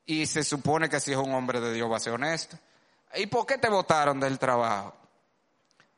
Y 0.05 0.25
se 0.27 0.45
supone 0.45 0.89
que 0.89 1.01
si 1.01 1.13
es 1.13 1.19
un 1.19 1.35
hombre 1.35 1.61
de 1.61 1.73
Dios 1.73 1.91
va 1.91 1.97
a 1.97 2.01
ser 2.01 2.13
honesto. 2.13 2.57
¿Y 3.17 3.27
por 3.27 3.45
qué 3.45 3.59
te 3.59 3.69
votaron 3.69 4.21
del 4.21 4.39
trabajo? 4.39 4.95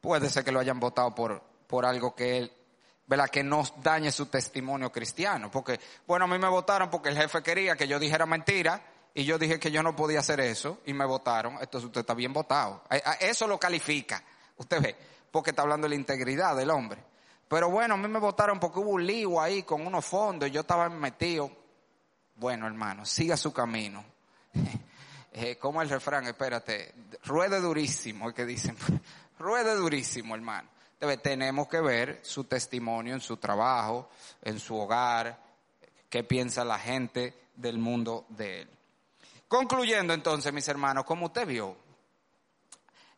Puede 0.00 0.30
ser 0.30 0.44
que 0.44 0.52
lo 0.52 0.60
hayan 0.60 0.78
votado 0.78 1.14
por, 1.14 1.42
por 1.66 1.84
algo 1.84 2.14
que 2.14 2.38
él, 2.38 2.52
¿verdad? 3.06 3.28
Que 3.28 3.42
no 3.42 3.62
dañe 3.82 4.12
su 4.12 4.26
testimonio 4.26 4.92
cristiano. 4.92 5.50
Porque, 5.50 5.80
bueno, 6.06 6.26
a 6.26 6.28
mí 6.28 6.38
me 6.38 6.48
votaron 6.48 6.90
porque 6.90 7.08
el 7.08 7.16
jefe 7.16 7.42
quería 7.42 7.76
que 7.76 7.88
yo 7.88 7.98
dijera 7.98 8.26
mentira 8.26 8.80
y 9.14 9.24
yo 9.24 9.38
dije 9.38 9.58
que 9.58 9.70
yo 9.70 9.82
no 9.82 9.96
podía 9.96 10.20
hacer 10.20 10.40
eso 10.40 10.78
y 10.86 10.92
me 10.92 11.04
votaron. 11.04 11.54
Entonces 11.60 11.86
usted 11.86 12.02
está 12.02 12.14
bien 12.14 12.32
votado. 12.32 12.82
Eso 13.20 13.46
lo 13.46 13.58
califica. 13.58 14.22
Usted 14.56 14.80
ve, 14.80 14.96
porque 15.30 15.50
está 15.50 15.62
hablando 15.62 15.86
de 15.86 15.90
la 15.90 15.94
integridad 15.96 16.56
del 16.56 16.70
hombre. 16.70 17.02
Pero 17.48 17.70
bueno, 17.70 17.94
a 17.94 17.96
mí 17.96 18.08
me 18.08 18.18
votaron 18.18 18.60
porque 18.60 18.78
hubo 18.78 18.90
un 18.90 19.06
lío 19.06 19.40
ahí 19.40 19.62
con 19.62 19.86
unos 19.86 20.04
fondos 20.04 20.48
y 20.48 20.52
yo 20.52 20.60
estaba 20.60 20.88
metido. 20.88 21.50
Bueno, 22.36 22.66
hermano, 22.66 23.04
siga 23.04 23.36
su 23.36 23.52
camino. 23.52 24.04
eh, 25.32 25.56
como 25.56 25.80
el 25.80 25.88
refrán, 25.88 26.26
espérate, 26.26 26.94
ruede 27.24 27.60
durísimo, 27.60 28.32
que 28.32 28.44
dicen, 28.44 28.76
ruede 29.38 29.74
durísimo, 29.74 30.34
hermano. 30.34 30.68
Debe, 31.00 31.16
tenemos 31.16 31.68
que 31.68 31.80
ver 31.80 32.20
su 32.22 32.44
testimonio 32.44 33.14
en 33.14 33.20
su 33.20 33.36
trabajo, 33.36 34.10
en 34.42 34.58
su 34.58 34.76
hogar, 34.76 35.38
qué 36.08 36.24
piensa 36.24 36.64
la 36.64 36.78
gente 36.78 37.34
del 37.54 37.78
mundo 37.78 38.26
de 38.30 38.62
él. 38.62 38.70
Concluyendo 39.46 40.12
entonces, 40.12 40.52
mis 40.52 40.68
hermanos, 40.68 41.04
como 41.04 41.26
usted 41.26 41.46
vio, 41.46 41.76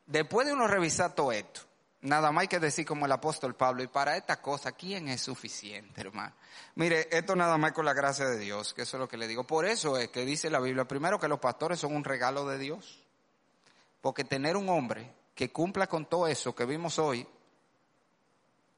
después 0.06 0.46
de 0.46 0.52
uno 0.52 0.68
revisar 0.68 1.14
todo 1.14 1.32
esto, 1.32 1.62
nada 2.02 2.30
más 2.32 2.42
hay 2.42 2.48
que 2.48 2.60
decir 2.60 2.86
como 2.86 3.06
el 3.06 3.12
apóstol 3.12 3.54
Pablo, 3.54 3.82
y 3.82 3.86
para 3.86 4.16
esta 4.16 4.40
cosa, 4.40 4.72
¿quién 4.72 5.08
es 5.08 5.22
suficiente, 5.22 6.00
hermano? 6.00 6.34
Mire, 6.74 7.08
esto 7.10 7.34
nada 7.34 7.58
más 7.58 7.72
con 7.72 7.84
la 7.84 7.94
gracia 7.94 8.26
de 8.26 8.38
Dios, 8.38 8.74
que 8.74 8.82
eso 8.82 8.96
es 8.96 9.00
lo 9.00 9.08
que 9.08 9.16
le 9.16 9.26
digo. 9.26 9.44
Por 9.44 9.66
eso 9.66 9.96
es 9.96 10.08
que 10.08 10.24
dice 10.24 10.50
la 10.50 10.60
Biblia, 10.60 10.84
primero 10.86 11.18
que 11.18 11.28
los 11.28 11.40
pastores 11.40 11.80
son 11.80 11.96
un 11.96 12.04
regalo 12.04 12.46
de 12.46 12.58
Dios. 12.58 13.04
Porque 14.00 14.24
tener 14.24 14.56
un 14.56 14.68
hombre 14.68 15.12
que 15.41 15.51
cumpla 15.51 15.86
con 15.86 16.05
todo 16.05 16.26
eso 16.26 16.55
que 16.55 16.66
vimos 16.66 16.99
hoy, 16.99 17.26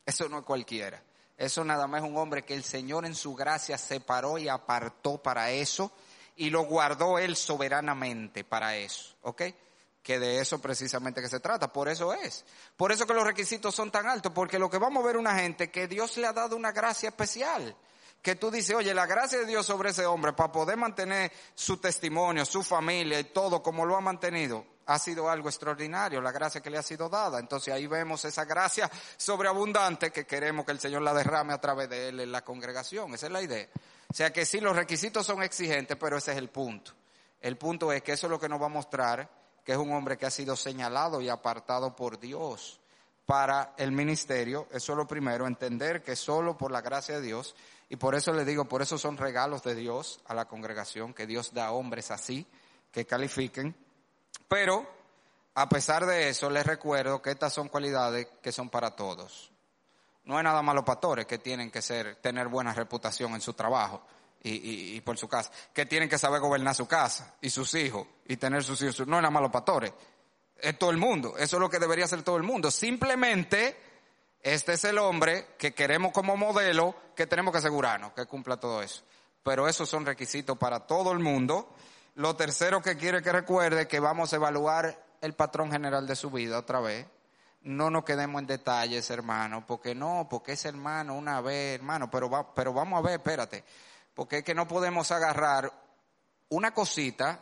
eso 0.07 0.29
no 0.29 0.39
es 0.39 0.45
cualquiera. 0.45 1.03
Eso 1.37 1.65
nada 1.65 1.89
más 1.89 2.05
es 2.05 2.09
un 2.09 2.17
hombre 2.17 2.45
que 2.45 2.55
el 2.55 2.63
Señor 2.63 3.05
en 3.05 3.17
su 3.17 3.35
gracia 3.35 3.77
separó 3.77 4.39
y 4.39 4.49
apartó 4.49 5.21
para 5.21 5.51
eso 5.51 5.91
y 6.37 6.51
lo 6.51 6.63
guardó 6.63 7.19
él 7.19 7.35
soberanamente 7.35 8.45
para 8.45 8.77
eso, 8.77 9.17
¿ok? 9.23 9.43
Que 10.05 10.21
de 10.21 10.39
eso 10.39 10.61
precisamente 10.61 11.21
que 11.21 11.29
se 11.29 11.41
trata, 11.41 11.73
por 11.73 11.89
eso 11.89 12.15
es. 12.15 12.45
Por 12.77 12.93
eso 12.93 13.09
que 13.09 13.15
los 13.15 13.25
requisitos 13.25 13.75
son 13.75 13.91
tan 13.91 14.07
altos, 14.07 14.31
porque 14.33 14.61
lo 14.61 14.71
que 14.71 14.79
vamos 14.79 15.03
a 15.03 15.07
ver 15.09 15.17
una 15.17 15.35
gente 15.35 15.73
que 15.73 15.89
Dios 15.89 16.17
le 16.17 16.29
ha 16.29 16.33
dado 16.33 16.55
una 16.55 16.71
gracia 16.71 17.09
especial. 17.09 17.75
Que 18.23 18.37
tú 18.37 18.53
dices, 18.53 18.77
oye, 18.77 18.95
la 18.95 19.07
gracia 19.07 19.41
de 19.41 19.47
Dios 19.47 19.67
sobre 19.67 19.91
ese 19.91 20.07
hombre 20.07 20.33
para 20.33 20.53
poder 20.53 20.77
mantener 20.77 21.33
su 21.57 21.79
testimonio, 21.79 22.45
su 22.45 22.63
familia 22.63 23.19
y 23.19 23.25
todo 23.25 23.65
como 23.65 23.85
lo 23.85 23.97
ha 23.97 24.01
mantenido, 24.01 24.65
ha 24.93 24.99
sido 24.99 25.31
algo 25.31 25.49
extraordinario, 25.49 26.21
la 26.21 26.33
gracia 26.33 26.61
que 26.61 26.71
le 26.71 26.79
ha 26.79 26.83
sido 26.83 27.09
dada. 27.09 27.39
Entonces 27.39 27.73
ahí 27.73 27.87
vemos 27.87 28.25
esa 28.25 28.45
gracia 28.45 28.91
sobreabundante 29.17 30.11
que 30.11 30.27
queremos 30.27 30.65
que 30.67 30.73
el 30.73 30.81
Señor 30.81 31.03
la 31.03 31.15
derrame 31.15 31.53
a 31.53 31.61
través 31.61 31.89
de 31.89 32.09
él 32.09 32.21
en 32.21 32.33
la 32.33 32.43
congregación. 32.43 33.15
Esa 33.15 33.27
es 33.27 33.33
la 33.33 33.43
idea. 33.43 33.69
O 34.09 34.15
sea 34.15 34.33
que 34.33 34.45
sí, 34.45 34.61
los 34.61 34.77
requisitos 34.77 35.27
son 35.27 35.43
exigentes, 35.43 35.97
pero 35.97 36.19
ese 36.19 36.33
es 36.33 36.39
el 36.39 36.51
punto. 36.51 36.93
El 37.41 37.57
punto 37.57 37.93
es 37.93 38.03
que 38.03 38.13
eso 38.13 38.27
es 38.27 38.31
lo 38.31 38.39
que 38.39 38.49
nos 38.49 38.61
va 38.61 38.67
a 38.67 38.71
mostrar 38.71 39.43
que 39.65 39.73
es 39.73 39.79
un 39.79 39.93
hombre 39.93 40.19
que 40.19 40.27
ha 40.27 40.31
sido 40.31 40.57
señalado 40.57 41.21
y 41.21 41.29
apartado 41.29 41.95
por 41.95 42.19
Dios 42.19 42.81
para 43.27 43.75
el 43.77 43.93
ministerio. 43.93 44.67
Eso 44.73 44.93
es 44.93 44.99
lo 44.99 45.07
primero, 45.07 45.47
entender 45.47 46.03
que 46.03 46.17
solo 46.17 46.57
por 46.57 46.71
la 46.71 46.81
gracia 46.81 47.17
de 47.17 47.27
Dios, 47.27 47.55
y 47.89 47.97
por 47.97 48.15
eso 48.15 48.33
le 48.33 48.45
digo, 48.45 48.65
por 48.65 48.83
eso 48.83 48.99
son 48.99 49.17
regalos 49.17 49.63
de 49.63 49.75
Dios 49.75 50.21
a 50.27 50.35
la 50.35 50.47
congregación, 50.47 51.15
que 51.15 51.27
Dios 51.27 51.53
da 51.53 51.67
a 51.67 51.73
hombres 51.73 52.11
así, 52.11 52.47
que 52.91 53.07
califiquen. 53.07 53.77
Pero, 54.49 54.87
a 55.55 55.69
pesar 55.69 56.07
de 56.07 56.29
eso, 56.29 56.51
les 56.51 56.67
recuerdo 56.67 57.23
que 57.23 57.31
estas 57.31 57.53
son 57.53 57.69
cualidades 57.69 58.29
que 58.43 58.53
son 58.53 58.69
para 58.69 58.91
todos. 58.97 59.51
No 60.25 60.39
es 60.39 60.45
nada 60.45 60.63
más 60.63 60.75
los 60.75 60.85
pastores 60.85 61.27
que 61.27 61.39
tienen 61.39 61.71
que 61.71 61.83
ser, 61.83 62.17
tener 62.17 62.49
buena 62.49 62.73
reputación 62.73 63.35
en 63.35 63.41
su 63.41 63.55
trabajo 63.55 64.03
y, 64.45 65.01
por 65.03 65.17
su 65.19 65.29
casa, 65.29 65.51
que 65.73 65.87
tienen 65.87 66.09
que 66.09 66.19
saber 66.19 66.41
gobernar 66.41 66.75
su 66.75 66.87
casa 66.87 67.35
y 67.41 67.51
sus 67.51 67.75
hijos 67.75 68.07
y 68.27 68.37
tener 68.37 68.63
sus 68.63 68.81
hijos. 68.83 68.99
No 69.01 69.17
es 69.17 69.23
nada 69.23 69.31
más 69.31 69.43
los 69.43 69.53
pastores, 69.53 69.93
es 70.59 70.79
todo 70.79 70.91
el 70.91 70.97
mundo. 70.97 71.35
Eso 71.37 71.57
es 71.57 71.61
lo 71.61 71.69
que 71.69 71.79
debería 71.79 72.07
ser 72.07 72.23
todo 72.23 72.37
el 72.37 72.43
mundo. 72.43 72.71
Simplemente, 72.71 73.77
este 74.41 74.75
es 74.75 74.85
el 74.85 74.99
hombre 74.99 75.49
que 75.59 75.75
queremos 75.75 76.13
como 76.13 76.37
modelo, 76.37 76.95
que 77.17 77.27
tenemos 77.27 77.53
que 77.53 77.59
asegurarnos 77.59 78.13
que 78.13 78.27
cumpla 78.27 78.57
todo 78.57 78.83
eso. 78.83 79.03
Pero 79.43 79.69
esos 79.69 79.89
son 79.89 80.07
requisitos 80.07 80.57
para 80.57 80.81
todo 80.81 81.13
el 81.13 81.19
mundo. 81.19 81.75
Lo 82.15 82.37
tercero 82.37 82.83
que 82.83 82.97
quiere 82.97 83.23
que 83.23 83.33
recuerde 83.33 83.89
que 83.89 84.01
vamos 84.01 84.33
a 84.33 84.37
evaluar 84.37 85.03
el 85.21 85.35
patrón 85.35 85.71
general 85.71 86.07
de 86.07 86.17
su 86.17 86.31
vida 86.31 86.59
otra 86.59 86.81
vez 86.81 87.07
no 87.65 87.91
nos 87.91 88.05
quedemos 88.05 88.41
en 88.41 88.47
detalles, 88.47 89.09
hermano, 89.11 89.65
porque 89.67 89.95
no, 89.95 90.27
porque 90.29 90.53
es 90.53 90.65
hermano 90.65 91.15
una 91.15 91.41
vez, 91.41 91.77
hermano, 91.77 92.11
pero, 92.11 92.29
va, 92.29 92.55
pero 92.55 92.73
vamos 92.73 92.99
a 92.99 93.03
ver, 93.03 93.15
espérate, 93.15 93.65
porque 94.15 94.39
es 94.39 94.45
que 94.45 94.55
no 94.55 94.67
podemos 94.67 95.11
agarrar 95.11 95.73
una 96.49 96.75
cosita 96.75 97.41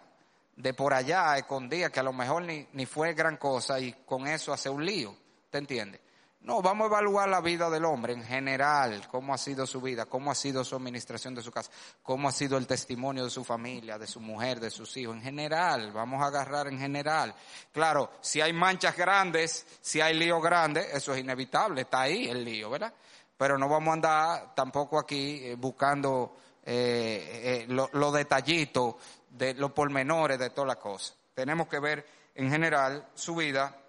de 0.56 0.74
por 0.74 0.92
allá 0.92 1.36
escondida 1.38 1.90
que 1.90 2.00
a 2.00 2.04
lo 2.04 2.12
mejor 2.12 2.42
ni, 2.42 2.68
ni 2.72 2.86
fue 2.86 3.14
gran 3.14 3.38
cosa 3.38 3.80
y 3.80 3.92
con 4.04 4.26
eso 4.26 4.52
hace 4.52 4.68
un 4.68 4.84
lío, 4.84 5.16
¿te 5.50 5.58
entiendes? 5.58 6.00
No, 6.42 6.62
vamos 6.62 6.86
a 6.86 6.88
evaluar 6.88 7.28
la 7.28 7.42
vida 7.42 7.68
del 7.68 7.84
hombre 7.84 8.14
en 8.14 8.24
general, 8.24 9.06
cómo 9.08 9.34
ha 9.34 9.38
sido 9.38 9.66
su 9.66 9.80
vida, 9.82 10.06
cómo 10.06 10.30
ha 10.30 10.34
sido 10.34 10.64
su 10.64 10.74
administración 10.74 11.34
de 11.34 11.42
su 11.42 11.52
casa, 11.52 11.70
cómo 12.02 12.28
ha 12.28 12.32
sido 12.32 12.56
el 12.56 12.66
testimonio 12.66 13.24
de 13.24 13.30
su 13.30 13.44
familia, 13.44 13.98
de 13.98 14.06
su 14.06 14.20
mujer, 14.20 14.58
de 14.58 14.70
sus 14.70 14.96
hijos, 14.96 15.16
en 15.16 15.22
general, 15.22 15.92
vamos 15.92 16.22
a 16.22 16.28
agarrar 16.28 16.68
en 16.68 16.78
general. 16.78 17.34
Claro, 17.72 18.12
si 18.22 18.40
hay 18.40 18.54
manchas 18.54 18.96
grandes, 18.96 19.66
si 19.82 20.00
hay 20.00 20.18
lío 20.18 20.40
grande, 20.40 20.86
eso 20.94 21.12
es 21.12 21.20
inevitable, 21.20 21.82
está 21.82 22.02
ahí 22.02 22.28
el 22.28 22.42
lío, 22.42 22.70
¿verdad? 22.70 22.94
Pero 23.36 23.58
no 23.58 23.68
vamos 23.68 23.90
a 23.90 23.92
andar 23.92 24.54
tampoco 24.54 24.98
aquí 24.98 25.40
eh, 25.44 25.56
buscando 25.56 26.36
eh, 26.64 27.64
eh, 27.64 27.66
los 27.68 27.92
lo 27.92 28.10
detallitos, 28.12 28.94
de 29.28 29.54
los 29.54 29.72
pormenores 29.72 30.38
de 30.38 30.50
toda 30.50 30.68
la 30.68 30.76
cosa. 30.76 31.14
Tenemos 31.34 31.68
que 31.68 31.78
ver 31.78 32.06
en 32.34 32.50
general 32.50 33.08
su 33.14 33.34
vida 33.34 33.79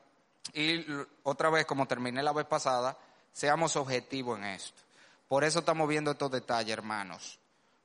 y 0.54 0.86
otra 1.24 1.50
vez, 1.50 1.66
como 1.66 1.88
terminé 1.88 2.22
la 2.24 2.34
vez 2.34 2.46
pasada, 2.46 2.98
seamos 3.32 3.76
objetivos 3.76 4.38
en 4.40 4.46
esto. 4.46 4.82
Por 5.28 5.44
eso 5.44 5.60
estamos 5.60 5.88
viendo 5.88 6.12
estos 6.12 6.32
detalles, 6.32 6.74
hermanos. 6.74 7.40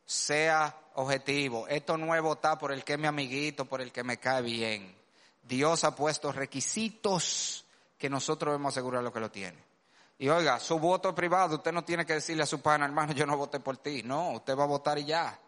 Sea 0.04 0.76
objetivo. 0.94 1.68
Esto 1.68 1.96
no 1.96 2.14
es 2.14 2.22
votar 2.22 2.59
por 2.59 2.72
el 2.72 2.82
que 2.82 2.94
es 2.94 2.98
mi 2.98 3.07
amiguito, 3.07 3.66
por 3.66 3.80
el 3.80 3.92
que 3.92 4.02
me 4.02 4.18
cae 4.18 4.42
bien. 4.42 4.96
Dios 5.42 5.84
ha 5.84 5.94
puesto 5.94 6.32
requisitos 6.32 7.64
que 7.98 8.11
nosotros 8.11 8.52
debemos 8.52 8.74
asegurar 8.74 9.02
lo 9.02 9.12
que 9.12 9.20
lo 9.20 9.30
tiene. 9.30 9.59
Y 10.18 10.28
oiga, 10.28 10.59
su 10.59 10.78
voto 10.78 11.11
es 11.11 11.14
privado, 11.14 11.57
usted 11.57 11.72
no 11.72 11.84
tiene 11.84 12.07
que 12.07 12.14
decirle 12.14 12.42
a 12.42 12.46
su 12.46 12.61
pana, 12.61 12.86
hermano, 12.86 13.12
yo 13.12 13.26
no 13.26 13.36
voté 13.36 13.61
por 13.61 13.76
ti. 13.76 14.02
No, 14.02 14.30
usted 14.30 14.57
va 14.57 14.64
a 14.64 14.66
votar 14.66 14.98
y 14.98 15.04
ya. 15.04 15.38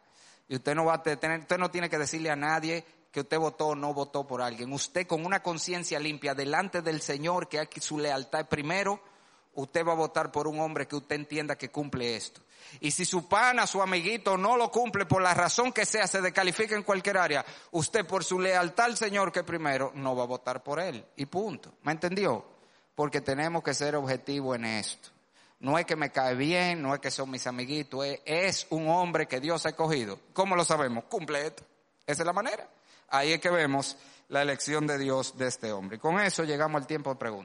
Y 0.47 0.57
usted 0.57 0.75
no 0.75 0.85
va 0.85 0.95
a 0.95 1.03
tener, 1.03 1.41
usted 1.41 1.59
no 1.59 1.71
tiene 1.71 1.91
que 1.91 1.99
decirle 1.99 2.31
a 2.31 2.37
nadie 2.37 2.85
que 3.11 3.21
usted 3.21 3.39
votó 3.39 3.69
o 3.69 3.75
no 3.75 3.95
votó 3.95 4.27
por 4.27 4.43
alguien. 4.43 4.73
Usted 4.73 5.07
con 5.07 5.25
una 5.25 5.43
conciencia 5.43 5.99
limpia 5.99 6.35
delante 6.35 6.83
del 6.83 7.01
Señor, 7.01 7.49
que 7.49 7.59
hay 7.59 7.69
su 7.81 7.99
lealtad 7.99 8.47
primero, 8.47 9.01
usted 9.55 9.85
va 9.85 9.93
a 9.93 9.97
votar 9.97 10.31
por 10.31 10.47
un 10.47 10.61
hombre 10.61 10.87
que 10.87 10.97
usted 10.97 11.17
entienda 11.17 11.57
que 11.57 11.71
cumple 11.71 12.17
esto. 12.17 12.41
Y 12.81 12.91
si 12.91 13.05
su 13.05 13.29
pana, 13.29 13.67
su 13.67 13.81
amiguito 13.81 14.37
no 14.37 14.57
lo 14.57 14.71
cumple 14.71 15.07
por 15.07 15.23
la 15.23 15.35
razón 15.35 15.73
que 15.73 15.87
sea, 15.87 16.07
se 16.07 16.21
descalifica 16.21 16.75
en 16.75 16.83
cualquier 16.83 17.17
área, 17.17 17.45
usted 17.71 18.07
por 18.07 18.25
su 18.25 18.39
lealtad 18.39 18.87
al 18.87 18.97
Señor 18.97 19.33
que 19.33 19.43
primero 19.43 19.91
no 19.95 20.15
va 20.15 20.25
a 20.25 20.27
votar 20.27 20.63
por 20.63 20.79
él. 20.79 21.05
Y 21.17 21.27
punto. 21.27 21.73
¿Me 21.83 21.93
entendió? 21.93 22.45
Porque 22.95 23.21
tenemos 23.21 23.63
que 23.63 23.75
ser 23.75 23.97
objetivos 23.97 24.57
en 24.57 24.67
esto. 24.67 25.09
No 25.61 25.79
es 25.79 25.87
que 25.87 25.97
me 25.97 26.13
cae 26.13 26.35
bien, 26.35 26.83
no 26.83 26.95
es 26.95 27.01
que 27.01 27.11
son 27.11 27.31
mis 27.31 27.47
amiguitos, 27.47 28.05
es, 28.05 28.21
es 28.25 28.67
un 28.71 28.89
hombre 28.89 29.27
que 29.27 29.41
Dios 29.41 29.67
ha 29.67 29.71
escogido. 29.71 30.21
¿Cómo 30.33 30.55
lo 30.55 30.65
sabemos? 30.65 31.05
Cumple 31.05 31.47
esto. 31.47 31.65
Esa 32.07 32.23
es 32.23 32.27
la 32.27 32.33
manera. 32.33 32.69
Ahí 33.11 33.33
es 33.33 33.41
que 33.41 33.51
vemos 33.51 33.97
la 34.29 34.43
elección 34.43 34.87
de 34.87 34.99
Dios 34.99 35.37
de 35.39 35.49
este 35.49 35.73
hombre. 35.73 35.97
Y 35.97 36.01
con 36.01 36.21
eso 36.21 36.45
llegamos 36.45 36.81
al 36.81 36.87
tiempo 36.87 37.11
de 37.11 37.17
preguntas. 37.17 37.37